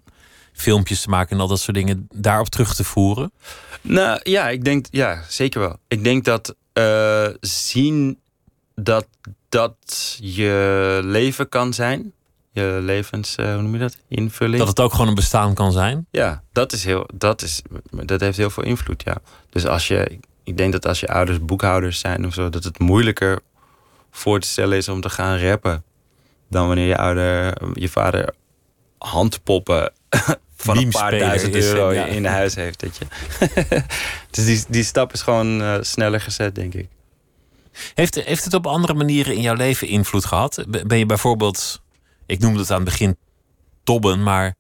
filmpjes 0.54 1.01
te 1.01 1.10
maken 1.10 1.36
en 1.36 1.41
al 1.41 1.47
dat 1.47 1.60
soort 1.60 1.78
dingen 1.78 2.08
daarop 2.13 2.49
terug 2.49 2.75
te 2.75 2.84
voeren? 2.84 3.32
Nou 3.82 4.19
ja, 4.23 4.49
ik 4.49 4.63
denk, 4.63 4.86
ja, 4.89 5.23
zeker 5.28 5.60
wel. 5.60 5.78
Ik 5.88 6.04
denk 6.04 6.25
dat 6.25 6.56
eh, 6.73 7.28
zien 7.39 8.19
dat 8.75 9.08
dat 9.49 10.17
je 10.21 10.99
leven 11.04 11.49
kan 11.49 11.73
zijn. 11.73 12.13
Je 12.51 12.80
levens, 12.82 13.36
eh, 13.36 13.54
hoe 13.54 13.62
noem 13.62 13.73
je 13.73 13.80
dat? 13.80 13.97
Invulling. 14.08 14.58
Dat 14.58 14.67
het 14.67 14.80
ook 14.80 14.91
gewoon 14.91 15.08
een 15.08 15.15
bestaan 15.15 15.54
kan 15.54 15.71
zijn? 15.71 16.08
Ja, 16.12 16.43
dat, 16.51 16.73
is 16.73 16.84
heel, 16.84 17.10
dat, 17.13 17.41
is, 17.41 17.62
dat 17.89 18.19
heeft 18.19 18.38
heel 18.38 18.49
veel 18.49 18.63
invloed, 18.63 19.04
ja. 19.04 19.17
Dus 19.49 19.65
als 19.65 19.88
je, 19.88 20.19
ik 20.43 20.58
denk 20.58 20.71
dat 20.71 20.86
als 20.86 20.99
je 20.99 21.08
ouders 21.08 21.45
boekhouders 21.45 21.99
zijn 21.99 22.25
of 22.25 22.34
zo, 22.34 22.49
dat 22.49 22.63
het 22.63 22.80
moeilijker 22.80 23.39
voor 24.15 24.39
te 24.39 24.47
stellen 24.47 24.78
is 24.78 24.89
om 24.89 25.01
te 25.01 25.10
gaan 25.10 25.38
rappen 25.39 25.84
dan 26.49 26.67
wanneer 26.67 26.88
je 26.88 26.97
ouder, 26.97 27.54
je 27.73 27.89
vader 27.89 28.34
handpoppen 28.97 29.93
van 30.56 30.78
een 30.78 30.89
paar 30.89 31.19
duizend 31.19 31.56
euro 31.56 31.93
ja. 31.93 32.06
in 32.06 32.25
huis 32.25 32.56
heeft. 32.56 32.80
Dat 32.80 32.97
je. 32.97 33.06
dus 34.32 34.45
die, 34.45 34.63
die 34.67 34.84
stap 34.84 35.13
is 35.13 35.21
gewoon 35.21 35.62
eh, 35.62 35.78
sneller 35.82 36.21
gezet, 36.21 36.56
denk 36.56 36.73
ik. 36.73 36.88
Heeft, 37.93 38.15
heeft 38.15 38.43
het 38.43 38.54
op 38.54 38.67
andere 38.67 38.93
manieren 38.93 39.36
in 39.36 39.41
jouw 39.41 39.56
leven 39.56 39.88
invloed 39.88 40.25
gehad? 40.25 40.65
Ben 40.88 40.97
je 40.97 41.06
bijvoorbeeld, 41.06 41.82
ik 42.25 42.39
noemde 42.39 42.60
het 42.60 42.71
aan 42.71 42.82
het 42.82 42.86
begin 42.86 43.17
tobben, 43.84 44.23
maar 44.23 44.56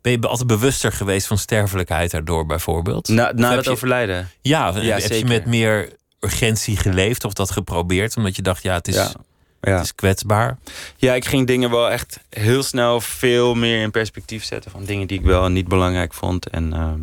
ben 0.00 0.12
je 0.12 0.20
altijd 0.20 0.48
bewuster 0.48 0.92
geweest 0.92 1.26
van 1.26 1.38
sterfelijkheid 1.38 2.10
daardoor 2.10 2.46
bijvoorbeeld? 2.46 3.08
Na, 3.08 3.32
na 3.32 3.54
het 3.56 3.64
je- 3.64 3.70
overlijden. 3.70 4.30
Ja, 4.40 4.72
Ja, 4.80 4.98
heb 4.98 5.12
je 5.12 5.24
met 5.24 5.46
meer 5.46 5.98
urgentie 6.20 6.76
geleefd 6.76 7.24
of 7.24 7.32
dat 7.32 7.50
geprobeerd? 7.50 8.16
Omdat 8.16 8.36
je 8.36 8.42
dacht, 8.42 8.62
ja, 8.62 8.74
het 8.74 8.88
is, 8.88 8.94
Ja. 8.94 9.12
Ja. 9.60 9.72
het 9.72 9.84
is 9.84 9.94
kwetsbaar. 9.94 10.58
ja, 10.96 11.14
ik 11.14 11.24
ging 11.24 11.46
dingen 11.46 11.70
wel 11.70 11.90
echt 11.90 12.20
heel 12.28 12.62
snel 12.62 13.00
veel 13.00 13.54
meer 13.54 13.82
in 13.82 13.90
perspectief 13.90 14.44
zetten. 14.44 14.70
Van 14.70 14.84
dingen 14.84 15.06
die 15.06 15.18
ik 15.18 15.24
wel 15.24 15.48
niet 15.48 15.68
belangrijk 15.68 16.14
vond. 16.14 16.48
En 16.48 16.72
ehm, 16.72 17.00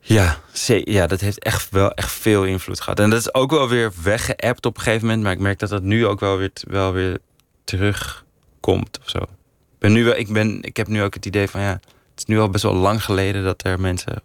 ja, 0.00 0.38
ja, 0.84 1.06
dat 1.06 1.20
heeft 1.20 1.38
echt 1.38 1.70
wel 1.70 1.92
echt 1.92 2.12
veel 2.12 2.44
invloed 2.44 2.80
gehad. 2.80 3.00
En 3.00 3.10
dat 3.10 3.20
is 3.20 3.34
ook 3.34 3.50
wel 3.50 3.68
weer 3.68 3.92
weggeëpt 4.02 4.66
op 4.66 4.76
een 4.76 4.82
gegeven 4.82 5.06
moment. 5.06 5.22
Maar 5.22 5.32
ik 5.32 5.38
merk 5.38 5.58
dat 5.58 5.68
dat 5.68 5.82
nu 5.82 6.06
ook 6.06 6.20
wel 6.20 6.36
weer, 6.36 6.50
wel 6.68 6.92
weer 6.92 7.18
terugkomt 7.64 8.98
of 9.02 9.10
zo. 9.10 9.18
Ik, 9.18 9.78
ben 9.78 9.92
nu 9.92 10.04
wel, 10.04 10.16
ik, 10.16 10.32
ben, 10.32 10.62
ik 10.62 10.76
heb 10.76 10.86
nu 10.86 11.02
ook 11.02 11.14
het 11.14 11.26
idee 11.26 11.48
van 11.48 11.60
ja, 11.60 11.72
het 11.72 11.82
is 12.16 12.24
nu 12.24 12.40
al 12.40 12.50
best 12.50 12.62
wel 12.64 12.74
lang 12.74 13.04
geleden 13.04 13.44
dat 13.44 13.64
er 13.64 13.80
mensen 13.80 14.22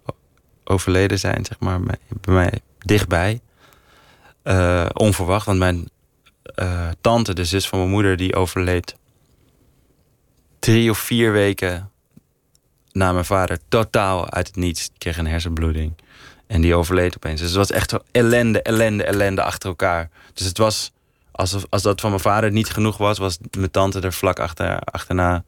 overleden 0.64 1.20
zijn, 1.20 1.46
zeg 1.46 1.60
maar, 1.60 1.80
bij 1.82 2.34
mij 2.34 2.62
dichtbij. 2.80 3.42
Eh, 4.44 4.86
onverwacht, 4.94 5.46
want 5.46 5.60
mijn 5.60 5.90
eh, 6.44 6.90
tante, 7.02 7.34
de 7.34 7.46
zus 7.46 7.68
van 7.68 7.80
mijn 7.80 7.92
moeder, 7.92 8.18
die 8.18 8.36
overleed 8.36 8.96
drie 10.60 10.90
of 10.90 10.98
vier 10.98 11.32
weken 11.32 11.92
na 12.92 13.12
mijn 13.12 13.26
vader 13.26 13.60
totaal 13.68 14.30
uit 14.30 14.48
het 14.48 14.56
niets. 14.56 14.90
Die 14.90 14.98
kreeg 14.98 15.18
een 15.18 15.28
hersenbloeding. 15.28 15.94
En 16.48 16.62
die 16.62 16.76
overleed 16.76 17.16
opeens. 17.16 17.40
Dus 17.40 17.50
het 17.50 17.58
was 17.58 17.72
echt 17.72 17.94
ellende, 18.12 18.62
ellende, 18.62 19.04
ellende 19.04 19.44
achter 19.44 19.70
elkaar. 19.70 20.10
Dus 20.34 20.46
het 20.46 20.58
was, 20.58 20.92
alsof, 21.32 21.66
als 21.70 21.82
dat 21.82 22.02
van 22.02 22.10
mijn 22.10 22.22
vader 22.22 22.52
niet 22.52 22.70
genoeg 22.70 22.98
was, 22.98 23.18
was 23.18 23.38
mijn 23.58 23.72
tante 23.72 24.00
er 24.00 24.14
vlak 24.14 24.40
achter, 24.40 24.80
achterna 24.80 25.44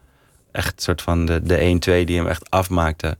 echt 0.52 0.82
soort 0.82 1.02
van 1.02 1.26
de, 1.26 1.42
de 1.44 1.80
1-2 2.02 2.06
die 2.06 2.18
hem 2.18 2.28
echt 2.28 2.50
afmaakte. 2.50 3.18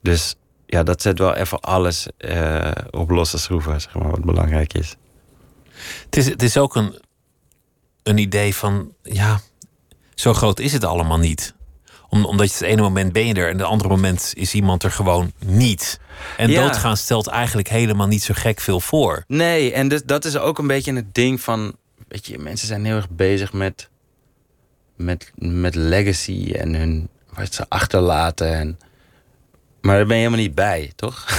Dus 0.00 0.34
ja, 0.72 0.82
dat 0.82 1.02
zet 1.02 1.18
wel 1.18 1.34
even 1.34 1.60
alles 1.60 2.06
eh, 2.16 2.70
op 2.90 3.10
losse 3.10 3.38
schroeven, 3.38 3.80
zeg 3.80 3.94
maar, 3.94 4.10
wat 4.10 4.24
belangrijk 4.24 4.72
is. 4.72 4.96
Het 6.04 6.16
is, 6.16 6.26
het 6.26 6.42
is 6.42 6.56
ook 6.56 6.76
een, 6.76 7.00
een 8.02 8.18
idee 8.18 8.54
van, 8.54 8.92
ja, 9.02 9.40
zo 10.14 10.34
groot 10.34 10.60
is 10.60 10.72
het 10.72 10.84
allemaal 10.84 11.18
niet. 11.18 11.54
Om, 12.08 12.24
omdat 12.24 12.46
je 12.48 12.54
het 12.54 12.62
ene 12.62 12.82
moment 12.82 13.12
ben 13.12 13.26
je 13.26 13.34
er 13.34 13.48
en 13.48 13.58
het 13.58 13.66
andere 13.66 13.88
moment 13.88 14.32
is 14.36 14.54
iemand 14.54 14.82
er 14.82 14.90
gewoon 14.90 15.32
niet. 15.46 16.00
En 16.36 16.50
Ja. 16.50 16.62
doodgaan 16.62 16.96
stelt 16.96 17.26
eigenlijk 17.26 17.68
helemaal 17.68 18.06
niet 18.06 18.22
zo 18.22 18.34
gek 18.36 18.60
veel 18.60 18.80
voor. 18.80 19.24
Nee, 19.26 19.72
en 19.72 19.88
dus, 19.88 20.02
dat 20.04 20.24
is 20.24 20.36
ook 20.36 20.58
een 20.58 20.66
beetje 20.66 20.94
het 20.94 21.14
ding 21.14 21.40
van... 21.40 21.76
Weet 22.08 22.26
je, 22.26 22.38
mensen 22.38 22.66
zijn 22.66 22.84
heel 22.84 22.96
erg 22.96 23.10
bezig 23.10 23.52
met... 23.52 23.88
met, 24.96 25.32
met 25.34 25.74
legacy 25.74 26.52
en 26.52 26.74
hun, 26.74 27.08
wat 27.34 27.54
ze 27.54 27.64
achterlaten. 27.68 28.54
En, 28.54 28.78
maar 29.82 29.96
daar 29.96 30.06
ben 30.06 30.16
je 30.16 30.22
helemaal 30.22 30.44
niet 30.44 30.54
bij, 30.54 30.92
toch? 30.96 31.24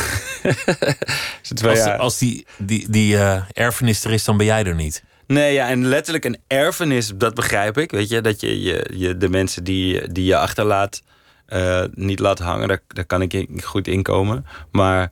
Dus 1.49 1.63
Als, 1.63 1.83
als 1.99 2.17
die, 2.17 2.45
die, 2.57 2.89
die 2.89 3.17
eh, 3.17 3.41
erfenis 3.53 4.03
er 4.03 4.11
is, 4.11 4.23
dan 4.23 4.37
ben 4.37 4.45
jij 4.45 4.63
er 4.63 4.75
niet. 4.75 5.03
Nee, 5.27 5.53
ja, 5.53 5.69
en 5.69 5.85
letterlijk 5.87 6.25
een 6.25 6.37
erfenis, 6.47 7.11
dat 7.15 7.33
begrijp 7.33 7.77
ik. 7.77 7.91
Weet 7.91 8.09
je, 8.09 8.21
dat 8.21 8.39
je, 8.41 8.61
je, 8.61 8.89
je 8.93 9.17
de 9.17 9.29
mensen 9.29 9.63
die, 9.63 10.11
die 10.11 10.25
je 10.25 10.37
achterlaat 10.37 11.01
eh, 11.45 11.83
niet 11.93 12.19
laat 12.19 12.39
hangen, 12.39 12.67
daar, 12.67 12.79
daar 12.87 13.05
kan 13.05 13.21
ik 13.21 13.33
in- 13.33 13.61
goed 13.63 13.87
inkomen. 13.87 14.45
Maar 14.71 15.11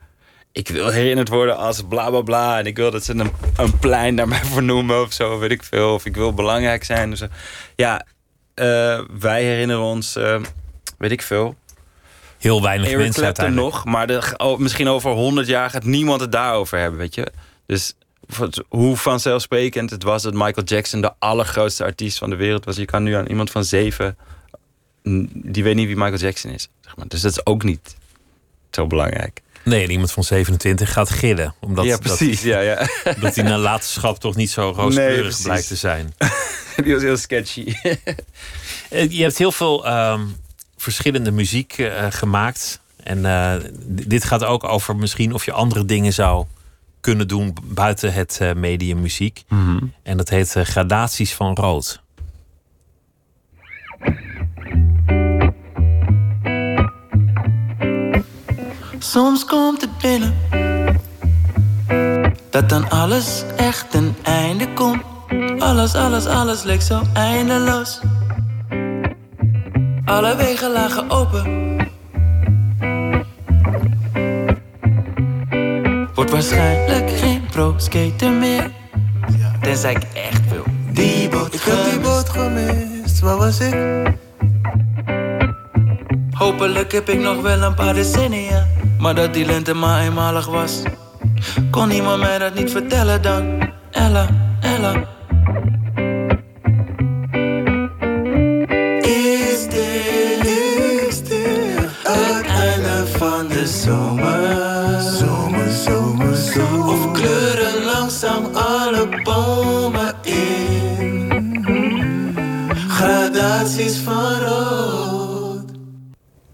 ik 0.52 0.68
wil 0.68 0.88
herinnerd 0.90 1.28
worden 1.28 1.58
als 1.58 1.82
bla 1.90 2.10
bla 2.10 2.22
bla. 2.22 2.60
En 2.60 2.66
ik 2.66 2.76
wil 2.78 2.92
dat 2.92 3.04
ze 3.04 3.14
een, 3.14 3.32
een 3.56 3.80
plein 3.80 4.16
naar 4.16 4.28
mij 4.36 4.44
vernoemen 4.44 5.02
of 5.02 5.14
zo, 5.14 5.40
weet 5.40 5.52
ik 5.52 5.64
veel. 5.64 5.94
Of 5.94 6.06
ik 6.06 6.16
wil 6.16 6.34
belangrijk 6.34 6.84
zijn. 6.84 7.12
of 7.12 7.18
zo. 7.18 7.28
Ja, 7.76 8.06
eh, 8.54 9.00
wij 9.20 9.44
herinneren 9.44 9.84
ons, 9.84 10.14
weet 10.98 11.12
ik 11.12 11.22
veel. 11.22 11.56
Heel 12.42 12.62
weinig 12.62 12.88
Eric 12.88 13.00
mensen 13.00 13.22
Clapton 13.22 13.54
nog, 13.54 13.86
maar 13.86 14.08
de, 14.08 14.34
oh, 14.38 14.58
misschien 14.60 14.88
over 14.88 15.12
100 15.12 15.48
jaar 15.48 15.70
gaat 15.70 15.84
niemand 15.84 16.22
het 16.22 16.32
daarover 16.32 16.80
hebben, 16.80 17.00
weet 17.00 17.16
je. 17.16 17.32
Dus 17.66 17.94
hoe 18.70 18.98
vanzelfsprekend 18.98 19.90
het 19.90 20.04
was 20.04 20.24
dat 20.24 20.34
Michael 20.34 20.66
Jackson 20.66 21.02
de 21.02 21.12
allergrootste 21.20 21.84
artiest 21.84 22.18
van 22.18 22.30
de 22.30 22.36
wereld 22.36 22.66
was. 22.66 22.76
Je 22.76 22.86
kan 22.86 23.04
nu 23.04 23.14
aan 23.14 23.26
iemand 23.26 23.52
van 23.52 23.64
zeven, 23.64 24.18
die 25.34 25.64
weet 25.64 25.76
niet 25.76 25.88
wie 25.88 25.96
Michael 25.96 26.18
Jackson 26.18 26.52
is. 26.52 26.70
Zeg 26.82 26.96
maar. 26.96 27.08
Dus 27.08 27.22
dat 27.22 27.32
is 27.32 27.46
ook 27.46 27.64
niet 27.64 27.96
zo 28.72 28.88
belangrijk. 28.88 29.42
Nee, 29.64 29.84
en 29.84 29.92
iemand 29.92 30.12
van 30.12 30.24
27 30.24 30.92
gaat 30.94 31.10
gillen. 31.10 31.54
Omdat, 31.60 31.86
ja, 31.86 31.98
precies. 31.98 32.42
Ja, 32.42 32.60
ja. 32.60 32.88
Dat, 33.04 33.20
dat 33.22 33.34
die 33.34 33.44
nalatenschap 33.44 34.20
toch 34.20 34.36
niet 34.36 34.52
zo 34.52 34.74
rooskleurig 34.76 35.42
blijkt 35.42 35.68
te 35.68 35.76
zijn. 35.76 36.14
die 36.84 36.94
was 36.94 37.02
heel 37.02 37.18
sketchy. 37.18 37.74
Eh, 38.90 39.12
Je 39.12 39.22
hebt 39.22 39.38
heel 39.38 39.52
veel 39.52 39.86
ehm, 39.86 40.22
verschillende 40.82 41.32
muziek 41.32 41.78
eh, 41.78 42.06
gemaakt. 42.10 42.82
En 43.04 43.26
eh, 43.26 43.54
dit 43.86 44.24
gaat 44.24 44.44
ook 44.44 44.64
over 44.64 44.96
misschien 44.96 45.34
of 45.34 45.46
je 45.46 45.52
andere 45.52 45.86
dingen 45.86 46.14
zou 46.14 46.46
kunnen 47.00 47.28
doen 47.28 47.56
buiten 47.64 48.14
het 48.14 48.38
eh, 48.42 48.54
medium 48.54 49.02
muziek. 49.02 49.44
En 50.04 50.18
dat 50.18 50.30
heet 50.30 50.56
Gradaties 50.64 51.34
van 51.34 51.56
Rood. 51.56 52.02
Soms 59.00 59.46
komt 59.46 59.82
het 59.82 59.98
binnen 59.98 60.36
dat 62.50 62.70
dan 62.70 62.90
alles 62.90 63.44
echt 63.58 63.94
een 63.94 64.16
einde 64.24 64.74
komt. 64.74 65.04
Alles, 65.60 65.96
alles, 65.96 66.26
alles 66.26 66.64
lijkt 66.64 66.84
zo 66.84 67.02
eindeloos. 67.14 68.00
Alle 70.06 70.36
wegen 70.36 70.72
lagen 70.72 71.10
open. 71.10 71.78
Wordt 76.14 76.32
waarschijnlijk 76.32 77.10
geen 77.10 77.46
pro-skater 77.52 78.32
meer. 78.32 78.72
Tenzij 79.62 79.92
ik 79.92 80.04
echt 80.14 80.50
wil. 80.50 80.64
Die 80.92 81.30
boot 81.30 81.54
Ik 81.54 81.62
heb 81.62 81.92
die 81.92 82.00
boot 82.00 82.30
gemist, 82.30 83.20
waar 83.20 83.38
was 83.38 83.60
ik? 83.60 83.76
Hopelijk 86.32 86.92
heb 86.92 87.10
ik 87.10 87.20
nog 87.20 87.42
wel 87.42 87.62
een 87.62 87.74
paar 87.74 87.94
decennia. 87.94 88.68
Maar 89.00 89.16
dat 89.16 89.34
die 89.34 89.46
lente 89.46 89.74
maar 89.74 90.02
eenmalig 90.02 90.46
was. 90.46 90.82
Kon 91.72 91.92
iemand 91.92 92.22
mij 92.22 92.38
dat 92.38 92.54
niet 92.54 92.72
vertellen 92.72 93.22
dan? 93.22 93.70
Ella, 93.92 94.28
Ella. 94.60 95.20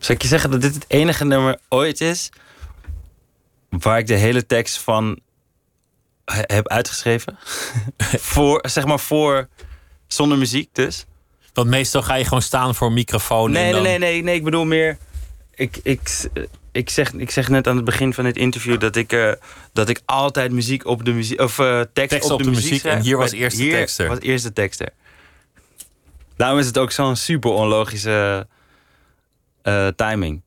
Zal 0.07 0.15
ik 0.15 0.21
je 0.21 0.27
zeggen 0.27 0.51
dat 0.51 0.61
dit 0.61 0.73
het 0.73 0.85
enige 0.87 1.25
nummer 1.25 1.59
ooit 1.69 2.01
is 2.01 2.29
waar 3.69 3.97
ik 3.97 4.07
de 4.07 4.13
hele 4.13 4.45
tekst 4.45 4.77
van 4.77 5.19
he- 6.25 6.41
heb 6.45 6.67
uitgeschreven? 6.67 7.37
voor, 8.33 8.59
zeg 8.69 8.85
maar 8.85 8.99
voor, 8.99 9.47
zonder 10.07 10.37
muziek 10.37 10.69
dus. 10.71 11.05
Want 11.53 11.69
meestal 11.69 12.01
ga 12.01 12.15
je 12.15 12.23
gewoon 12.23 12.41
staan 12.41 12.75
voor 12.75 12.87
een 12.87 12.93
microfoon. 12.93 13.51
Nee, 13.51 13.65
en 13.65 13.71
dan... 13.71 13.81
nee, 13.81 13.97
nee, 13.97 14.11
nee, 14.11 14.23
nee, 14.23 14.35
ik 14.35 14.43
bedoel 14.43 14.65
meer. 14.65 14.97
Ik, 15.55 15.79
ik, 15.83 16.29
ik, 16.71 16.89
zeg, 16.89 17.13
ik 17.13 17.31
zeg 17.31 17.49
net 17.49 17.67
aan 17.67 17.75
het 17.75 17.85
begin 17.85 18.13
van 18.13 18.23
dit 18.23 18.37
interview 18.37 18.79
dat 18.79 18.95
ik, 18.95 19.11
eh, 19.13 19.31
dat 19.73 19.89
ik 19.89 20.01
altijd 20.05 20.51
muziek 20.51 20.85
op 20.85 21.05
de 21.05 21.13
muziek. 21.13 21.41
Of 21.41 21.59
eh, 21.59 21.81
tekst, 21.93 22.31
op, 22.31 22.43
de, 22.43 22.49
muziek. 22.49 22.71
en 22.71 22.79
schrijf. 22.79 23.03
hier 23.03 23.17
was 23.17 23.31
Maar 23.31 23.39
eerst 23.39 23.57
de 23.57 23.63
hier 23.63 23.73
tekster. 23.73 24.07
was 24.07 24.19
eerst 24.19 24.43
de 24.43 24.53
tekster. 24.53 24.89
Daarom 26.35 26.59
is 26.59 26.65
het 26.65 26.77
ook 26.77 26.91
zo'n 26.91 27.15
super 27.15 27.51
onlogische 27.51 28.47
eh, 29.67 29.87
timing. 29.87 30.41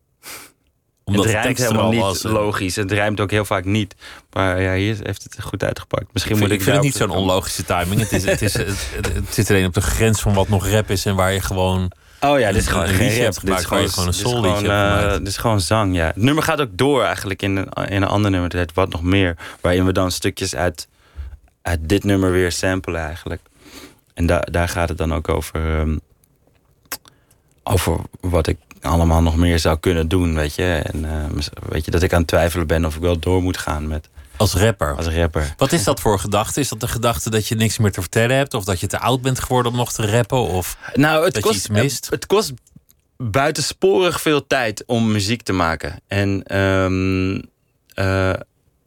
Omdat 1.05 1.25
het 1.25 1.33
rijmt 1.35 1.59
helemaal 1.59 1.83
al 1.85 1.91
niet 1.91 2.01
was. 2.01 2.23
logisch. 2.23 2.77
Het 2.77 2.93
rijmt 2.93 3.21
ook 3.21 3.31
heel 3.31 3.45
vaak 3.45 3.65
niet. 3.65 3.95
Maar 4.33 4.63
ja, 4.63 4.75
hier 4.75 4.97
heeft 5.03 5.23
het 5.23 5.43
goed 5.43 5.65
uitgepakt. 5.65 6.07
Misschien 6.13 6.35
Ik 6.35 6.39
vind, 6.39 6.51
moet 6.51 6.61
ik 6.61 6.67
ik 6.67 6.73
vind 6.73 6.77
het 6.77 6.85
niet 6.85 6.95
zo'n 7.11 7.19
onlogische 7.23 7.65
timing. 7.65 8.01
Het, 8.01 8.13
is, 8.13 8.25
het, 8.25 8.43
is, 8.43 8.53
het, 8.55 8.89
het- 8.95 9.13
het 9.15 9.35
zit 9.35 9.51
alleen 9.51 9.67
op 9.67 9.75
de 9.75 9.81
grens 9.81 10.21
van 10.21 10.35
wat 10.35 10.49
nog 10.49 10.69
rap 10.69 10.91
is 10.91 11.07
en 11.07 11.15
waar 11.15 11.33
je 11.33 11.41
gewoon. 11.41 11.91
Oh 12.21 12.39
ja, 12.39 12.53
dit 12.53 12.61
is 12.63 12.67
gewoon 12.69 12.85
een 12.89 12.95
geen 12.95 13.23
rap. 13.25 13.35
Dit 13.41 13.59
is 13.59 13.65
gewoon, 13.65 13.89
gewoon 13.89 14.07
een 14.07 14.13
dit 14.13 14.21
is 14.25 14.33
gewoon, 14.33 14.65
eh, 14.65 15.13
dit 15.19 15.27
is 15.29 15.37
gewoon 15.37 15.61
zang, 15.61 15.95
ja. 15.95 16.07
Het 16.07 16.17
nummer 16.17 16.43
gaat 16.45 16.61
ook 16.61 16.71
door 16.73 17.03
eigenlijk 17.05 17.43
in 17.43 17.57
een, 17.57 17.69
in 17.73 18.03
een 18.03 18.09
ander 18.09 18.31
nummer. 18.31 18.49
Dat 18.49 18.59
heet 18.61 18.75
Wat 18.75 18.89
Nog 18.89 19.03
Meer. 19.03 19.37
Waarin 19.61 19.85
we 19.87 19.93
dan 19.93 20.11
stukjes 20.11 20.55
uit, 20.55 20.89
uit 21.63 21.89
dit 21.89 22.05
nummer 22.05 22.33
weer 22.33 22.53
samplen 22.53 23.01
eigenlijk. 23.01 23.41
En 24.15 24.27
da 24.27 24.41
daar 24.41 24.69
gaat 24.69 24.89
het 24.89 24.99
dan 24.99 25.15
ook 25.15 25.29
over, 25.29 25.79
ehm, 25.79 25.97
over 27.63 27.97
wat 28.21 28.47
ik 28.47 28.57
allemaal 28.81 29.23
nog 29.23 29.37
meer 29.37 29.59
zou 29.59 29.79
kunnen 29.79 30.09
doen, 30.09 30.35
weet 30.35 30.55
je. 30.55 30.83
En 30.93 31.05
eh, 31.05 31.43
weet 31.69 31.85
je, 31.85 31.91
dat 31.91 32.03
ik 32.03 32.13
aan 32.13 32.19
het 32.19 32.29
twijfelen 32.29 32.67
ben 32.67 32.85
of 32.85 32.95
ik 32.95 33.01
wel 33.01 33.19
door 33.19 33.43
moet 33.43 33.57
gaan 33.59 33.89
met 33.89 34.09
Als 34.37 34.55
rapper. 34.55 34.97
als 34.97 35.07
rapper. 35.07 35.55
Wat 35.57 35.73
is 35.73 35.85
dat 35.85 36.01
voor 36.01 36.19
gedachte? 36.19 36.61
Is 36.61 36.69
dat 36.69 36.81
de 36.81 36.89
gedachte 36.89 37.31
dat 37.31 37.47
je 37.49 37.55
niks 37.55 37.79
meer 37.79 37.93
te 37.93 38.01
vertellen 38.01 38.37
hebt? 38.37 38.55
Of 38.55 38.65
dat 38.65 38.81
je 38.81 38.87
te 38.87 38.99
oud 38.99 39.23
bent 39.23 39.41
geworden 39.41 39.73
om 39.73 39.79
nog 39.79 39.93
te 39.93 40.11
rappen? 40.11 40.39
Of 40.39 40.77
Nou, 40.95 41.25
het 41.25 41.35
Dat 41.35 41.43
je 41.43 41.49
kost, 41.49 41.57
iets 41.57 41.69
mist? 41.69 42.07
Het 42.11 42.27
kost 42.27 42.53
buitensporig 43.17 44.21
veel 44.21 44.47
tijd 44.47 44.83
om 44.87 45.13
muziek 45.13 45.43
te 45.43 45.53
maken. 45.53 46.01
En 46.07 46.43
ehm, 46.43 47.41
eh, 47.95 48.33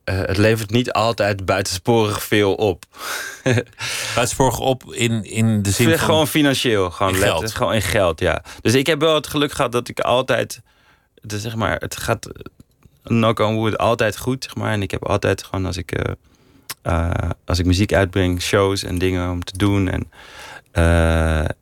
eh, 0.04 0.18
het 0.18 0.38
levert 0.38 0.70
niet 0.70 0.91
altijd 0.91 1.45
buitensporig 1.45 2.24
veel 2.24 2.54
op. 2.56 2.86
buitensporig 4.16 4.60
op 4.60 4.93
in, 4.93 5.24
in 5.24 5.62
de 5.62 5.72
zin 5.72 5.89
van... 5.89 5.99
Gewoon 5.99 6.28
financieel, 6.28 6.91
gewoon 6.91 7.14
In 7.14 7.22
geld. 7.22 7.51
gewoon 7.51 7.74
in 7.74 7.82
geld, 7.82 8.20
ja. 8.20 8.43
Dus 8.62 8.74
ik 8.74 8.88
heb 8.88 8.99
wel 8.99 9.16
het 9.16 9.28
geluk 9.28 9.51
gehad 9.51 9.72
dat 9.72 9.88
ik 9.88 9.99
altijd, 9.99 10.62
dus 11.22 11.41
zeg 11.41 11.56
maar, 11.56 11.76
het 11.80 11.97
gaat 11.97 12.30
knock 13.04 13.39
on 13.39 13.56
wood 13.56 13.78
altijd 13.78 14.18
goed, 14.18 14.43
zeg 14.43 14.56
maar. 14.56 14.72
En 14.72 14.82
ik 14.82 14.91
heb 14.91 15.08
altijd 15.08 15.43
gewoon 15.43 15.66
als 15.66 15.78
ik, 15.78 15.91
eh, 15.91 16.14
eh, 16.82 17.30
als 17.45 17.60
ik 17.60 17.66
muziek 17.66 17.93
uitbreng, 17.93 18.41
shows 18.41 18.84
en 18.84 18.97
dingen 18.97 19.32
om 19.32 19.43
te 19.43 19.58
doen 19.58 19.89
en 19.89 20.12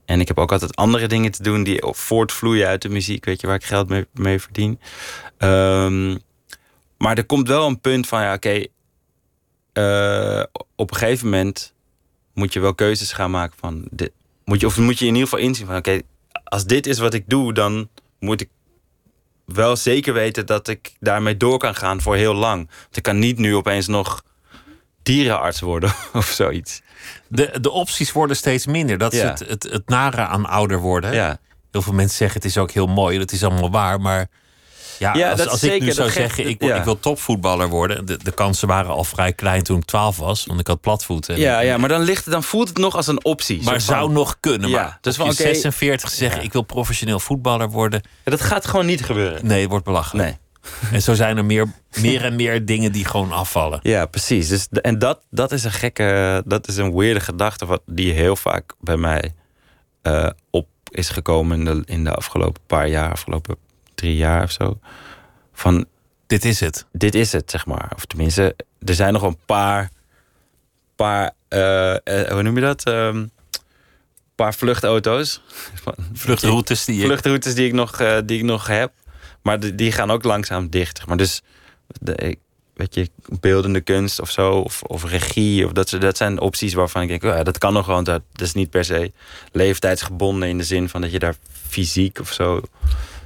en 0.05 0.19
ik 0.19 0.27
heb 0.27 0.37
ook 0.37 0.51
altijd 0.51 0.75
andere 0.75 1.07
dingen 1.07 1.31
te 1.31 1.43
doen 1.43 1.63
die 1.63 1.83
voortvloeien 1.85 2.67
uit 2.67 2.81
de 2.81 2.89
muziek, 2.89 3.25
weet 3.25 3.41
je, 3.41 3.47
waar 3.47 3.55
ik 3.55 3.63
geld 3.63 3.89
mee, 3.89 4.05
mee 4.13 4.39
verdien. 4.39 4.79
Ehm, 5.37 6.17
maar 7.01 7.17
er 7.17 7.25
komt 7.25 7.47
wel 7.47 7.67
een 7.67 7.79
punt 7.79 8.07
van, 8.07 8.21
ja, 8.21 8.33
oké, 8.33 8.65
eh, 9.73 10.43
op 10.75 10.91
een 10.91 10.97
gegeven 10.97 11.29
moment 11.29 11.73
moet 12.33 12.53
je 12.53 12.59
wel 12.59 12.75
keuzes 12.75 13.11
gaan 13.11 13.31
maken 13.31 13.57
van, 13.59 13.87
dit, 13.91 14.11
moet 14.45 14.59
je, 14.59 14.65
of 14.65 14.77
moet 14.77 14.99
je 14.99 15.05
in 15.05 15.13
ieder 15.13 15.29
geval 15.29 15.45
inzien 15.45 15.65
van, 15.65 15.75
oké, 15.75 16.01
als 16.43 16.65
dit 16.65 16.87
is 16.87 16.99
wat 16.99 17.13
ik 17.13 17.23
doe, 17.27 17.53
dan 17.53 17.89
moet 18.19 18.41
ik 18.41 18.49
wel 19.45 19.75
zeker 19.75 20.13
weten 20.13 20.45
dat 20.45 20.67
ik 20.67 20.91
daarmee 20.99 21.37
door 21.37 21.57
kan 21.57 21.75
gaan 21.75 22.01
voor 22.01 22.15
heel 22.15 22.33
lang. 22.33 22.69
Want 22.81 22.97
ik 22.97 23.03
kan 23.03 23.19
niet 23.19 23.37
nu 23.37 23.55
opeens 23.55 23.87
nog 23.87 24.23
dierenarts 25.03 25.59
worden 25.59 25.93
of 26.13 26.25
zoiets. 26.25 26.81
De, 27.27 27.57
de 27.61 27.71
opties 27.71 28.11
worden 28.11 28.35
steeds 28.35 28.65
minder. 28.65 28.97
Dat 28.97 29.13
is 29.13 29.21
het, 29.21 29.39
het, 29.39 29.63
het 29.63 29.89
nare 29.89 30.25
aan 30.25 30.45
ouder 30.45 30.79
worden. 30.79 31.13
Ja. 31.13 31.39
Heel 31.71 31.81
veel 31.81 31.93
mensen 31.93 32.17
zeggen 32.17 32.37
het 32.37 32.49
is 32.49 32.57
ook 32.57 32.71
heel 32.71 32.87
mooi. 32.87 33.17
Dat 33.17 33.31
is 33.31 33.43
allemaal 33.43 33.71
waar. 33.71 34.01
Maar 34.01 34.29
ja, 35.01 35.13
Ja, 35.15 35.29
als, 35.29 35.37
dat 35.39 35.47
als 35.49 35.63
ik 35.63 35.69
zeker, 35.69 35.85
nu 35.85 35.91
zou 35.91 36.09
geeft- 36.09 36.17
zeggen, 36.19 36.47
ik, 36.49 36.63
ja. 36.63 36.75
ik 36.75 36.83
wil 36.83 36.99
topvoetballer 36.99 37.69
worden. 37.69 38.05
De, 38.05 38.17
de 38.23 38.31
kansen 38.31 38.67
waren 38.67 38.91
al 38.91 39.03
vrij 39.03 39.33
klein 39.33 39.63
toen 39.63 39.77
ik 39.77 39.85
12 39.85 40.17
was. 40.17 40.45
Want 40.45 40.59
ik 40.59 40.67
had 40.67 40.81
platvoeten. 40.81 41.37
Ja, 41.37 41.59
ja, 41.59 41.77
maar 41.77 41.89
dan, 41.89 42.01
ligt 42.01 42.31
dan 42.31 42.43
voelt 42.43 42.67
het 42.67 42.77
nog 42.77 42.95
als 42.95 43.07
een 43.07 43.25
optie. 43.25 43.57
Maar 43.63 43.81
van- 43.81 43.81
zou 43.95 44.11
nog 44.11 44.37
kunnen. 44.39 44.69
Ja, 44.69 44.81
Maar 44.81 44.97
dus 45.01 45.15
van, 45.15 45.25
oké, 45.25 45.35
46 45.35 46.09
zeggen, 46.09 46.43
ik 46.43 46.53
wil 46.53 46.61
professioneel 46.61 47.19
voetballer 47.19 47.69
worden. 47.69 48.01
Ja, 48.23 48.31
dat 48.31 48.41
gaat 48.41 48.65
gewoon 48.67 48.85
niet 48.85 49.03
gebeuren. 49.05 49.45
Nee, 49.47 49.61
het 49.61 49.69
wordt 49.69 49.85
belachelijk. 49.85 50.25
Nee. 50.27 50.37
En 50.91 51.01
zo 51.01 51.13
zijn 51.13 51.37
er 51.37 51.45
meer, 51.45 51.65
meer 52.01 52.23
en 52.25 52.35
meer 52.35 52.65
dingen 52.65 52.91
die 52.91 53.05
gewoon 53.05 53.31
afvallen. 53.31 53.79
Ja, 53.83 54.05
precies. 54.05 54.47
Dus, 54.47 54.67
en 54.71 54.99
dat, 54.99 55.19
dat 55.29 55.51
is 55.51 55.63
een 55.63 55.71
gekke, 55.71 56.43
dat 56.45 56.67
is 56.67 56.77
een 56.77 56.95
weirde 56.95 57.19
gedachte 57.19 57.65
wat, 57.65 57.81
die 57.85 58.11
heel 58.13 58.35
vaak 58.35 58.73
bij 58.79 58.97
mij 58.97 59.33
eh, 60.01 60.27
op 60.49 60.67
is 60.89 61.09
gekomen 61.09 61.57
in 61.59 61.65
de, 61.65 61.81
in 61.85 62.03
de 62.03 62.13
afgelopen 62.13 62.61
paar 62.67 62.87
jaar, 62.87 63.11
afgelopen 63.11 63.55
drie 64.01 64.15
jaar 64.15 64.43
of 64.43 64.51
zo. 64.51 64.79
Van 65.53 65.85
Dit 66.27 66.45
is 66.45 66.59
het. 66.59 66.85
dit 66.91 67.15
is 67.15 67.31
het, 67.31 67.51
zeg 67.51 67.65
maar. 67.65 67.91
Of 67.95 68.05
tenminste, 68.05 68.55
er 68.85 68.93
zijn 68.93 69.13
nog 69.13 69.21
een 69.21 69.37
paar, 69.45 69.89
paar 70.95 71.31
eh, 71.47 71.93
eh, 71.93 72.31
hoe 72.31 72.41
noem 72.43 72.55
je 72.55 72.61
dat? 72.61 72.83
Ehm 72.85 73.25
paar 74.35 74.53
vluchtauto's. 74.53 75.41
Vluchtroutes 76.13 76.85
die 76.85 76.95
je... 76.99 77.05
Vluchtroutes 77.05 77.55
die 77.55 77.65
ik 77.67 77.73
nog, 77.73 77.99
eh, 77.99 78.17
die 78.25 78.37
ik 78.37 78.43
nog 78.43 78.67
heb. 78.67 78.91
Maar 79.41 79.59
die, 79.59 79.75
die 79.75 79.91
gaan 79.91 80.11
ook 80.11 80.23
langzaam 80.23 80.69
dicht. 80.69 80.97
zeg 80.97 81.07
Maar 81.07 81.17
dus, 81.17 81.41
de, 81.87 82.15
ik- 82.15 82.39
weet 82.73 82.95
je, 82.95 83.09
beeldende 83.39 83.81
kunst 83.81 84.21
of 84.21 84.31
zo, 84.31 84.51
of, 84.51 84.81
of 84.83 85.03
regie, 85.03 85.65
of 85.65 85.71
dat, 85.71 85.89
dat 85.99 86.17
zijn 86.17 86.39
opties 86.39 86.73
waarvan 86.73 87.01
ik 87.01 87.07
denk, 87.07 87.23
oh 87.23 87.29
ja, 87.37 87.43
dat 87.43 87.57
kan 87.57 87.73
nog 87.73 87.85
gewoon. 87.85 88.03
Dat, 88.03 88.21
dat 88.31 88.47
is 88.47 88.53
niet 88.53 88.69
per 88.69 88.85
se 88.85 89.11
leeftijdsgebonden 89.51 90.49
in 90.49 90.57
de 90.57 90.63
zin 90.63 90.89
van 90.89 91.01
dat 91.01 91.11
je 91.11 91.19
daar 91.19 91.35
fysiek 91.67 92.19
of 92.19 92.31
zo. 92.33 92.61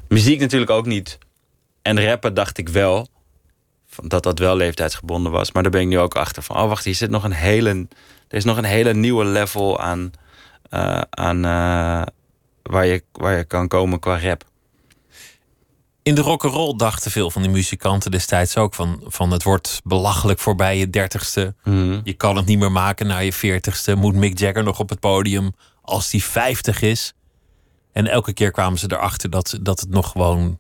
Muziek 0.08 0.40
natuurlijk 0.40 0.72
ook 0.72 0.86
niet. 0.86 1.18
En 1.82 2.06
rappen 2.06 2.34
dacht 2.34 2.58
ik 2.58 2.70
wel 2.70 3.08
dat 4.04 4.24
dat 4.24 4.40
wel 4.40 4.56
leeftijdsgebonden 4.56 5.32
was. 5.32 5.52
Maar 5.52 5.64
daar 5.64 5.72
ben 5.72 5.82
ik 5.82 5.88
nu 5.88 6.00
ook 6.00 6.16
achter 6.16 6.44
van, 6.44 6.56
oh 6.56 6.68
wacht, 6.68 6.86
hier 6.86 6.96
zit 6.96 7.10
nog 7.10 7.24
een 7.24 7.32
hele, 7.32 7.88
er 8.28 8.38
is 8.38 8.44
nog 8.44 8.58
een 8.58 8.64
hele 8.64 8.94
nieuwe 8.94 9.26
level 9.26 9.80
aan, 9.80 10.12
eh, 10.70 11.02
aan 11.10 11.46
eh, 11.46 12.02
waar, 12.62 12.86
je, 12.86 13.04
waar 13.12 13.38
je 13.38 13.44
kan 13.44 13.68
komen 13.68 14.00
qua 14.00 14.20
rap. 14.20 14.44
In 16.04 16.16
de 16.16 16.22
rock'n'roll 16.22 16.76
dachten 16.76 17.12
veel 17.12 17.32
van 17.32 17.42
die 17.42 17.52
muzikanten 17.52 18.12
destijds 18.12 18.58
ook 18.58 18.74
van, 18.74 19.04
van 19.06 19.32
het 19.32 19.44
wordt 19.44 19.82
belachelijk 19.84 20.40
voorbij 20.40 20.78
je 20.78 20.90
dertigste. 20.90 21.56
Je 22.04 22.14
kan 22.14 22.36
het 22.36 22.46
niet 22.46 22.60
meer 22.60 22.72
maken 22.72 23.08
na 23.08 23.18
je 23.18 23.34
veertigste. 23.34 23.96
Moet 23.96 24.16
Mick 24.16 24.40
Jagger 24.40 24.64
nog 24.64 24.80
op 24.80 24.90
het 24.90 25.00
podium 25.00 25.54
als 25.82 26.12
hij 26.12 26.20
50 26.20 26.82
is? 26.82 27.14
En 27.96 28.08
elke 28.08 28.34
keer 28.34 28.52
kwamen 28.52 28.80
ze 28.80 28.86
erachter 28.92 29.30
dat, 29.30 29.58
dat 29.62 29.80
het 29.80 29.90
nog 29.90 30.12
gewoon 30.12 30.60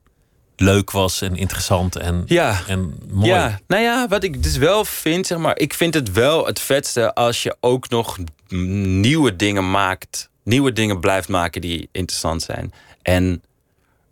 leuk 0.55 0.91
was 0.91 1.21
en 1.21 1.35
interessant 1.35 1.95
en, 1.95 2.23
Ja. 2.25 2.61
en 2.67 2.95
mooi. 3.11 3.27
Ja, 3.29 3.59
nou 3.67 3.81
ja, 3.83 4.07
wat 4.07 4.23
ik 4.23 4.43
dus 4.43 4.57
wel 4.57 4.85
vind, 4.85 5.27
zeg 5.27 5.37
maar, 5.37 5.57
ik 5.59 5.73
vind 5.73 5.93
het 5.93 6.11
wel 6.11 6.45
het 6.45 6.59
vetste 6.59 7.13
als 7.13 7.43
je 7.43 7.55
ook 7.59 7.89
nog 7.89 8.17
nieuwe 8.49 9.35
dingen 9.35 9.71
maakt, 9.71 10.29
nieuwe 10.43 10.73
dingen 10.73 10.99
blijft 10.99 11.27
maken 11.29 11.61
die 11.61 11.89
interessant 11.91 12.41
zijn. 12.41 12.73
En 13.01 13.43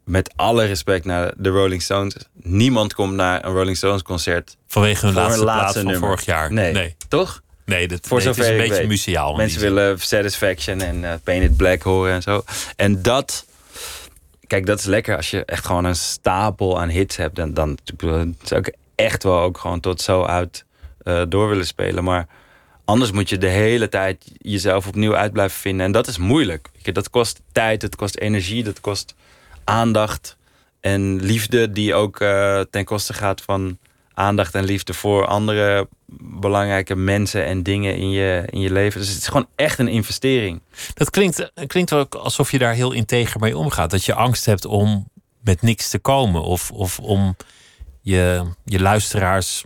met 0.04 0.34
alle 0.36 0.66
respect 0.66 1.06
naar 1.06 1.34
de 1.38 1.50
Rolling 1.50 1.82
Stones, 1.82 2.16
niemand 2.42 2.94
komt 2.94 3.14
naar 3.14 3.46
een 3.46 3.54
Rolling 3.54 3.78
Stones 3.78 4.02
concert 4.02 4.58
Vanwege 4.68 5.06
hun 5.06 5.16
laatste, 5.16 5.42
plaat 5.44 5.74
van 5.74 5.84
nummer. 5.84 6.00
vorig 6.00 6.26
jaar. 6.26 6.54
Nee, 6.54 6.74
nee. 6.74 6.96
toch? 7.08 7.42
Nee, 7.66 7.88
dat, 7.88 8.00
Voor 8.08 8.18
nee, 8.18 8.28
het 8.28 8.38
is 8.38 8.48
een 8.48 8.58
beetje 8.58 8.76
weet. 8.76 8.88
muziaal. 8.88 9.32
in 9.32 9.38
Mensen 9.38 9.62
willen 9.62 10.00
Satisfaction 10.00 10.82
en 10.82 11.22
Painted 11.24 11.58
Black 11.58 11.82
horen 11.82 12.14
en 12.14 12.22
zo. 12.22 12.44
En 12.76 13.02
dat, 13.02 13.46
kijk, 14.48 14.66
dat 14.66 14.80
is 14.80 14.86
lekker 14.86 15.16
als 15.16 15.30
je 15.30 15.46
echt 15.46 15.66
gewoon 15.66 15.86
een 15.86 15.96
stapel 15.96 16.80
aan 16.80 16.90
hits 16.90 17.16
hebt. 17.16 17.36
Dan, 17.36 17.54
dan 17.54 17.78
zou 18.44 18.62
ik 18.62 18.76
echt 18.96 19.24
wel 19.24 19.40
ook 19.40 19.58
gewoon 19.58 19.80
tot 19.80 20.02
zo 20.02 20.24
uit 20.24 20.66
eh, 21.04 21.22
door 21.30 21.50
willen 21.50 21.66
spelen. 21.66 22.04
Maar 22.04 22.28
anders 22.86 23.12
moet 23.12 23.30
je 23.30 23.38
de 23.38 23.48
hele 23.48 23.90
tijd 23.90 24.32
jezelf 24.38 24.88
opnieuw 24.88 25.16
uit 25.16 25.34
blijven 25.34 25.60
vinden. 25.60 25.86
En 25.86 25.92
dat 25.92 26.08
is 26.08 26.18
moeilijk. 26.18 26.70
Dat 26.82 27.10
kost 27.10 27.42
tijd, 27.52 27.82
het 27.82 27.96
kost 27.96 28.18
energie, 28.18 28.64
dat 28.64 28.80
kost 28.82 29.16
aandacht. 29.64 30.38
En 30.80 31.22
liefde 31.22 31.72
die 31.72 31.94
ook 31.94 32.20
eh, 32.20 32.60
ten 32.70 32.86
koste 32.86 33.14
gaat 33.14 33.42
van 33.42 33.78
aandacht 34.14 34.56
en 34.56 34.64
liefde 34.64 34.94
voor 34.94 35.26
andere 35.26 35.88
belangrijke 36.20 36.96
mensen 36.96 37.46
en 37.46 37.64
dingen 37.64 37.96
in 37.96 38.10
je, 38.10 38.44
in 38.50 38.60
je 38.60 38.72
leven. 38.72 39.00
Dus 39.00 39.10
het 39.10 39.18
is 39.18 39.28
gewoon 39.28 39.48
echt 39.56 39.80
een 39.80 39.88
investering. 39.88 40.62
Dat 40.94 41.10
klinkt, 41.10 41.52
klinkt 41.68 41.94
ook 41.94 42.16
alsof 42.16 42.52
je 42.52 42.58
daar 42.58 42.74
heel 42.74 42.92
integer 42.92 43.40
mee 43.40 43.58
omgaat. 43.58 43.92
Dat 43.92 44.06
je 44.06 44.14
angst 44.14 44.46
hebt 44.46 44.66
om 44.66 45.10
met 45.42 45.62
niks 45.62 45.90
te 45.90 46.00
komen. 46.00 46.42
Of, 46.44 46.72
of 46.72 47.00
om 47.00 47.36
je, 48.02 48.44
je 48.66 48.82
luisteraars 48.82 49.64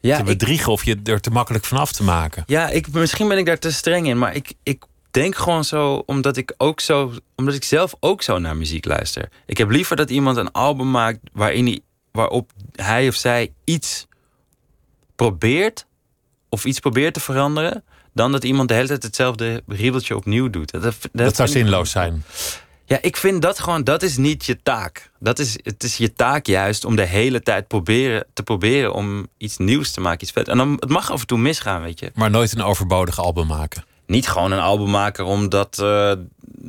Ja, 0.00 0.14
te 0.14 0.20
ik, 0.20 0.26
bedriegen. 0.26 0.72
Of 0.72 0.84
je 0.84 1.00
er 1.04 1.20
te 1.20 1.30
makkelijk 1.30 1.64
van 1.64 1.78
af 1.78 1.92
te 1.92 2.02
maken. 2.02 2.44
ja 2.46 2.68
ik, 2.68 2.88
misschien 2.88 3.28
ben 3.28 3.38
ik 3.38 3.46
daar 3.46 3.58
te 3.58 3.72
streng 3.72 4.06
in, 4.06 4.18
maar 4.18 4.34
ik, 4.34 4.52
ik 4.62 4.84
denk 5.10 5.36
gewoon 5.36 5.64
zo, 5.64 6.02
omdat 6.06 6.36
ik 6.36 6.54
ook 6.56 6.80
zo, 6.80 7.12
omdat 7.36 7.54
ik 7.54 7.64
zelf 7.64 7.94
ook 8.00 8.22
zo 8.22 8.38
naar 8.38 8.56
muziek 8.56 8.84
luister. 8.84 9.28
Ik 9.46 9.58
heb 9.58 9.70
liever 9.70 9.96
dat 9.96 10.10
iemand 10.10 10.36
een 10.36 10.52
album 10.52 10.90
maakt 10.90 11.18
waarin 11.32 11.64
hij, 11.64 11.80
waarop 12.18 12.52
hij 12.74 13.08
of 13.08 13.14
zij 13.14 13.52
iets 13.64 14.06
probeert 15.16 15.86
of 16.48 16.64
iets 16.64 16.78
probeert 16.78 17.14
te 17.14 17.20
veranderen, 17.20 17.84
dan 18.12 18.32
dat 18.32 18.44
iemand 18.44 18.68
de 18.68 18.74
hele 18.74 18.86
tijd 18.86 19.02
hetzelfde 19.02 19.62
riebeltje 19.66 20.16
opnieuw 20.16 20.50
doet. 20.50 20.70
Dat, 20.70 20.82
dat, 20.82 21.08
Dat 21.12 21.36
zou 21.36 21.48
zinloos 21.48 21.90
zijn. 21.90 22.24
Ja, 22.84 22.98
ik 23.00 23.16
vind 23.16 23.42
dat 23.42 23.60
gewoon, 23.60 23.84
dat 23.84 24.02
is 24.02 24.16
niet 24.16 24.44
je 24.46 24.62
taak. 24.62 25.10
Dat 25.18 25.38
is, 25.38 25.58
het 25.62 25.82
is 25.82 25.96
je 25.96 26.12
taak 26.12 26.46
juist 26.46 26.84
om 26.84 26.96
de 26.96 27.04
hele 27.04 27.42
tijd 27.42 27.68
proberen, 27.68 28.24
te 28.32 28.42
proberen 28.42 28.92
om 28.92 29.26
iets 29.36 29.56
nieuws 29.56 29.90
te 29.90 30.00
maken, 30.00 30.22
iets 30.22 30.32
vet. 30.32 30.48
En 30.48 30.56
dan, 30.56 30.76
het 30.80 30.88
mag 30.88 31.10
af 31.10 31.20
en 31.20 31.26
toe 31.26 31.38
misgaan, 31.38 31.82
weet 31.82 32.00
je. 32.00 32.10
Maar 32.14 32.30
nooit 32.30 32.52
een 32.52 32.62
overbodig 32.62 33.18
album 33.18 33.46
maken. 33.46 33.84
Niet 34.06 34.28
gewoon 34.28 34.52
een 34.52 34.60
album 34.60 34.90
maken 34.90 35.24
omdat 35.24 35.78
eh, 35.78 36.10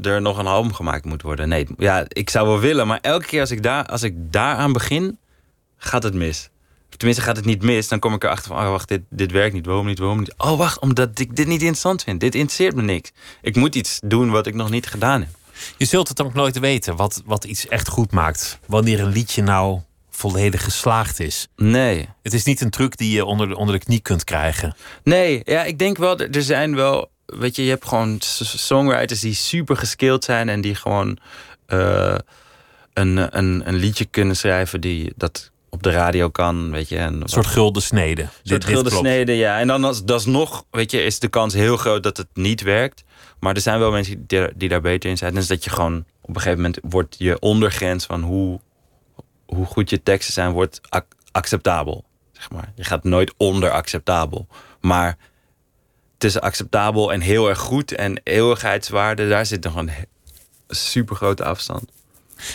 er 0.02 0.22
nog 0.22 0.38
een 0.38 0.48
album 0.48 0.74
gemaakt 0.74 1.06
moet 1.06 1.22
worden. 1.22 1.50
Nee, 1.50 1.68
ja, 1.78 2.06
ik 2.08 2.30
zou 2.30 2.48
wel 2.48 2.60
willen, 2.60 2.88
maar 2.88 3.00
elke 3.02 3.26
keer 3.26 3.42
als 3.42 3.52
ik, 3.52 3.64
daar, 3.64 3.86
als 3.86 4.04
ik 4.04 4.14
daaraan 4.32 4.74
begin, 4.74 5.18
gaat 5.80 6.04
het 6.04 6.14
mis. 6.14 6.50
Tenminste, 6.90 7.24
gaat 7.24 7.36
het 7.36 7.46
niet 7.46 7.64
mis. 7.64 7.88
Dan 7.88 8.00
kom 8.00 8.14
ik 8.14 8.24
erachter 8.24 8.48
van, 8.48 8.64
oh 8.64 8.70
wacht, 8.70 8.88
dit, 8.88 9.02
dit 9.10 9.32
werkt 9.32 9.54
niet. 9.54 9.66
Waarom 9.66 9.86
niet? 9.86 10.00
Waarom 10.00 10.20
niet? 10.20 10.34
Oh 10.38 10.58
wacht, 10.58 10.80
omdat 10.80 11.20
ik 11.20 11.36
dit 11.36 11.48
niet 11.48 11.62
interessant 11.62 12.04
vind. 12.04 12.20
Dit 12.20 12.36
interesseert 12.36 12.76
me 12.76 12.82
niks. 12.82 13.12
Ik 13.42 13.56
moet 13.56 13.76
iets 13.76 14.00
doen 14.06 14.30
wat 14.30 14.48
ik 14.48 14.54
nog 14.54 14.70
niet 14.70 14.88
gedaan 14.88 15.22
heb. 15.22 15.30
Je 15.78 15.86
zult 15.86 16.08
het 16.08 16.22
ook 16.22 16.34
nooit 16.34 16.60
weten 16.60 16.96
wat, 16.96 17.22
wat 17.26 17.44
iets 17.44 17.68
echt 17.68 17.88
goed 17.88 18.12
maakt. 18.12 18.60
Wanneer 18.66 19.00
een 19.00 19.12
liedje 19.12 19.42
nou 19.42 19.80
volledig 20.10 20.64
geslaagd 20.64 21.20
is. 21.20 21.48
Nee. 21.56 22.10
Het 22.24 22.34
is 22.34 22.44
niet 22.44 22.62
een 22.62 22.70
truc 22.70 22.98
die 22.98 23.12
je 23.12 23.26
onder 23.26 23.48
de, 23.48 23.58
onder 23.58 23.80
de 23.80 23.86
knie 23.86 24.00
kunt 24.00 24.24
krijgen. 24.24 24.76
Nee, 25.04 25.42
ja, 25.46 25.64
ik 25.64 25.80
denk 25.80 25.98
wel, 25.98 26.20
er 26.20 26.44
zijn 26.44 26.76
wel 26.76 27.10
weet 27.38 27.56
je, 27.56 27.64
je 27.64 27.70
hebt 27.70 27.88
gewoon 27.88 28.18
songwriters 28.20 29.20
die 29.20 29.34
super 29.34 29.78
geskilled 29.78 30.24
zijn 30.24 30.50
en 30.50 30.62
die 30.62 30.76
gewoon 30.76 31.18
eh, 31.66 32.16
een, 32.94 33.38
een, 33.38 33.68
een 33.68 33.76
liedje 33.76 34.06
kunnen 34.06 34.36
schrijven 34.36 34.82
die 34.82 35.14
dat 35.16 35.49
op 35.70 35.84
de 35.84 35.92
radio 35.92 36.30
kan, 36.30 36.72
weet 36.72 36.90
je. 36.90 36.98
En 36.98 37.22
Een 37.22 37.28
soort 37.30 37.46
gulden 37.46 37.82
snede. 37.82 38.22
een 38.22 38.28
Dit- 38.28 38.48
soort 38.48 38.62
dit 38.62 38.74
gulden 38.74 38.92
snede, 38.92 39.34
ja. 39.34 39.60
En 39.60 39.68
dan 39.68 39.84
als, 39.84 40.04
dat 40.06 40.20
is 40.20 40.26
nog, 40.26 40.66
weet 40.72 40.92
je, 40.92 41.04
is 41.04 41.20
de 41.20 41.28
kans 41.28 41.54
heel 41.54 41.78
groot 41.78 42.04
dat 42.04 42.18
het 42.18 42.28
niet 42.34 42.62
werkt. 42.62 43.04
Maar 43.40 43.56
er 43.56 43.62
zijn 43.62 43.80
wel 43.80 43.92
mensen 43.92 44.24
die, 44.28 44.48
die 44.56 44.70
daar 44.70 44.82
beter 44.82 45.10
in 45.10 45.18
zijn. 45.18 45.34
Dus 45.34 45.48
dat 45.48 45.64
je 45.64 45.70
gewoon 45.70 46.06
op 46.22 46.30
een 46.36 46.42
gegeven 46.42 46.58
moment 46.58 46.80
wordt 46.82 47.16
je 47.18 47.40
ondergrens 47.40 48.06
van 48.06 48.22
hoe, 48.22 48.60
hoe 49.46 49.66
goed 49.66 49.90
je 49.90 50.04
teksten 50.04 50.34
zijn, 50.34 50.52
wordt 50.52 50.82
ac- 50.90 51.14
acceptabel. 51.32 52.04
Zeg 52.32 52.52
maar. 52.52 52.72
Je 52.76 52.84
gaat 52.84 53.04
nooit 53.04 53.34
onder 53.38 53.72
acceptabel. 53.72 54.48
Maar 54.82 55.18
tussen 56.18 56.42
acceptabel 56.42 57.14
en 57.14 57.22
heel 57.22 57.50
erg 57.50 57.60
goed 57.60 57.92
en 57.92 58.22
eeuwigheidswaarde, 58.24 59.28
daar 59.30 59.46
zit 59.46 59.64
nog 59.64 59.76
een 59.76 59.92
super 60.68 61.16
grote 61.16 61.44
afstand. 61.44 61.92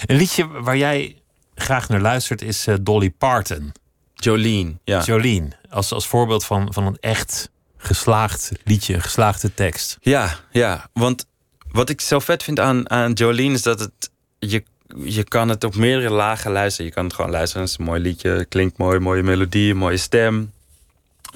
Een 0.06 0.16
liedje 0.16 0.48
waar 0.48 0.76
jij 0.76 1.16
graag 1.54 1.88
naar 1.88 2.00
luistert 2.00 2.42
is 2.42 2.66
eh, 2.66 2.74
Dolly 2.80 3.10
Parton. 3.10 3.72
Jolene, 4.14 4.74
ja. 4.84 5.02
Jolene, 5.02 5.48
als, 5.70 5.92
als 5.92 6.06
voorbeeld 6.06 6.44
van, 6.44 6.72
van 6.72 6.86
een 6.86 6.96
echt 7.00 7.50
geslaagd 7.76 8.52
liedje, 8.64 9.00
geslaagde 9.00 9.54
tekst. 9.54 9.96
Ja, 10.00 10.38
ja. 10.50 10.88
Want 10.92 11.26
wat 11.70 11.88
ik 11.88 12.00
zo 12.00 12.18
vet 12.18 12.42
vind 12.42 12.60
aan, 12.60 12.90
aan 12.90 13.12
Jolene 13.12 13.54
is 13.54 13.62
dat 13.62 13.80
het. 13.80 14.10
Je, 14.38 14.64
je 15.04 15.24
kan 15.24 15.48
het 15.48 15.64
op 15.64 15.74
meerdere 15.74 16.14
lagen 16.14 16.52
luisteren. 16.52 16.86
Je 16.86 16.92
kan 16.92 17.04
het 17.04 17.14
gewoon 17.14 17.30
luisteren. 17.30 17.62
Het 17.62 17.70
is 17.70 17.78
een 17.78 17.84
mooi 17.84 18.00
liedje. 18.00 18.44
Klinkt 18.44 18.78
mooi, 18.78 18.98
mooie 18.98 19.22
melodie, 19.22 19.74
mooie 19.74 19.96
stem. 19.96 20.52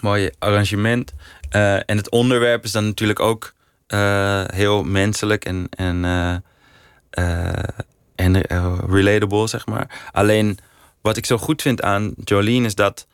Mooi 0.00 0.30
arrangement. 0.38 1.12
Eh, 1.48 1.74
en 1.74 1.96
het 1.96 2.10
onderwerp 2.10 2.64
is 2.64 2.72
dan 2.72 2.84
natuurlijk 2.84 3.20
ook 3.20 3.54
eh, 3.86 4.44
heel 4.46 4.84
menselijk 4.84 5.44
en, 5.44 5.68
en, 5.70 6.04
en 8.18 8.42
eh, 8.42 8.78
relatable, 8.88 9.46
zeg 9.46 9.66
maar. 9.66 10.08
Alleen 10.12 10.58
wat 11.00 11.16
ik 11.16 11.26
zo 11.26 11.38
goed 11.38 11.62
vind 11.62 11.82
aan 11.82 12.14
Jolene 12.24 12.66
is 12.66 12.74
dat 12.74 13.06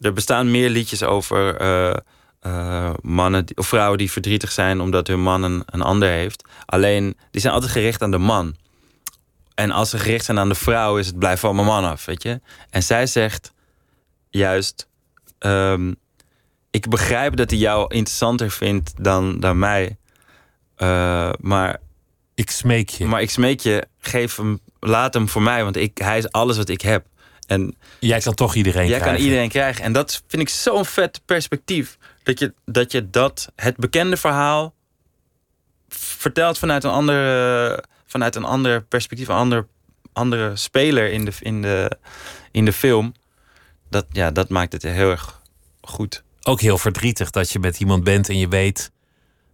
er 0.00 0.12
bestaan 0.12 0.50
meer 0.50 0.68
liedjes 0.68 1.02
over 1.02 1.56
eh, 1.56 2.90
mannen 3.02 3.46
die- 3.46 3.56
of 3.56 3.66
vrouwen 3.66 3.98
die 3.98 4.10
verdrietig 4.10 4.52
zijn 4.52 4.80
omdat 4.80 5.06
hun 5.06 5.20
man 5.22 5.42
een, 5.42 5.82
ander 5.82 6.08
heeft. 6.08 6.44
Alleen 6.66 7.16
die 7.30 7.40
zijn 7.40 7.52
altijd 7.54 7.72
gericht 7.72 8.02
aan 8.02 8.10
de 8.10 8.18
man. 8.18 8.56
En 9.54 9.70
als 9.70 9.90
ze 9.90 9.98
gericht 9.98 10.24
zijn 10.24 10.38
aan 10.38 10.48
de 10.48 10.54
vrouw, 10.54 10.98
is 10.98 11.06
het 11.06 11.18
blijf 11.18 11.40
van 11.40 11.54
mijn 11.54 11.66
man 11.66 11.84
af, 11.84 12.04
weet 12.04 12.22
je. 12.22 12.40
En 12.70 12.82
zij 12.82 13.06
zegt 13.06 13.52
juist: 14.30 14.88
ehm, 15.38 15.92
Ik 16.70 16.88
begrijp 16.88 17.36
dat 17.36 17.50
hij 17.50 17.58
jou 17.58 17.94
interessanter 17.94 18.50
vindt 18.50 19.04
dan, 19.04 19.40
dan 19.40 19.58
mij. 19.58 19.96
Maar 21.40 21.80
Ik 22.40 22.50
smeek 22.50 22.88
je. 22.88 23.06
maar 23.06 23.22
ik 23.22 23.30
smeek 23.30 23.60
je, 23.60 23.86
geef 24.00 24.36
hem, 24.36 24.60
laat 24.78 25.14
hem 25.14 25.28
voor 25.28 25.42
mij, 25.42 25.64
want 25.64 25.76
ik, 25.76 25.98
hij 25.98 26.18
is 26.18 26.30
alles 26.30 26.56
wat 26.56 26.68
ik 26.68 26.80
heb. 26.80 27.06
En 27.46 27.76
jij 27.98 28.20
kan 28.20 28.34
toch 28.34 28.54
iedereen 28.54 28.86
jij 28.86 28.98
krijgen. 28.98 29.16
kan 29.16 29.24
iedereen 29.24 29.48
krijgen. 29.48 29.84
En 29.84 29.92
dat 29.92 30.22
vind 30.26 30.42
ik 30.42 30.48
zo'n 30.48 30.84
vet 30.84 31.20
perspectief. 31.24 31.98
Dat 32.22 32.38
je, 32.38 32.54
dat 32.64 32.92
je 32.92 33.10
dat, 33.10 33.52
het 33.56 33.76
bekende 33.76 34.16
verhaal, 34.16 34.74
vertelt 35.88 36.58
vanuit 36.58 36.84
een 36.84 36.90
ander, 36.90 37.84
vanuit 38.06 38.36
een 38.36 38.44
ander 38.44 38.82
perspectief, 38.82 39.28
een 39.28 39.34
ander, 39.34 39.66
andere 40.12 40.56
speler 40.56 41.10
in 41.10 41.24
de, 41.24 41.32
in, 41.40 41.62
de, 41.62 41.98
in 42.50 42.64
de 42.64 42.72
film. 42.72 43.14
Dat, 43.90 44.06
ja, 44.12 44.30
dat 44.30 44.48
maakt 44.48 44.72
het 44.72 44.82
heel 44.82 45.10
erg 45.10 45.40
goed. 45.80 46.22
Ook 46.42 46.60
heel 46.60 46.78
verdrietig 46.78 47.30
dat 47.30 47.50
je 47.50 47.58
met 47.58 47.80
iemand 47.80 48.04
bent 48.04 48.28
en 48.28 48.38
je 48.38 48.48
weet 48.48 48.90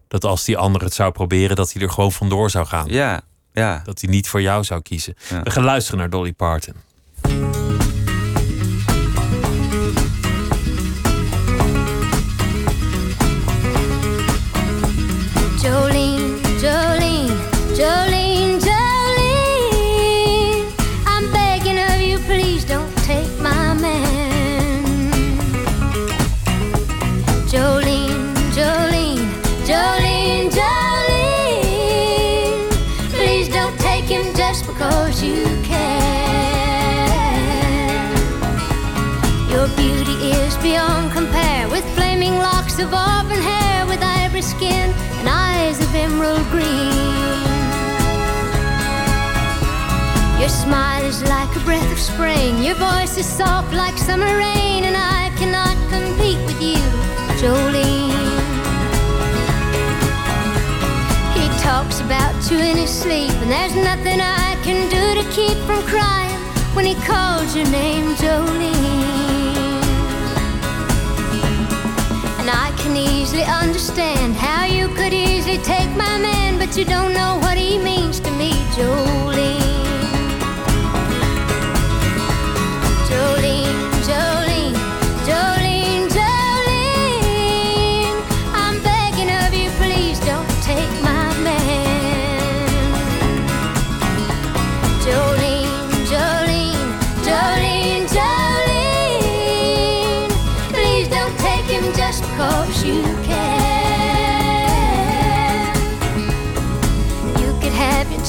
dat 0.08 0.24
als 0.24 0.44
die 0.44 0.56
ander 0.56 0.82
het 0.82 0.94
zou 0.94 1.12
proberen, 1.12 1.56
dat 1.56 1.72
hij 1.72 1.82
er 1.82 1.90
gewoon 1.90 2.12
vandoor 2.12 2.50
zou 2.50 2.66
gaan. 2.66 2.86
Ja, 2.88 3.20
ja. 3.52 3.80
Dat 3.84 4.00
hij 4.00 4.10
niet 4.10 4.28
voor 4.28 4.42
jou 4.42 4.64
zou 4.64 4.82
kiezen. 4.82 5.14
Ja. 5.30 5.42
We 5.42 5.50
gaan 5.50 5.64
luisteren 5.64 5.98
naar 5.98 6.10
Dolly 6.10 6.32
Parton. 6.32 6.74
Smile 50.66 51.04
is 51.04 51.22
like 51.22 51.54
a 51.54 51.60
breath 51.60 51.92
of 51.92 51.98
spring, 51.98 52.60
your 52.60 52.74
voice 52.74 53.16
is 53.16 53.24
soft 53.24 53.72
like 53.72 53.96
summer 53.96 54.32
rain, 54.36 54.82
and 54.88 54.96
I 54.96 55.30
cannot 55.38 55.76
compete 55.94 56.42
with 56.48 56.60
you, 56.60 56.82
Jolene. 57.40 58.10
He 61.36 61.46
talks 61.68 62.00
about 62.00 62.34
you 62.50 62.58
in 62.58 62.76
his 62.76 62.90
sleep, 62.90 63.30
and 63.42 63.48
there's 63.48 63.76
nothing 63.90 64.18
I 64.20 64.58
can 64.66 64.80
do 64.96 65.04
to 65.20 65.24
keep 65.38 65.56
from 65.68 65.80
crying 65.92 66.40
when 66.74 66.84
he 66.84 66.96
calls 67.10 67.54
your 67.54 67.68
name, 67.80 68.06
Jolene. 68.16 68.74
And 72.40 72.48
I 72.50 72.68
can 72.80 72.96
easily 72.96 73.44
understand 73.44 74.34
how 74.34 74.64
you 74.64 74.88
could 74.98 75.12
easily 75.12 75.58
take 75.58 75.90
my 75.90 76.18
man, 76.18 76.58
but 76.58 76.76
you 76.76 76.84
don't 76.84 77.12
know 77.14 77.38
what 77.44 77.56
he 77.56 77.78
means 77.78 78.18
to 78.18 78.30
me, 78.32 78.50
Jolene. 78.74 80.05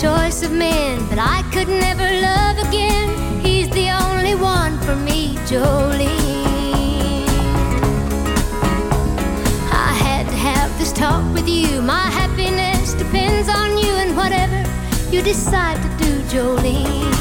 Choice 0.02 0.44
of 0.44 0.52
men, 0.52 1.04
but 1.10 1.18
I 1.18 1.42
could 1.52 1.68
never 1.68 2.04
love 2.22 2.60
again. 2.68 3.17
Only 4.28 4.42
one 4.42 4.78
for 4.80 4.94
me, 4.94 5.36
Jolene. 5.48 6.10
I 9.72 9.94
had 10.04 10.28
to 10.28 10.36
have 10.36 10.78
this 10.78 10.92
talk 10.92 11.24
with 11.34 11.48
you. 11.48 11.82
My 11.82 12.08
happiness 12.12 12.94
depends 12.94 13.48
on 13.48 13.78
you 13.78 13.94
and 13.94 14.18
whatever 14.18 14.62
you 15.10 15.22
decide 15.22 15.82
to 15.82 16.04
do. 16.04 16.12
Jolene, 16.28 17.17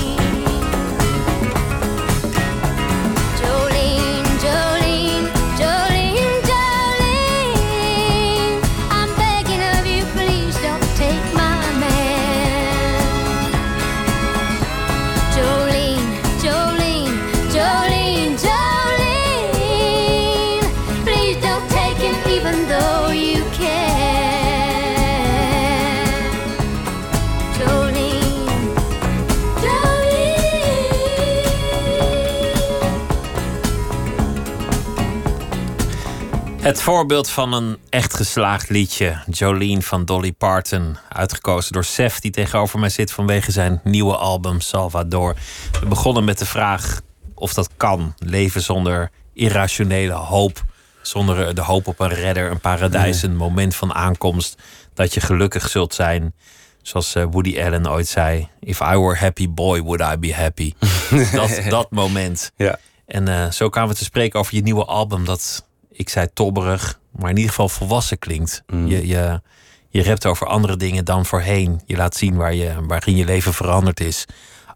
Het 36.76 36.84
voorbeeld 36.84 37.30
van 37.30 37.52
een 37.52 37.78
echt 37.88 38.14
geslaagd 38.14 38.68
liedje. 38.68 39.18
Jolene 39.30 39.82
van 39.82 40.04
Dolly 40.04 40.32
Parton. 40.32 40.96
Uitgekozen 41.08 41.72
door 41.72 41.84
Sef, 41.84 42.20
die 42.20 42.30
tegenover 42.30 42.78
mij 42.78 42.88
zit 42.88 43.12
vanwege 43.12 43.50
zijn 43.50 43.80
nieuwe 43.84 44.16
album 44.16 44.60
Salvador. 44.60 45.34
We 45.80 45.86
begonnen 45.86 46.24
met 46.24 46.38
de 46.38 46.46
vraag 46.46 47.00
of 47.34 47.54
dat 47.54 47.70
kan. 47.76 48.14
Leven 48.18 48.62
zonder 48.62 49.10
irrationele 49.32 50.12
hoop. 50.12 50.64
Zonder 51.02 51.54
de 51.54 51.60
hoop 51.60 51.86
op 51.86 52.00
een 52.00 52.14
redder, 52.14 52.50
een 52.50 52.60
paradijs, 52.60 53.22
een 53.22 53.36
moment 53.36 53.74
van 53.74 53.94
aankomst. 53.94 54.62
Dat 54.94 55.14
je 55.14 55.20
gelukkig 55.20 55.68
zult 55.68 55.94
zijn. 55.94 56.34
Zoals 56.82 57.14
eh, 57.14 57.24
Woody 57.30 57.60
Allen 57.60 57.90
ooit 57.90 58.08
zei: 58.08 58.48
If 58.60 58.80
I 58.80 58.96
were 58.96 59.16
happy 59.16 59.48
boy, 59.50 59.82
would 59.82 60.00
I 60.14 60.18
be 60.18 60.34
happy? 60.34 60.72
dat, 61.32 61.60
dat 61.68 61.90
moment. 61.90 62.52
Ja. 62.56 62.78
En 63.06 63.28
eh, 63.28 63.50
zo 63.50 63.68
kwamen 63.68 63.90
we 63.90 63.96
te 63.96 64.04
spreken 64.04 64.40
over 64.40 64.54
je 64.54 64.62
nieuwe 64.62 64.84
album. 64.84 65.24
Dat 65.24 65.65
ik 65.96 66.08
zei 66.08 66.26
tobberig, 66.34 67.00
maar 67.10 67.30
in 67.30 67.36
ieder 67.36 67.50
geval 67.50 67.68
volwassen 67.68 68.18
klinkt. 68.18 68.62
Mm. 68.66 68.86
Je, 68.86 69.06
je, 69.06 69.40
je 69.88 70.02
rept 70.02 70.26
over 70.26 70.46
andere 70.46 70.76
dingen 70.76 71.04
dan 71.04 71.26
voorheen. 71.26 71.80
Je 71.86 71.96
laat 71.96 72.16
zien 72.16 72.36
waar 72.36 72.54
je, 72.54 72.74
waarin 72.86 73.16
je 73.16 73.24
leven 73.24 73.54
veranderd 73.54 74.00
is. 74.00 74.24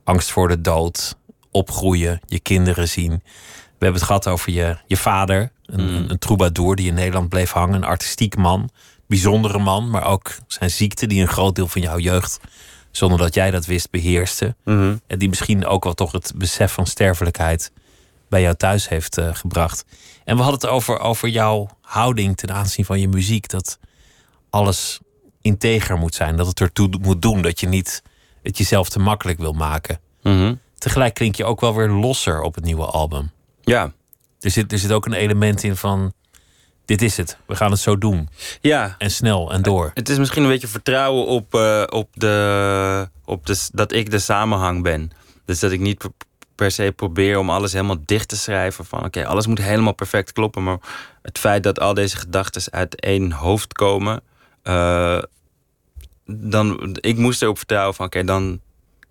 Angst 0.04 0.30
voor 0.30 0.48
de 0.48 0.60
dood, 0.60 1.16
opgroeien, 1.50 2.20
je 2.26 2.40
kinderen 2.40 2.88
zien. 2.88 3.10
We 3.78 3.86
hebben 3.86 4.00
het 4.00 4.10
gehad 4.10 4.26
over 4.28 4.52
je, 4.52 4.76
je 4.86 4.96
vader, 4.96 5.52
een, 5.66 5.90
Mm. 5.90 6.04
een, 6.10 6.18
troubadour 6.18 6.76
die 6.76 6.88
in 6.88 6.94
Nederland 6.94 7.28
bleef 7.28 7.50
hangen. 7.50 7.74
Een 7.74 7.84
artistiek 7.84 8.36
man, 8.36 8.70
bijzondere 9.06 9.58
man, 9.58 9.90
maar 9.90 10.04
ook 10.04 10.36
zijn 10.46 10.70
ziekte 10.70 11.06
die 11.06 11.22
een 11.22 11.28
groot 11.28 11.54
deel 11.54 11.68
van 11.68 11.80
jouw 11.80 11.98
jeugd, 11.98 12.40
zonder 12.90 13.18
dat 13.18 13.34
jij 13.34 13.50
dat 13.50 13.66
wist, 13.66 13.90
beheerste. 13.90 14.54
Mhm. 14.64 14.96
En 15.06 15.18
die 15.18 15.28
misschien 15.28 15.66
ook 15.66 15.84
wel 15.84 15.94
toch 15.94 16.12
het 16.12 16.32
besef 16.36 16.72
van 16.72 16.86
sterfelijkheid 16.86 17.72
bij 18.30 18.40
jou 18.40 18.54
thuis 18.54 18.88
heeft 18.88 19.18
eh, 19.18 19.34
gebracht. 19.34 19.84
En 20.24 20.36
we 20.36 20.42
hadden 20.42 20.60
het 20.60 20.70
over, 20.70 20.98
over 20.98 21.28
jouw 21.28 21.68
houding 21.80 22.36
ten 22.36 22.52
aanzien 22.52 22.84
van 22.84 23.00
je 23.00 23.08
muziek. 23.08 23.48
Dat 23.48 23.78
alles 24.50 25.00
integer 25.40 25.96
moet 25.96 26.14
zijn. 26.14 26.36
Dat 26.36 26.46
het 26.46 26.60
ertoe 26.60 26.88
moet 27.00 27.22
doen. 27.22 27.42
Dat 27.42 27.60
je 27.60 27.68
niet 27.68 28.02
het 28.42 28.58
jezelf 28.58 28.88
te 28.88 28.98
makkelijk 28.98 29.38
wil 29.38 29.52
maken. 29.52 30.00
Mhm. 30.22 30.54
Tegelijk 30.78 31.14
klink 31.14 31.34
je 31.34 31.44
ook 31.44 31.60
wel 31.60 31.74
weer 31.74 31.88
losser 31.88 32.42
op 32.42 32.54
het 32.54 32.64
nieuwe 32.64 32.84
album. 32.84 33.30
Ja. 33.60 33.92
Er 34.40 34.50
zit, 34.50 34.72
er 34.72 34.78
zit 34.78 34.92
ook 34.92 35.06
een 35.06 35.12
element 35.12 35.62
in 35.62 35.76
van... 35.76 36.12
Dit 36.84 37.02
is 37.02 37.16
het. 37.16 37.38
We 37.46 37.56
gaan 37.56 37.70
het 37.70 37.80
zo 37.80 37.98
doen. 37.98 38.28
Ja. 38.60 38.94
En 38.98 39.10
snel 39.10 39.52
en 39.52 39.62
door. 39.62 39.90
Het 39.94 40.08
is 40.08 40.18
misschien 40.18 40.42
een 40.42 40.48
beetje 40.48 40.66
vertrouwen 40.66 41.26
op, 41.26 41.54
eh, 41.54 41.82
op, 41.88 42.08
de, 42.12 43.08
op 43.24 43.46
de, 43.46 43.68
dat 43.72 43.92
ik 43.92 44.10
de 44.10 44.18
samenhang 44.18 44.82
ben. 44.82 45.10
Dus 45.44 45.58
dat 45.58 45.70
ik 45.70 45.80
niet 45.80 46.08
per, 46.60 46.70
se 46.70 46.92
probeer 46.96 47.38
om 47.38 47.50
alles 47.50 47.72
helemaal 47.72 48.02
dicht 48.04 48.28
te 48.28 48.36
schrijven. 48.36 48.84
Van 48.84 49.04
oké, 49.04 49.26
alles 49.26 49.46
moet 49.46 49.58
helemaal 49.58 49.92
perfect 49.92 50.32
kloppen. 50.32 50.62
Maar 50.62 50.78
het 51.22 51.38
feit 51.38 51.62
dat 51.62 51.80
al 51.80 51.94
deze 51.94 52.16
gedachten 52.16 52.72
uit 52.72 53.00
één 53.00 53.32
hoofd 53.32 53.72
komen. 53.72 54.20
eh, 54.62 55.18
dan, 56.24 56.96
ik 57.00 57.16
moest 57.16 57.42
erop 57.42 57.56
vertrouwen 57.58 57.94
van 57.94 58.06
oké, 58.06 58.24
dan, 58.24 58.60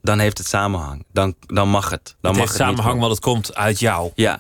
dan 0.02 0.20
heeft 0.20 0.38
het 0.38 0.48
samenhang. 0.48 1.06
Dan, 1.12 1.36
dan 1.40 1.70
mag 1.70 1.90
het. 1.90 2.16
Dan 2.22 2.32
het 2.32 2.40
mag 2.40 2.50
niet 2.50 2.58
samenhang, 2.58 3.00
want 3.00 3.12
het 3.12 3.22
komt 3.22 3.56
uit 3.56 3.80
jou. 3.80 4.12
Ja, 4.16 4.38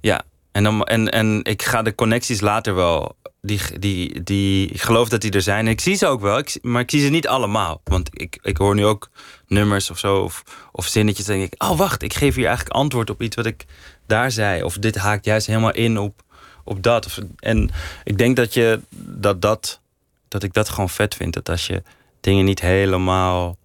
ja. 0.00 0.22
En, 0.52 0.62
dan, 0.62 0.84
en, 0.84 1.08
en 1.08 1.40
ik 1.42 1.62
ga 1.62 1.82
de 1.82 1.94
connecties 1.94 2.40
later 2.40 2.74
wel. 2.74 3.16
Die, 3.44 3.78
die, 3.78 4.22
die, 4.22 4.68
ik 4.68 4.82
geloof 4.82 5.08
dat 5.08 5.20
die 5.20 5.30
er 5.30 5.42
zijn. 5.42 5.66
Ik 5.66 5.80
zie 5.80 5.94
ze 5.94 6.06
ook 6.06 6.20
wel, 6.20 6.42
maar 6.60 6.80
ik 6.80 6.90
zie 6.90 7.00
ze 7.00 7.08
niet 7.08 7.28
allemaal. 7.28 7.80
Want 7.84 8.08
ik, 8.12 8.38
ik 8.42 8.56
hoor 8.56 8.74
nu 8.74 8.84
ook 8.84 9.10
nummers 9.46 9.90
of 9.90 9.98
zo, 9.98 10.16
of, 10.16 10.42
of 10.72 10.86
zinnetjes. 10.86 11.28
En 11.28 11.38
denk 11.38 11.52
ik, 11.52 11.62
oh 11.62 11.78
wacht, 11.78 12.02
ik 12.02 12.14
geef 12.14 12.34
hier 12.34 12.46
eigenlijk 12.46 12.76
antwoord 12.76 13.10
op 13.10 13.22
iets 13.22 13.36
wat 13.36 13.46
ik 13.46 13.64
daar 14.06 14.30
zei. 14.30 14.62
Of 14.62 14.78
dit 14.78 14.96
haakt 14.96 15.24
juist 15.24 15.46
helemaal 15.46 15.72
in 15.72 15.98
op, 15.98 16.22
op 16.64 16.82
dat. 16.82 17.06
Of, 17.06 17.18
en 17.38 17.70
ik 18.04 18.18
denk 18.18 18.36
dat, 18.36 18.54
je, 18.54 18.80
dat, 18.96 19.42
dat, 19.42 19.80
dat 20.28 20.42
ik 20.42 20.52
dat 20.52 20.68
gewoon 20.68 20.90
vet 20.90 21.14
vind. 21.14 21.34
Dat 21.34 21.48
als 21.48 21.66
je 21.66 21.82
dingen 22.20 22.44
niet 22.44 22.60
helemaal 22.60 23.56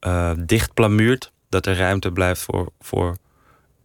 eh, 0.00 0.32
dicht 0.38 0.74
plamuurt, 0.74 1.32
dat 1.48 1.66
er 1.66 1.76
ruimte 1.76 2.10
blijft 2.10 2.42
voor, 2.42 2.72
voor 2.80 3.16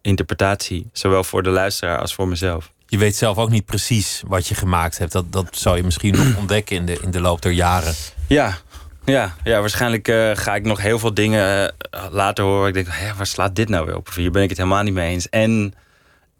interpretatie. 0.00 0.88
Zowel 0.92 1.24
voor 1.24 1.42
de 1.42 1.50
luisteraar 1.50 1.98
als 1.98 2.14
voor 2.14 2.28
mezelf. 2.28 2.71
Je 2.92 2.98
weet 2.98 3.16
zelf 3.16 3.38
ook 3.38 3.50
niet 3.50 3.64
precies 3.64 4.22
wat 4.26 4.46
je 4.46 4.54
gemaakt 4.54 4.98
hebt. 4.98 5.12
Dat, 5.12 5.32
dat 5.32 5.46
zou 5.50 5.76
je 5.76 5.82
misschien 5.82 6.16
nog 6.16 6.36
ontdekken 6.40 6.76
in 6.76 6.86
de, 6.86 6.98
in 7.02 7.10
de 7.10 7.20
loop 7.20 7.42
der 7.42 7.52
jaren. 7.52 7.94
Ja, 8.28 8.58
ja, 9.04 9.34
ja 9.44 9.60
waarschijnlijk 9.60 10.08
eh, 10.08 10.30
ga 10.34 10.54
ik 10.54 10.64
nog 10.64 10.80
heel 10.80 10.98
veel 10.98 11.14
dingen 11.14 11.74
eh, 11.78 12.06
later 12.10 12.44
horen. 12.44 12.68
Ik 12.68 12.74
denk, 12.74 12.86
hè, 12.90 13.14
waar 13.14 13.26
slaat 13.26 13.56
dit 13.56 13.68
nou 13.68 13.86
weer 13.86 13.96
op? 13.96 14.14
Hier 14.14 14.30
ben 14.30 14.42
ik 14.42 14.48
het 14.48 14.58
helemaal 14.58 14.82
niet 14.82 14.94
mee 14.94 15.10
eens. 15.10 15.28
En, 15.28 15.74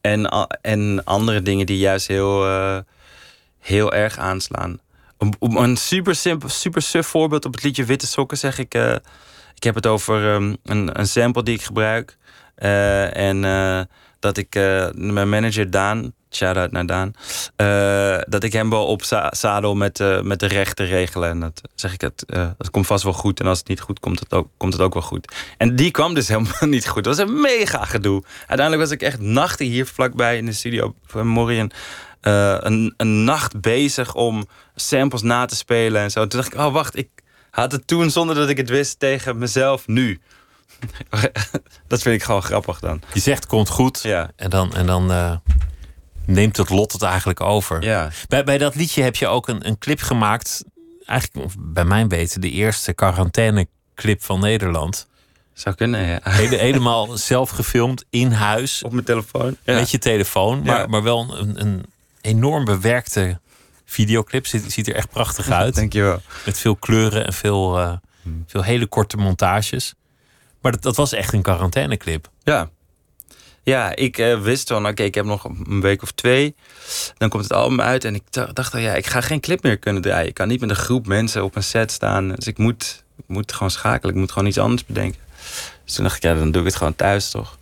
en, 0.01 0.49
en 0.61 1.05
andere 1.05 1.43
dingen 1.43 1.67
die 1.67 1.79
juist 1.79 2.07
heel, 2.07 2.47
eh, 2.47 2.79
heel 3.59 3.93
erg 3.93 4.19
aanslaan. 4.19 4.79
Om, 5.19 5.33
om 5.39 5.57
een 5.57 5.77
super 5.77 6.15
simpel, 6.15 6.49
super 6.49 6.83
suf 6.83 7.07
voorbeeld 7.07 7.45
op 7.45 7.53
het 7.53 7.63
liedje 7.63 7.85
Witte 7.85 8.07
Sokken 8.07 8.39
zeg 8.39 8.59
ik. 8.59 8.75
ik 9.55 9.63
heb 9.63 9.75
het 9.75 9.87
over 9.87 10.35
ehm, 10.35 10.55
een, 10.65 10.99
een 10.99 11.09
sample 11.09 11.43
die 11.43 11.55
ik 11.55 11.63
gebruik. 11.63 12.17
En 12.55 13.41
dat 14.19 14.37
ik 14.37 14.55
mijn 14.95 15.29
manager 15.29 15.71
Daan, 15.71 16.13
shout-out 16.37 16.70
naar 16.72 16.87
Daan, 16.87 17.12
eh, 17.57 18.18
dat 18.28 18.43
ik 18.45 18.53
hem 18.53 18.70
wel 18.70 18.87
op 18.87 19.03
za- 19.05 19.33
zadel 19.35 19.74
met, 19.74 20.01
eh, 20.01 20.20
met 20.20 20.41
de 20.41 20.47
rechten 20.47 20.87
regelen. 20.87 21.30
En 21.30 21.41
dat 21.41 21.61
zeg 21.74 21.93
ik, 21.93 22.01
het, 22.01 22.24
eh, 22.26 22.49
dat 22.59 22.70
komt 22.70 22.87
vast 22.87 23.05
wel 23.05 23.12
goed. 23.12 23.41
En 23.41 23.47
als 23.47 23.59
het 23.59 23.68
niet 23.68 23.80
goed 23.80 24.01
komt, 24.01 24.18
het 24.20 24.33
ook, 24.33 24.49
komt 24.57 24.72
het 24.72 24.83
ook 24.83 24.93
wel 24.93 25.03
goed. 25.03 25.33
En 25.59 25.76
die 25.76 25.91
kwam 25.91 26.14
dus 26.14 26.28
helemaal 26.33 26.53
niet 26.68 26.89
goed. 26.89 27.05
Dat 27.05 27.16
was 27.16 27.26
een 27.28 27.41
mega 27.41 27.85
gedoe. 27.85 28.22
Uiteindelijk 28.39 28.80
was 28.89 28.91
ik 28.91 29.03
echt 29.03 29.20
nachten 29.20 29.66
hier 29.66 29.87
vlakbij 29.87 30.37
in 30.37 30.47
de 30.47 30.53
studio 30.53 30.95
van 31.07 31.26
Morian. 31.26 31.70
eh, 32.20 32.57
een, 32.61 32.95
een 32.97 33.24
nacht 33.24 33.61
bezig 33.61 34.14
om 34.14 34.47
samples 34.74 35.22
na 35.22 35.45
te 35.45 35.57
spelen 35.57 36.03
en 36.03 36.11
zo. 36.11 36.26
Toen 36.26 36.41
dacht 36.41 36.55
ik, 36.55 36.61
oh 36.61 36.72
wacht, 36.72 36.97
ik 36.97 37.09
had 37.51 37.72
het 37.72 37.87
toen 37.87 38.11
zonder 38.11 38.37
dat 38.37 38.49
ik 38.49 38.57
het 38.57 38.68
wist 38.68 38.99
tegen 38.99 39.39
mezelf 39.39 39.87
nu. 39.87 40.20
dat 41.89 42.03
vind 42.03 42.14
ik 42.14 42.22
gewoon 42.22 42.43
grappig 42.43 42.78
dan. 42.80 43.03
Je 43.12 43.20
zegt 43.20 43.47
komt 43.47 43.68
goed. 43.68 44.01
Ja. 44.03 44.30
En 44.37 44.51
dan, 44.51 44.74
en 44.74 44.87
dan 44.87 45.11
neemt 46.27 46.57
het 46.57 46.70
lot 46.70 46.93
het 46.93 47.03
eigenlijk 47.03 47.41
over. 47.41 47.83
Ja. 47.85 48.11
Bij, 48.29 48.45
bij 48.45 48.59
dat 48.59 48.75
liedje 48.75 49.03
heb 49.03 49.16
je 49.16 49.27
ook 49.27 49.49
een, 49.49 49.66
een 49.66 49.79
clip 49.79 50.01
gemaakt. 50.01 50.64
Eigenlijk, 51.07 51.53
bij 51.59 51.85
mijn 51.85 52.09
weten, 52.09 52.41
de 52.41 52.51
eerste 52.51 52.93
quarantaine-clip 52.93 54.23
van 54.23 54.41
Nederland. 54.41 55.07
Zou 55.53 55.75
kunnen, 55.75 56.07
ja. 56.07 56.18
Hele, 56.23 56.57
helemaal 56.57 57.16
zelf 57.31 57.51
gefilmd 57.51 58.05
in 58.11 58.31
huis. 58.33 58.83
Op 58.83 58.93
mijn 58.93 59.05
telefoon. 59.05 59.57
Ja. 59.64 59.75
Met 59.75 59.91
je 59.91 59.99
telefoon. 59.99 60.62
Maar, 60.62 60.81
Ja. 60.81 60.87
maar 60.87 61.03
wel 61.03 61.39
een, 61.39 61.61
een 61.61 61.85
enorm 62.20 62.64
bewerkte 62.64 63.41
videoclip. 63.85 64.47
Ziet, 64.47 64.73
ziet 64.73 64.89
er 64.89 64.95
echt 64.95 65.11
prachtig 65.11 65.51
uit. 65.61 65.75
Dankjewel. 65.75 66.20
Met 66.45 66.59
veel 66.59 66.77
kleuren 66.77 67.27
en 67.27 67.33
veel, 67.33 67.79
eh, 67.79 67.93
veel 68.47 68.62
hele 68.62 68.87
korte 68.87 69.16
montages. 69.16 69.95
Maar 70.61 70.73
dat, 70.73 70.83
dat 70.83 70.97
was 70.97 71.12
echt 71.12 71.33
een 71.33 71.43
quarantaineclip. 71.43 72.29
Ja. 72.43 72.70
Ja, 73.63 73.97
ik 73.97 74.19
eh, 74.19 74.41
wist 74.41 74.69
van, 74.69 74.87
oké, 74.87 75.03
ik 75.03 75.15
heb 75.15 75.25
nog 75.25 75.45
een 75.45 75.81
week 75.81 76.03
of 76.03 76.11
twee. 76.11 76.55
Dan 77.19 77.29
komt 77.29 77.43
het 77.43 77.53
album 77.53 77.81
uit. 77.81 78.05
En 78.05 78.15
ik 78.15 78.23
dacht, 78.53 78.73
ja, 78.73 78.95
ik 78.95 79.07
ga 79.07 79.21
geen 79.21 79.41
clip 79.41 79.63
meer 79.63 79.79
kunnen 79.79 80.03
draaien. 80.03 80.29
Ik 80.29 80.35
kan 80.35 80.49
niet 80.49 80.61
met 80.61 80.71
een 80.71 80.77
groep 80.77 81.07
mensen 81.07 81.45
op 81.45 81.57
een 81.57 81.63
set 81.63 81.93
staan. 81.93 82.29
Dus 82.29 82.47
ik 82.47 82.59
moet, 82.59 83.05
ik 83.17 83.25
moet 83.27 83.53
gewoon 83.53 83.71
schakelen. 83.71 84.15
Ik 84.15 84.21
moet 84.21 84.33
gewoon 84.33 84.49
iets 84.49 84.59
anders 84.59 84.87
bedenken. 84.87 85.21
Dus 85.85 85.95
toen 85.95 86.05
dacht 86.05 86.17
ik, 86.17 86.23
ja, 86.23 86.35
dan 86.35 86.51
doe 86.51 86.61
ik 86.61 86.67
het 86.67 86.77
gewoon 86.77 86.97
thuis, 86.97 87.31
toch? 87.31 87.59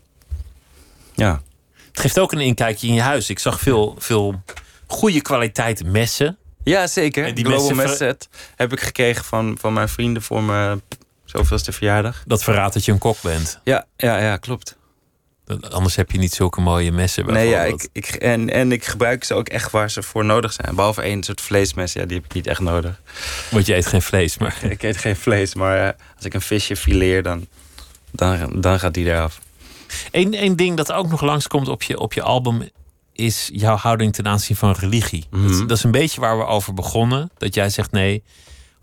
Ja. 1.15 1.43
Het 1.91 2.01
geeft 2.01 2.19
ook 2.19 2.33
een 2.33 2.41
inkijkje 2.41 2.87
in 2.87 2.95
je 2.95 3.01
huis. 3.01 3.31
Ik 3.31 3.39
zag 3.39 3.61
veel, 3.61 3.95
veel 3.99 4.43
goede 4.87 5.21
kwaliteit 5.21 5.85
messen. 5.85 6.39
Ja, 6.65 6.87
zeker. 6.87 7.25
En 7.25 7.35
die 7.35 7.45
Global 7.45 7.71
messen 7.71 7.97
Set 7.97 8.29
heb 8.57 8.73
ik 8.73 8.81
gekregen 8.81 9.25
van, 9.25 9.57
van 9.61 9.73
mijn 9.73 9.89
vrienden 9.89 10.23
voor 10.23 10.43
mijn 10.43 10.83
zoveelste 11.25 11.73
verjaardag. 11.73 12.23
Dat 12.27 12.43
verraadt 12.43 12.75
dat 12.75 12.85
je 12.85 12.93
een 12.93 12.99
kok 12.99 13.23
bent. 13.23 13.61
Ja, 13.65 13.87
ja, 13.97 14.19
ja, 14.19 14.37
klopt. 14.37 14.79
Anders 15.71 15.97
heb 15.97 16.11
je 16.11 16.19
niet 16.19 16.33
zulke 16.35 16.61
mooie 16.61 16.93
messen. 16.93 17.27
Nee, 17.27 17.49
ja, 17.49 17.63
ik, 17.65 17.89
ik, 17.93 18.07
en, 18.07 18.51
en 18.51 18.73
ik 18.73 18.85
gebruik 18.85 19.25
ze 19.25 19.35
ook 19.35 19.49
echt 19.49 19.71
waar 19.71 19.91
ze 19.91 20.03
voor 20.03 20.25
nodig 20.25 20.53
zijn. 20.53 20.75
Behalve 20.75 21.03
één 21.03 21.23
soort 21.23 21.41
vleesmes, 21.41 21.93
ja, 21.93 22.05
die 22.05 22.17
heb 22.17 22.25
ik 22.25 22.33
niet 22.35 22.47
echt 22.47 22.61
nodig. 22.61 23.01
Want 23.51 23.67
je 23.67 23.75
eet 23.77 23.87
geen 23.87 24.03
vlees. 24.03 24.39
Maar 24.39 24.57
Ik 24.71 24.83
eet 24.83 24.97
geen 24.97 25.17
vlees, 25.17 25.55
maar 25.55 25.87
eh, 25.87 25.93
als 26.17 26.25
ik 26.25 26.35
een 26.35 26.41
visje 26.41 26.77
fileer, 26.77 27.23
dan, 27.23 27.47
dan, 28.11 28.61
dan 28.61 28.79
gaat 28.81 28.95
die 28.95 29.07
eraf. 29.07 29.41
Eén 30.11 30.35
één 30.35 30.57
ding 30.57 30.77
dat 30.77 30.93
ook 30.93 31.09
nog 31.09 31.21
langskomt 31.21 31.69
op 31.69 31.83
je, 31.83 31.99
op 31.99 32.13
je 32.13 32.23
album 32.23 32.69
is 33.13 33.51
jouw 33.53 33.77
houding 33.77 34.13
ten 34.13 34.27
aanzien 34.27 34.57
van 34.57 34.73
religie. 34.79 35.25
dat, 35.31 35.51
is- 35.51 35.57
Mhm. 35.57 35.67
dat 35.67 35.77
is 35.77 35.83
een 35.85 35.91
beetje 35.91 36.21
waar 36.21 36.39
we 36.39 36.45
over 36.45 36.75
begonnen. 36.75 37.31
Dat 37.39 37.55
jij 37.55 37.69
zegt 37.71 37.91
nee, 37.91 38.23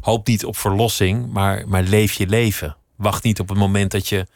hoop 0.02 0.28
niet 0.28 0.46
op 0.46 0.58
verlossing, 0.58 1.32
maar, 1.32 1.64
maar 1.68 1.84
leef 1.84 2.14
je 2.14 2.28
leven. 2.28 2.76
Wacht 2.96 3.24
niet 3.24 3.40
op 3.40 3.50
het 3.50 3.58
moment 3.58 3.92
dat 3.92 4.08
je 4.10 4.28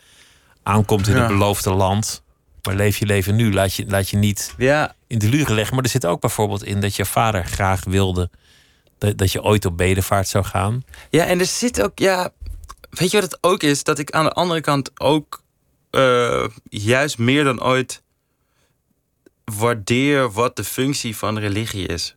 aankomt 0.63 1.07
in 1.07 1.15
het 1.15 1.27
beloofde 1.27 1.73
land. 1.73 2.23
Maar 2.63 2.75
leef 2.75 2.97
je 2.97 3.05
leven 3.05 3.35
nu. 3.35 3.53
Laat 3.53 3.73
je, 3.73 3.85
laat 3.87 4.09
je 4.09 4.17
niet 4.17 4.53
Ja, 4.57 4.95
in 5.07 5.19
de 5.19 5.29
luren 5.29 5.55
leggen. 5.55 5.75
Maar 5.75 5.83
er 5.83 5.89
zit 5.89 6.05
ook 6.05 6.21
bijvoorbeeld 6.21 6.63
in 6.63 6.81
dat 6.81 6.95
je 6.95 7.05
vader 7.05 7.45
graag 7.45 7.83
wilde 7.83 8.29
dat, 8.97 9.17
dat 9.17 9.31
je 9.31 9.43
ooit 9.43 9.65
op 9.65 9.77
bedevaart 9.77 10.27
zou 10.27 10.45
gaan. 10.45 10.83
ja, 11.09 11.25
en 11.25 11.39
er 11.39 11.45
zit 11.45 11.81
ook, 11.81 11.99
ja, 11.99 12.31
weet 12.89 13.11
je 13.11 13.21
wat 13.21 13.31
het 13.31 13.43
ook 13.43 13.63
is? 13.63 13.83
Dat 13.83 13.99
ik 13.99 14.11
aan 14.11 14.23
de 14.23 14.31
andere 14.31 14.61
kant 14.61 14.99
ook 14.99 15.43
eh, 15.89 16.47
juist 16.69 17.17
meer 17.17 17.43
dan 17.43 17.63
ooit 17.63 18.03
waardeer 19.45 20.31
wat 20.31 20.55
de 20.55 20.63
functie 20.63 21.17
van 21.17 21.39
religie 21.39 21.87
is 21.87 22.15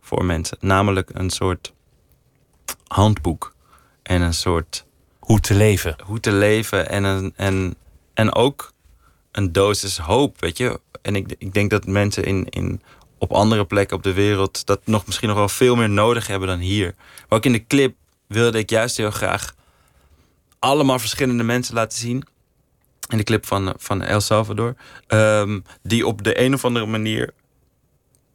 voor 0.00 0.24
mensen. 0.24 0.56
Namelijk 0.60 1.10
een 1.12 1.30
soort 1.30 1.72
handboek 2.86 3.54
en 4.02 4.22
een 4.22 4.34
soort 4.34 4.85
Hoe 5.26 5.40
te 5.40 5.54
leven. 5.54 5.96
hoe 6.04 6.20
te 6.20 6.32
leven 6.32 6.88
en, 6.88 7.04
een, 7.04 7.32
en, 7.36 7.74
en 8.14 8.34
ook 8.34 8.72
een 9.32 9.52
dosis 9.52 9.98
hoop, 9.98 10.40
weet 10.40 10.58
je. 10.58 10.80
En 11.02 11.16
ik, 11.16 11.34
ik 11.38 11.54
denk 11.54 11.70
dat 11.70 11.86
mensen 11.86 12.24
in, 12.24 12.46
in 12.48 12.82
op 13.18 13.32
andere 13.32 13.64
plekken 13.64 13.96
op 13.96 14.02
de 14.02 14.12
wereld 14.12 14.66
dat 14.66 14.80
nog 14.84 15.06
misschien 15.06 15.28
nog 15.28 15.36
wel 15.36 15.48
veel 15.48 15.76
meer 15.76 15.90
nodig 15.90 16.26
hebben 16.26 16.48
dan 16.48 16.58
hier. 16.58 16.94
Maar 16.96 17.38
ook 17.38 17.44
in 17.44 17.52
de 17.52 17.66
clip 17.66 17.96
wilde 18.26 18.58
ik 18.58 18.70
juist 18.70 18.96
heel 18.96 19.10
graag 19.10 19.54
allemaal 20.58 20.98
verschillende 20.98 21.42
mensen 21.42 21.74
laten 21.74 21.98
zien. 21.98 22.24
In 23.08 23.16
de 23.16 23.24
clip 23.24 23.46
van, 23.46 23.74
van 23.78 24.02
El 24.02 24.20
Salvador. 24.20 24.74
ehm, 25.06 25.60
die 25.82 26.06
op 26.06 26.22
de 26.24 26.40
een 26.40 26.54
of 26.54 26.64
andere 26.64 26.86
manier 26.86 27.32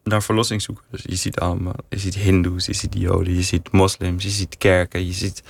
naar 0.04 0.24
verlossing 0.24 0.62
zoeken. 0.62 0.84
Dus 0.92 1.02
je 1.04 1.16
ziet 1.16 1.40
allemaal, 1.40 1.76
je 1.90 2.00
ziet 2.00 2.16
hindoes, 2.16 2.66
je 2.66 2.74
ziet 2.74 2.94
joden, 2.98 3.36
je 3.36 3.42
ziet 3.42 3.72
moslims, 3.72 4.24
je 4.24 4.30
ziet 4.30 4.58
kerken, 4.58 5.06
je 5.06 5.14
ziet 5.14 5.44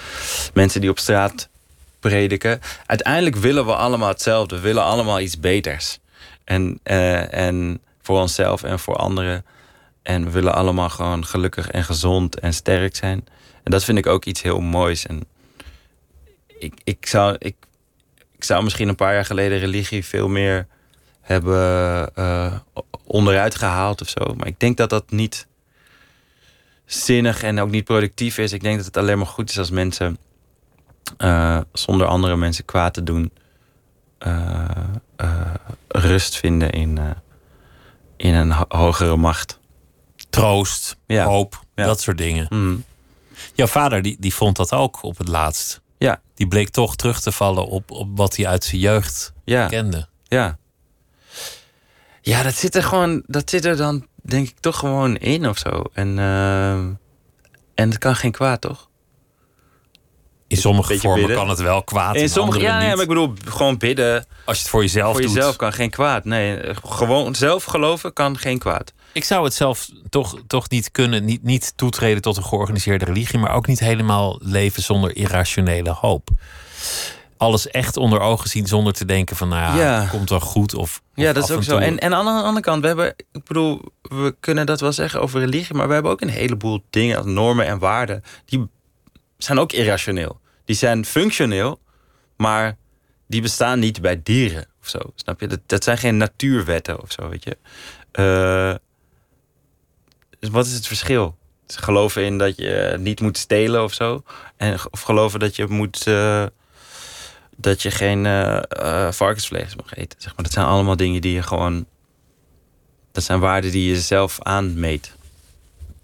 mensen 0.53 0.81
die 0.81 0.89
op 0.89 0.99
straat 0.99 1.49
prediken. 1.99 2.59
Uiteindelijk 2.85 3.35
willen 3.35 3.65
we 3.65 3.75
allemaal 3.75 4.07
hetzelfde. 4.07 4.55
We 4.55 4.61
willen 4.61 4.83
allemaal 4.83 5.19
iets 5.19 5.39
beters. 5.39 5.99
En, 6.43 6.79
eh, 6.83 7.33
en 7.33 7.81
voor 8.01 8.19
onszelf 8.19 8.63
en 8.63 8.79
voor 8.79 8.95
anderen. 8.95 9.45
En 10.03 10.23
we 10.23 10.29
willen 10.29 10.53
allemaal 10.53 10.89
gewoon 10.89 11.25
gelukkig 11.25 11.69
en 11.69 11.83
gezond 11.83 12.39
en 12.39 12.53
sterk 12.53 12.95
zijn. 12.95 13.25
En 13.63 13.71
dat 13.71 13.83
vind 13.83 13.97
ik 13.97 14.05
ook 14.07 14.25
iets 14.25 14.41
heel 14.41 14.59
moois. 14.59 15.05
En 15.05 15.23
ik, 16.59 16.73
ik, 16.83 17.05
zou, 17.05 17.35
ik, 17.39 17.55
ik 18.35 18.43
zou 18.43 18.63
misschien 18.63 18.87
een 18.87 18.95
paar 18.95 19.13
jaar 19.13 19.25
geleden 19.25 19.59
religie 19.59 20.05
veel 20.05 20.27
meer 20.27 20.67
hebben 21.21 22.15
eh, 22.15 22.55
onderuit 23.11 23.55
gehaald 23.55 24.01
of 24.01 24.09
zo. 24.09 24.33
Maar 24.37 24.47
ik 24.47 24.59
denk 24.59 24.77
dat 24.77 24.89
dat 24.89 25.11
niet 25.11 25.47
zinnig 26.85 27.43
en 27.43 27.59
ook 27.59 27.69
niet 27.69 27.83
productief 27.83 28.37
is. 28.37 28.51
Ik 28.53 28.61
denk 28.61 28.77
dat 28.77 28.85
het 28.85 28.97
alleen 28.97 29.17
maar 29.17 29.27
goed 29.27 29.49
is 29.49 29.57
als 29.57 29.69
mensen 29.69 30.17
eh, 31.17 31.59
zonder 31.73 32.07
andere 32.07 32.35
mensen 32.35 32.65
kwaad 32.65 32.93
te 32.93 33.03
doen, 33.03 33.31
eh, 34.17 34.65
eh, 35.15 35.53
rust 35.87 36.35
vinden 36.37 36.69
in, 36.71 36.99
in 38.17 38.33
een 38.33 38.51
ho- 38.51 38.65
hogere 38.67 39.15
macht. 39.15 39.59
Troost, 40.29 40.97
Ja. 41.07 41.25
hoop, 41.25 41.63
Ja. 41.75 41.85
dat 41.85 42.01
soort 42.01 42.17
dingen. 42.17 42.45
Mm. 42.49 42.83
Jouw 43.53 43.67
vader 43.67 44.01
die, 44.01 44.17
die 44.19 44.33
vond 44.33 44.55
dat 44.55 44.73
ook 44.73 45.03
op 45.03 45.17
het 45.17 45.27
laatst. 45.27 45.81
Ja, 45.97 46.21
Die 46.35 46.47
bleek 46.47 46.69
toch 46.69 46.95
terug 46.95 47.21
te 47.21 47.31
vallen 47.31 47.67
op, 47.67 47.91
op 47.91 48.07
wat 48.17 48.35
hij 48.35 48.47
uit 48.47 48.63
zijn 48.63 48.81
jeugd 48.81 49.33
ja, 49.45 49.67
kende. 49.67 50.07
ja. 50.23 50.57
Ja, 52.21 52.43
dat 52.43 52.53
zit 52.55 52.75
er 52.75 52.83
gewoon, 52.83 53.23
dat 53.25 53.49
zit 53.49 53.65
er 53.65 53.77
dan 53.77 54.05
denk 54.23 54.47
ik 54.47 54.59
toch 54.59 54.77
gewoon 54.77 55.15
in 55.17 55.47
of 55.49 55.57
zo. 55.57 55.83
En, 55.93 56.19
eh, 56.19 56.73
en 57.75 57.89
het 57.89 57.97
kan 57.97 58.15
geen 58.15 58.31
kwaad, 58.31 58.61
toch? 58.61 58.89
In 60.47 60.57
sommige 60.57 60.97
vormen 60.99 61.19
bidden. 61.19 61.37
kan 61.37 61.49
het 61.49 61.59
wel 61.59 61.83
kwaad, 61.83 62.15
in, 62.15 62.21
In 62.21 62.29
sommige, 62.29 62.59
ja, 62.59 62.77
niet. 62.77 62.87
ja, 62.87 62.93
maar 62.93 63.01
ik 63.01 63.07
bedoel, 63.07 63.33
gewoon 63.45 63.77
bidden 63.77 64.25
Als 64.45 64.55
je 64.57 64.61
het 64.63 64.71
voor 64.71 64.81
jezelf 64.81 65.11
voor 65.11 65.21
doet. 65.21 65.33
jezelf 65.33 65.55
kan 65.55 65.73
geen 65.73 65.89
kwaad. 65.89 66.25
Nee, 66.25 66.59
gewoon 66.85 67.35
zelf 67.35 67.63
geloven 67.63 68.13
kan 68.13 68.37
geen 68.37 68.59
kwaad. 68.59 68.93
Ik 69.13 69.23
zou 69.23 69.43
het 69.43 69.53
zelf 69.53 69.89
toch, 70.09 70.35
toch 70.47 70.69
niet 70.69 70.91
kunnen, 70.91 71.25
niet, 71.25 71.43
niet 71.43 71.73
toetreden 71.75 72.21
tot 72.21 72.37
een 72.37 72.43
georganiseerde 72.43 73.05
religie, 73.05 73.39
maar 73.39 73.53
ook 73.53 73.67
niet 73.67 73.79
helemaal 73.79 74.39
leven 74.43 74.83
zonder 74.83 75.15
irrationele 75.15 75.89
hoop. 75.91 76.29
Alles 77.41 77.67
echt 77.67 77.97
onder 77.97 78.19
ogen 78.19 78.49
zien 78.49 78.67
zonder 78.67 78.93
te 78.93 79.05
denken 79.05 79.35
van, 79.35 79.47
nou 79.47 79.77
ja, 79.77 79.83
Ja. 80.01 80.07
komt 80.07 80.29
wel 80.29 80.39
goed. 80.39 80.73
Of, 80.75 81.01
Ja, 81.13 81.33
dat 81.33 81.43
is 81.43 81.51
ook 81.51 81.63
zo. 81.63 81.77
En, 81.77 81.99
en 81.99 82.13
aan 82.13 82.25
de 82.25 82.31
andere 82.31 82.59
kant, 82.65 82.81
we 82.81 82.87
hebben, 82.87 83.13
ik 83.31 83.43
bedoel, 83.43 83.81
we 84.01 84.35
kunnen 84.39 84.65
dat 84.65 84.79
wel 84.81 84.91
zeggen 84.93 85.21
over 85.21 85.39
religie, 85.39 85.75
maar 85.75 85.87
we 85.87 85.93
hebben 85.93 86.11
ook 86.11 86.21
een 86.21 86.29
heleboel 86.29 86.83
dingen, 86.89 87.33
normen 87.33 87.65
en 87.65 87.79
waarden, 87.79 88.23
die 88.45 88.67
zijn 89.37 89.59
ook 89.59 89.71
irrationeel. 89.71 90.39
Die 90.65 90.75
zijn 90.75 91.05
functioneel, 91.05 91.79
maar 92.37 92.77
die 93.27 93.41
bestaan 93.41 93.79
niet 93.79 94.01
bij 94.01 94.19
dieren 94.23 94.65
of 94.81 94.87
zo. 94.89 94.99
Snap 95.15 95.39
je? 95.39 95.47
Dat, 95.47 95.59
dat 95.65 95.83
zijn 95.83 95.97
geen 95.97 96.17
natuurwetten 96.17 97.01
of 97.01 97.11
zo, 97.11 97.29
weet 97.29 97.43
je. 97.43 97.57
Eh, 98.11 98.75
dus 100.39 100.49
wat 100.49 100.65
is 100.65 100.73
het 100.73 100.87
verschil? 100.87 101.37
Geloven 101.67 102.23
in 102.25 102.37
dat 102.37 102.57
je 102.57 102.95
niet 102.99 103.21
moet 103.21 103.37
stelen 103.37 103.83
of 103.83 103.93
zo. 103.93 104.23
En, 104.57 104.77
of 104.91 105.01
geloven 105.01 105.39
dat 105.39 105.55
je 105.55 105.67
moet. 105.67 106.07
eh, 106.07 106.45
dat 107.57 107.81
je 107.81 107.91
geen 107.91 108.25
eh, 108.25 109.11
varkensvlees 109.11 109.75
mag 109.75 109.93
eten. 109.93 110.21
Zeg 110.21 110.35
maar. 110.35 110.43
Dat 110.43 110.53
zijn 110.53 110.65
allemaal 110.65 110.95
dingen 110.95 111.21
die 111.21 111.33
je 111.33 111.43
gewoon. 111.43 111.85
Dat 113.11 113.23
zijn 113.23 113.39
waarden 113.39 113.71
die 113.71 113.89
je 113.89 114.01
zelf 114.01 114.37
aanmeet. 114.41 115.11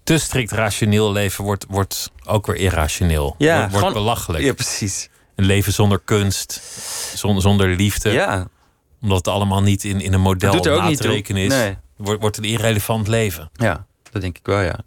te 0.02 0.18
strikt 0.18 0.52
rationeel 0.52 1.12
leven 1.12 1.44
wordt, 1.44 1.64
wordt 1.68 2.10
ook 2.24 2.46
weer 2.46 2.56
irrationeel. 2.56 3.34
wordt, 3.38 3.58
wordt 3.60 3.76
gewoon- 3.76 3.92
belachelijk. 3.92 4.44
Ja, 4.44 4.52
precies. 4.52 5.08
Een 5.34 5.44
leven 5.44 5.72
zonder 5.72 6.00
kunst, 6.04 6.60
zonder, 7.14 7.42
zonder 7.42 7.68
liefde. 7.68 8.10
Ja, 8.10 8.48
Omdat 9.02 9.16
het 9.16 9.28
allemaal 9.28 9.62
niet 9.62 9.84
in, 9.84 10.00
in 10.00 10.12
een 10.12 10.20
model 10.20 10.54
na 10.62 10.88
niet 10.88 11.00
te 11.00 11.08
rekenen 11.08 11.42
is. 11.42 11.48
Nee. 11.52 11.76
Wordt, 11.96 12.20
wordt 12.20 12.36
een 12.36 12.44
irrelevant 12.44 13.08
leven. 13.08 13.50
ja, 13.52 13.86
dat 14.10 14.22
denk 14.22 14.38
ik 14.38 14.46
wel, 14.46 14.60
ja. 14.60 14.78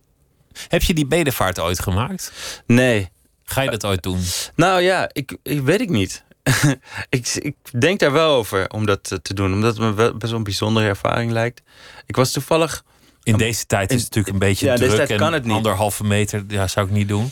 Heb 0.67 0.81
je 0.81 0.93
die 0.93 1.05
bedevaart 1.05 1.59
ooit 1.59 1.79
gemaakt? 1.79 2.31
Nee. 2.65 3.09
Ga 3.43 3.61
je 3.61 3.69
dat 3.69 3.85
ooit 3.85 4.03
doen? 4.03 4.19
Nou 4.55 4.81
ja, 4.81 5.09
ik, 5.13 5.37
ik 5.43 5.61
weet 5.61 5.81
ik 5.81 5.89
niet. 5.89 6.23
ik, 7.09 7.27
ik 7.35 7.55
denk 7.79 7.99
daar 7.99 8.11
wel 8.11 8.35
over 8.35 8.69
om 8.69 8.85
dat 8.85 9.11
eh, 9.11 9.17
te 9.17 9.33
doen. 9.33 9.53
Omdat 9.53 9.77
het 9.77 9.83
me 9.85 9.93
wel 9.93 10.11
best 10.17 10.29
wel 10.29 10.37
een 10.37 10.43
bijzondere 10.43 10.87
ervaring 10.87 11.31
lijkt. 11.31 11.61
Ik 12.05 12.15
was 12.15 12.31
toevallig 12.31 12.83
In 13.23 13.37
deze 13.37 13.65
tijd 13.65 13.89
is 13.89 13.95
in- 13.95 14.03
het 14.03 14.15
natuurlijk 14.15 14.33
een 14.33 14.47
beetje 14.49 14.65
ja, 14.65 14.73
in 14.73 14.79
deze 14.79 14.91
druk. 14.93 15.07
tijd 15.07 15.19
en 15.19 15.25
kan 15.25 15.33
het 15.33 15.43
niet. 15.45 15.55
anderhalve 15.55 16.03
meter 16.03 16.43
ja, 16.47 16.67
zou 16.67 16.85
ik 16.87 16.91
niet 16.91 17.07
doen. 17.07 17.31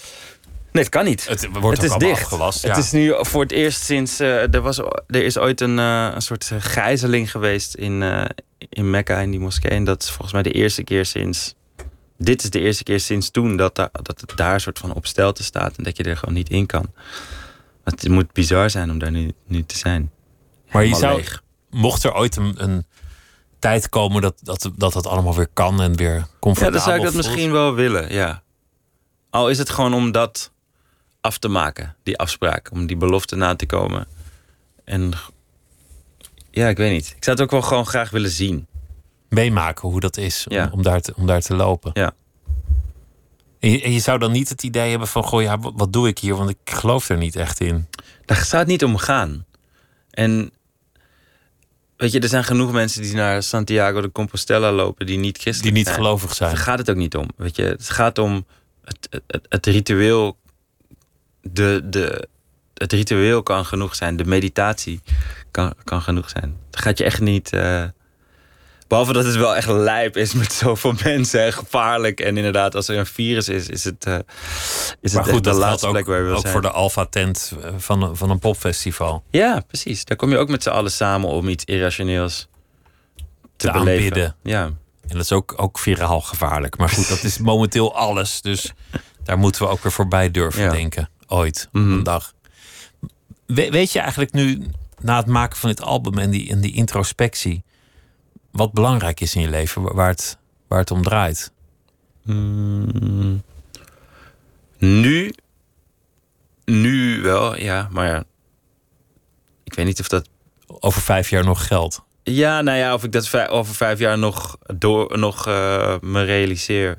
Nee, 0.72 0.84
het 0.84 0.92
kan 0.94 1.06
niet. 1.06 1.28
Het 1.28 1.48
wordt 1.60 1.82
het 1.82 1.92
is 1.92 1.98
dicht. 1.98 2.22
afgelast. 2.22 2.62
Het 2.62 2.72
ja. 2.72 2.78
is 2.78 2.92
nu 2.92 3.14
voor 3.20 3.42
het 3.42 3.52
eerst 3.52 3.82
sinds. 3.84 4.20
eh, 4.20 4.54
er, 4.54 4.62
was, 4.62 4.78
er 5.08 5.24
is 5.24 5.38
ooit 5.38 5.62
een, 5.62 5.80
eh, 5.80 6.10
een 6.14 6.22
soort 6.22 6.52
gijzeling 6.60 7.32
geweest 7.32 7.74
in, 7.76 8.04
in 8.70 8.90
Mekka, 8.90 9.20
in 9.20 9.32
die 9.32 9.40
moskee. 9.40 9.72
En 9.72 9.84
dat 9.84 10.02
is 10.04 10.08
volgens 10.10 10.32
mij 10.34 10.44
de 10.44 10.52
eerste 10.52 10.84
keer 10.84 11.06
sinds. 11.06 11.54
Dit 12.18 12.44
is 12.44 12.50
de 12.50 12.60
eerste 12.60 12.84
keer 12.84 13.00
sinds 13.00 13.30
toen 13.32 13.58
dat, 13.58 13.76
dat 13.76 13.92
het 14.22 14.32
daar 14.36 14.54
een 14.54 14.60
soort 14.62 14.80
van 14.80 14.94
op 14.94 15.06
stelte 15.08 15.44
staat. 15.44 15.78
En 15.78 15.84
dat 15.84 15.98
je 15.98 16.04
er 16.04 16.18
gewoon 16.18 16.36
niet 16.36 16.50
in 16.50 16.66
kan. 16.66 16.86
Het 17.92 18.08
moet 18.08 18.32
bizar 18.34 18.70
zijn 18.70 18.92
om 18.92 19.00
daar 19.00 19.12
nu, 19.12 19.34
nu 19.48 19.64
te 19.64 19.78
zijn. 19.78 20.12
Maar 20.72 20.86
je 20.86 20.96
zou, 20.96 21.16
leeg. 21.16 21.44
mocht 21.70 22.04
er 22.04 22.14
ooit 22.14 22.36
een, 22.36 22.64
een 22.64 22.86
tijd 23.60 23.90
komen 23.90 24.22
dat, 24.22 24.40
dat, 24.42 24.72
dat 24.76 24.94
het 24.94 25.08
allemaal 25.08 25.36
weer 25.36 25.50
kan 25.54 25.82
en 25.82 25.96
weer 25.96 26.28
comfortabel 26.40 26.66
Ja, 26.66 26.72
dan 26.72 26.82
zou 26.82 26.96
ik 26.96 27.04
dat 27.04 27.12
voelt. 27.14 27.26
misschien 27.26 27.52
wel 27.52 27.74
willen, 27.74 28.14
ja. 28.14 28.42
Al 29.30 29.50
is 29.50 29.58
het 29.58 29.70
gewoon 29.70 29.94
om 29.94 30.12
dat 30.12 30.52
af 31.22 31.38
te 31.38 31.48
maken, 31.48 31.96
die 32.04 32.18
afspraak. 32.18 32.70
Om 32.72 32.86
die 32.86 32.98
belofte 32.98 33.36
na 33.36 33.56
te 33.56 33.66
komen. 33.66 34.08
En 34.84 35.14
ja, 36.52 36.68
ik 36.68 36.78
weet 36.78 36.92
niet. 36.92 37.14
Ik 37.18 37.24
zou 37.24 37.36
het 37.36 37.46
ook 37.46 37.52
wel 37.52 37.62
gewoon 37.62 37.86
graag 37.86 38.10
willen 38.10 38.30
zien. 38.30 38.68
meemaken 39.30 39.90
hoe 39.90 40.00
dat 40.00 40.18
is 40.18 40.48
om, 40.48 40.70
om, 40.72 40.84
daar, 40.84 41.02
te, 41.02 41.14
om 41.16 41.28
daar 41.28 41.42
te 41.42 41.56
lopen. 41.56 41.92
Ja. 41.94 42.14
En 43.60 43.70
je, 43.72 43.82
en 43.82 43.92
je 43.92 44.00
zou 44.00 44.20
dan 44.20 44.32
niet 44.32 44.50
het 44.50 44.64
idee 44.64 44.90
hebben 44.90 45.08
van, 45.08 45.24
goh, 45.24 45.42
ja, 45.42 45.58
wat, 45.60 45.74
wat 45.76 45.94
doe 45.94 46.08
ik 46.08 46.20
hier? 46.20 46.36
Want 46.36 46.50
ik 46.50 46.58
geloof 46.66 47.10
er 47.10 47.18
niet 47.18 47.36
echt 47.36 47.60
in. 47.60 47.88
Daar 48.26 48.46
zou 48.46 48.58
het 48.62 48.72
niet 48.72 48.84
om 48.84 48.98
gaan. 48.98 49.46
En 50.12 50.52
weet 51.98 52.12
je, 52.12 52.20
er 52.20 52.28
zijn 52.28 52.44
genoeg 52.44 52.72
mensen 52.72 53.02
die 53.02 53.14
naar 53.14 53.44
Santiago 53.44 54.02
de 54.02 54.12
Compostela 54.12 54.72
lopen... 54.72 55.06
die 55.06 55.18
niet 55.18 55.38
christelijk 55.38 55.64
Die 55.76 55.84
niet 55.84 55.86
zijn. 55.94 55.98
gelovig 55.98 56.34
zijn. 56.34 56.50
Daar 56.50 56.60
gaat 56.64 56.78
het 56.78 56.90
ook 56.90 56.96
niet 56.96 57.16
om. 57.16 57.28
Weet 57.36 57.56
je, 57.56 57.64
het 57.64 57.90
gaat 57.90 58.18
om 58.18 58.46
het, 58.86 59.22
het, 59.28 59.46
het 59.50 59.66
ritueel. 59.66 60.38
De, 61.42 61.82
de, 61.86 62.28
het 62.74 62.94
ritueel 62.94 63.44
kan 63.44 63.66
genoeg 63.66 63.96
zijn. 63.96 64.16
De 64.18 64.26
meditatie 64.26 65.02
kan, 65.52 65.74
kan 65.84 66.02
genoeg 66.02 66.30
zijn. 66.30 66.58
Dan 66.70 66.82
gaat 66.82 66.98
je 66.98 67.04
echt 67.04 67.22
niet. 67.22 67.54
eh, 67.54 67.84
behalve 68.90 69.14
dat 69.14 69.26
het 69.26 69.36
wel 69.36 69.56
echt 69.56 69.68
lijp 69.68 70.18
is 70.18 70.34
met 70.34 70.54
zoveel 70.54 70.94
mensen 71.04 71.44
en 71.44 71.54
gevaarlijk. 71.54 72.20
En 72.20 72.38
inderdaad, 72.38 72.76
als 72.76 72.88
er 72.88 72.98
een 72.98 73.06
virus 73.06 73.50
is, 73.50 73.68
is 73.68 73.84
het, 73.84 74.06
eh, 74.06 74.18
is 75.02 75.14
Maar 75.14 75.24
het 75.24 75.32
goed, 75.34 75.44
de 75.44 75.54
laatste 75.54 75.88
ook, 75.88 75.94
plek 75.94 76.06
waar 76.06 76.24
wil 76.24 76.34
ook 76.36 76.40
zijn. 76.40 76.54
voor 76.54 76.62
de 76.62 76.72
alfa-tent 76.72 77.54
eh, 77.64 77.70
van, 77.78 78.02
een- 78.04 78.16
van 78.16 78.30
een 78.30 78.40
popfestival. 78.40 79.24
Ja, 79.32 79.64
precies. 79.68 80.06
Daar 80.06 80.18
kom 80.18 80.30
je 80.30 80.38
ook 80.38 80.50
met 80.50 80.64
z'n 80.64 80.70
allen 80.70 80.92
samen 80.92 81.30
om 81.30 81.48
iets 81.48 81.64
irrationeels 81.66 82.48
te, 83.16 83.24
Te 83.68 83.72
beleven. 83.72 84.04
aanbidden. 84.04 84.36
Ja. 84.44 84.64
En 85.08 85.16
dat 85.16 85.24
is 85.24 85.32
ook, 85.32 85.54
ook 85.58 85.80
viraal 85.80 86.22
gevaarlijk. 86.22 86.78
Maar 86.78 86.90
goed, 86.90 87.10
dat 87.10 87.24
is 87.24 87.38
momenteel 87.52 87.96
alles. 87.96 88.42
Dus 88.42 88.72
daar 89.24 89.38
moeten 89.38 89.62
we 89.62 89.68
ook 89.68 89.84
weer 89.84 89.92
voorbij 89.92 90.32
durven 90.32 90.64
Ja. 90.64 90.72
denken. 90.72 91.10
Ooit, 91.28 91.70
Mhm. 91.72 91.92
een 91.92 92.04
dag. 92.04 92.34
We- 93.46 93.70
weet 93.70 93.92
je 93.92 94.00
eigenlijk 94.00 94.32
nu, 94.34 94.66
na 95.02 95.18
het 95.18 95.26
maken 95.26 95.58
van 95.58 95.70
dit 95.70 95.82
album 95.82 96.18
en 96.18 96.30
die, 96.30 96.50
en 96.50 96.62
die 96.62 96.74
introspectie... 96.74 97.64
wat 98.52 98.74
belangrijk 98.74 99.20
is 99.20 99.36
in 99.36 99.42
je 99.42 99.50
leven, 99.50 99.82
wa- 99.82 99.94
waar 99.94 100.10
het, 100.10 100.38
waar 100.68 100.80
het 100.80 100.92
om 100.92 101.04
draait? 101.04 101.52
Mm. 102.24 103.44
Nu, 104.78 105.34
nu 106.66 107.22
wel, 107.22 107.58
ja, 107.58 107.88
maar 107.92 108.08
ja. 108.08 108.24
Ik 109.64 109.74
weet 109.74 109.86
niet 109.86 110.00
of 110.00 110.08
dat. 110.08 110.30
Over 110.68 111.02
vijf 111.02 111.30
jaar 111.30 111.44
nog 111.44 111.68
geld. 111.68 112.04
Ja, 112.24 112.62
nou 112.62 112.78
ja, 112.78 112.94
of 112.94 113.04
ik 113.04 113.12
dat 113.12 113.48
over 113.50 113.76
vijf 113.76 114.00
jaar 114.00 114.18
nog, 114.18 114.58
door, 114.78 115.20
nog 115.20 115.48
eh, 115.48 115.96
me 116.02 116.24
realiseer. 116.24 116.92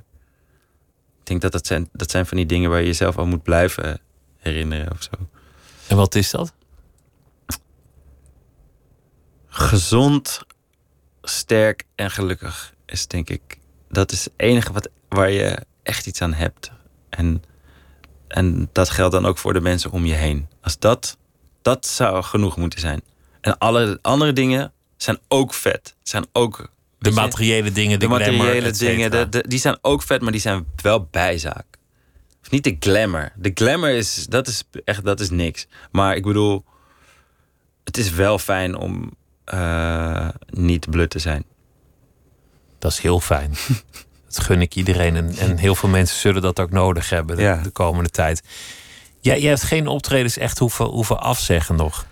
Ik 1.20 1.26
denk 1.26 1.40
dat 1.40 1.52
dat 1.52 1.66
zijn, 1.66 1.88
dat 1.92 2.10
zijn 2.10 2.26
van 2.26 2.36
die 2.36 2.46
dingen 2.46 2.70
waar 2.70 2.80
je 2.80 2.86
jezelf 2.86 3.18
aan 3.18 3.28
moet 3.28 3.42
blijven 3.42 4.00
herinneren 4.38 4.92
of 4.92 5.02
zo. 5.02 5.10
En 5.86 5.96
wat 5.96 6.14
is 6.14 6.30
dat? 6.30 6.52
Gezond, 9.46 10.40
sterk 11.22 11.84
en 11.94 12.10
gelukkig 12.10 12.74
is 12.86 13.06
denk 13.06 13.28
ik 13.30 13.58
dat 13.90 14.12
is 14.12 14.24
het 14.24 14.32
enige 14.36 14.72
wat, 14.72 14.88
waar 15.08 15.30
je 15.30 15.58
echt 15.82 16.06
iets 16.06 16.22
aan 16.22 16.32
hebt. 16.32 16.70
En, 17.08 17.42
en 18.28 18.68
dat 18.72 18.90
geldt 18.90 19.12
dan 19.12 19.26
ook 19.26 19.38
voor 19.38 19.52
de 19.52 19.60
mensen 19.60 19.90
om 19.90 20.04
je 20.06 20.14
heen. 20.14 20.48
Als 20.62 20.78
dat, 20.78 21.16
dat 21.62 21.86
zou 21.86 22.22
genoeg 22.22 22.56
moeten 22.56 22.80
zijn. 22.80 23.00
En 23.40 23.58
alle 23.58 23.98
andere 24.02 24.32
dingen 24.32 24.72
zijn 24.96 25.18
ook 25.28 25.54
vet. 25.54 25.96
Zijn 26.02 26.26
ook 26.32 26.70
De 26.98 27.08
je, 27.08 27.14
materiële 27.14 27.72
dingen, 27.72 27.98
de, 27.98 28.08
de 28.08 28.14
glamour, 28.14 28.36
materiële 28.38 28.72
dingen, 28.72 29.10
de, 29.10 29.28
de- 29.28 29.44
die 29.48 29.58
zijn 29.58 29.78
ook 29.82 30.02
vet, 30.02 30.20
maar 30.20 30.32
die 30.32 30.40
zijn 30.40 30.66
wel 30.82 31.04
bijzaak. 31.10 31.64
Of 32.42 32.50
niet 32.50 32.64
de 32.64 32.76
glamour. 32.80 33.32
De 33.36 33.50
glamour 33.54 33.94
is, 33.94 34.26
dat 34.26 34.46
is 34.46 34.62
echt, 34.84 35.04
dat 35.04 35.20
is 35.20 35.30
niks. 35.30 35.66
Maar 35.90 36.16
ik 36.16 36.22
bedoel, 36.22 36.64
het 37.84 37.96
is 37.96 38.10
wel 38.10 38.38
fijn 38.38 38.76
om 38.76 39.14
eh, 39.50 40.28
niet 40.50 40.90
blut 40.90 41.10
te 41.10 41.18
zijn. 41.18 41.44
Dat 42.78 42.92
is 42.92 42.98
heel 42.98 43.20
fijn. 43.20 43.50
dat 44.28 44.38
gun 44.44 44.60
ik 44.60 44.74
iedereen. 44.74 45.16
En, 45.16 45.36
en 45.36 45.56
heel 45.56 45.74
veel 45.74 45.88
mensen 45.88 46.18
zullen 46.18 46.42
dat 46.42 46.60
ook 46.60 46.70
nodig 46.70 47.10
hebben 47.10 47.36
de, 47.36 47.42
Ja. 47.42 47.56
de 47.62 47.70
komende 47.70 48.10
tijd. 48.10 48.42
Jij, 49.20 49.40
jij 49.40 49.48
hebt 49.48 49.62
geen 49.62 49.86
optredens 49.86 50.36
echt 50.38 50.58
hoeven, 50.58 50.84
hoeven 50.86 51.20
afzeggen 51.20 51.76
nog. 51.76 52.06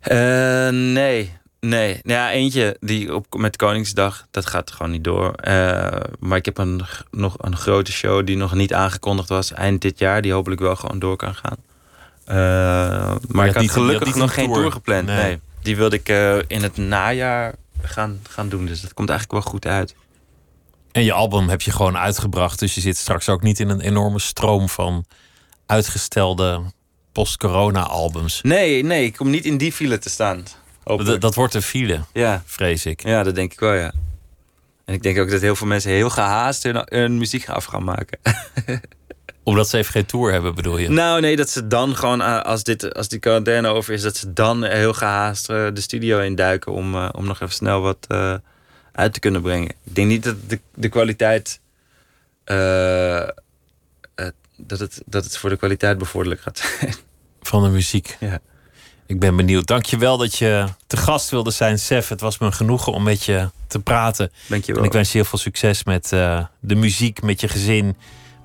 Eh, 0.00 0.68
nee, 0.68 1.32
nee. 1.60 2.00
Nou 2.02 2.18
ja, 2.18 2.30
eentje 2.30 2.76
die 2.80 3.14
op, 3.14 3.34
met 3.36 3.56
Koningsdag, 3.56 4.26
dat 4.30 4.46
gaat 4.46 4.70
gewoon 4.70 4.92
niet 4.92 5.04
door. 5.04 5.32
Eh, 5.34 6.00
maar 6.18 6.38
ik 6.38 6.44
heb 6.44 6.58
een, 6.58 6.82
nog 7.10 7.34
een 7.38 7.56
grote 7.56 7.92
show 7.92 8.26
die 8.26 8.36
nog 8.36 8.54
niet 8.54 8.74
aangekondigd 8.74 9.28
was 9.28 9.52
eind 9.52 9.80
dit 9.82 9.98
jaar, 9.98 10.22
die 10.22 10.32
hopelijk 10.32 10.60
wel 10.60 10.76
gewoon 10.76 10.98
door 10.98 11.16
kan 11.16 11.34
gaan. 11.34 11.56
Maar 13.28 13.46
ik 13.46 13.54
had 13.54 13.70
gelukkig 13.70 14.14
nog 14.14 14.22
een 14.22 14.28
geen 14.28 14.44
tour. 14.44 14.58
tour 14.58 14.72
gepland. 14.72 15.06
Nee. 15.06 15.22
Nee. 15.22 15.40
Die 15.62 15.76
wilde 15.76 15.96
ik 15.96 16.08
eh, 16.08 16.38
in 16.46 16.62
het 16.62 16.76
najaar 16.76 17.54
gaan, 17.82 18.20
gaan 18.28 18.48
doen. 18.48 18.66
Dus 18.66 18.80
dat 18.80 18.94
komt 18.94 19.08
eigenlijk 19.08 19.42
wel 19.42 19.52
goed 19.52 19.66
uit. 19.66 19.94
En 20.92 21.04
je 21.04 21.12
album 21.12 21.48
heb 21.48 21.62
je 21.62 21.70
gewoon 21.70 21.96
uitgebracht. 21.96 22.58
Dus 22.58 22.74
je 22.74 22.80
zit 22.80 22.96
straks 22.96 23.28
ook 23.28 23.42
niet 23.42 23.60
in 23.60 23.68
een 23.68 23.80
enorme 23.80 24.18
stroom 24.18 24.68
van 24.68 25.04
uitgestelde 25.66 26.62
post-corona-albums. 27.12 28.40
Nee, 28.42 28.84
nee, 28.84 29.04
ik 29.04 29.16
kom 29.16 29.30
niet 29.30 29.44
in 29.44 29.56
die 29.56 29.72
file 29.72 29.98
te 29.98 30.10
staan. 30.10 30.44
dat 31.18 31.34
wordt 31.34 31.54
een 31.54 31.62
file, 31.62 32.00
ja. 32.12 32.42
vrees 32.46 32.86
ik. 32.86 33.02
ja, 33.02 33.22
dat 33.22 33.34
denk 33.34 33.52
ik 33.52 33.60
wel, 33.60 33.74
ja. 33.74 33.92
En 34.84 34.94
ik 34.94 35.02
denk 35.02 35.18
ook 35.18 35.30
dat 35.30 35.40
heel 35.40 35.56
veel 35.56 35.66
mensen 35.66 35.90
heel 35.90 36.10
gehaast 36.10 36.62
hun, 36.62 36.82
hun 36.84 37.18
muziek 37.18 37.48
af 37.48 37.64
gaan 37.64 37.84
maken. 37.84 38.18
Omdat 39.42 39.68
ze 39.68 39.76
even 39.76 39.92
geen 39.92 40.06
tour 40.06 40.32
hebben, 40.32 40.54
bedoel 40.54 40.78
je? 40.78 40.88
Nou, 40.88 41.20
nee, 41.20 41.36
dat 41.36 41.48
ze 41.50 41.66
dan 41.66 41.96
gewoon, 41.96 42.22
eh, 42.22 42.42
als, 42.42 42.62
dit, 42.62 42.94
als 42.94 43.08
die 43.08 43.18
quarantaine 43.18 43.68
over 43.68 43.94
is, 43.94 44.02
dat 44.02 44.16
ze 44.16 44.32
dan 44.32 44.64
heel 44.64 44.92
gehaast 44.92 45.48
eh, 45.48 45.66
de 45.72 45.80
studio 45.80 46.20
induiken 46.20 46.72
om, 46.72 46.94
eh, 46.94 47.08
om 47.12 47.26
nog 47.26 47.40
even 47.40 47.54
snel 47.54 47.80
wat 47.80 48.06
uit 48.92 49.12
te 49.12 49.20
kunnen 49.20 49.42
brengen. 49.42 49.68
Ik 49.68 49.94
denk 49.94 50.08
niet 50.08 50.24
dat 50.24 50.36
de, 50.48 50.60
de 50.74 50.88
kwaliteit. 50.88 51.60
dat, 54.56 54.78
het, 54.78 55.02
dat 55.06 55.24
het 55.24 55.36
voor 55.36 55.50
de 55.50 55.56
kwaliteit 55.56 55.98
bevorderlijk 55.98 56.40
gaat 56.40 56.58
zijn. 56.58 56.94
Van 57.42 57.62
de 57.62 57.68
muziek. 57.68 58.16
Ja. 58.20 58.40
Ik 59.06 59.20
ben 59.20 59.36
benieuwd. 59.36 59.66
Dankjewel 59.66 60.16
dat 60.16 60.36
je 60.36 60.64
te 60.86 60.96
gast 60.96 61.30
wilde 61.30 61.50
zijn, 61.50 61.78
Sef. 61.78 62.08
Het 62.08 62.20
was 62.20 62.38
me 62.38 62.46
een 62.46 62.52
genoegen 62.52 62.92
om 62.92 63.02
met 63.02 63.24
je 63.24 63.50
te 63.66 63.78
praten. 63.78 64.32
Dankjewel. 64.46 64.80
En 64.80 64.86
ik 64.86 64.92
wens 64.92 65.12
je 65.12 65.18
heel 65.18 65.26
veel 65.26 65.38
succes 65.38 65.84
met 65.84 66.08
de 66.60 66.74
muziek, 66.74 67.22
met 67.22 67.40
je 67.40 67.48
gezin, 67.48 67.96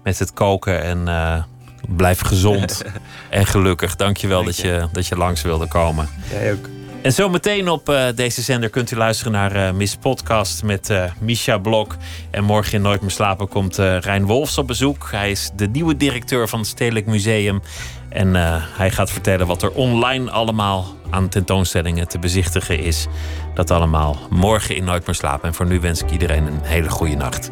met 0.06 0.20
het 0.20 0.34
koken. 0.34 0.82
En 0.82 1.08
eh, 1.08 1.44
blijf 1.88 2.20
gezond 2.20 2.84
en 3.30 3.46
gelukkig. 3.46 3.96
Dankjewel 3.96 4.44
Dank 4.44 4.56
dat, 4.56 4.66
je. 4.66 4.68
je, 4.68 4.88
dat 4.92 5.08
je 5.08 5.18
langs 5.18 5.42
wilde 5.42 5.68
komen. 5.68 6.10
Jij 6.32 6.54
ook. 6.54 6.70
En 7.02 7.14
zometeen 7.14 7.70
op 7.70 7.90
eh, 7.90 8.06
deze 8.16 8.42
zender 8.42 8.70
kunt 8.70 8.92
u 8.92 8.96
luisteren 8.96 9.32
naar 9.32 9.52
eh, 9.52 9.74
Miss 9.74 9.96
Podcast 9.96 10.64
met 10.64 10.90
eh 10.90 11.04
Misha 11.20 11.58
Blok. 11.58 11.96
En 12.32 12.44
morgen 12.44 12.74
in 12.74 12.82
Nooit 12.82 13.02
meer 13.02 13.12
slapen 13.12 13.48
komt 13.48 13.76
Rijn 13.78 14.26
Wolfs 14.26 14.58
op 14.58 14.68
bezoek. 14.68 15.08
Hij 15.12 15.32
is 15.32 15.52
de 15.56 15.68
nieuwe 15.68 15.98
directeur 15.98 16.48
van 16.48 16.60
het 16.60 16.68
Stedelijk 16.68 17.06
Museum. 17.06 17.62
En 18.10 18.34
hij 18.78 18.92
gaat 18.92 19.12
vertellen 19.12 19.48
wat 19.48 19.64
er 19.64 19.72
online 19.72 20.32
allemaal 20.32 20.86
aan 21.10 21.30
tentoonstellingen 21.30 22.08
te 22.08 22.20
bezichtigen 22.20 22.80
is. 22.80 23.08
Dat 23.54 23.72
allemaal 23.72 24.18
morgen 24.30 24.76
in 24.76 24.84
Nooit 24.84 25.06
meer 25.06 25.16
slapen. 25.16 25.48
En 25.48 25.54
voor 25.54 25.66
nu 25.66 25.80
wens 25.80 26.02
ik 26.02 26.12
iedereen 26.12 26.46
een 26.46 26.60
hele 26.64 26.90
goede 26.90 27.16
nacht. 27.16 27.52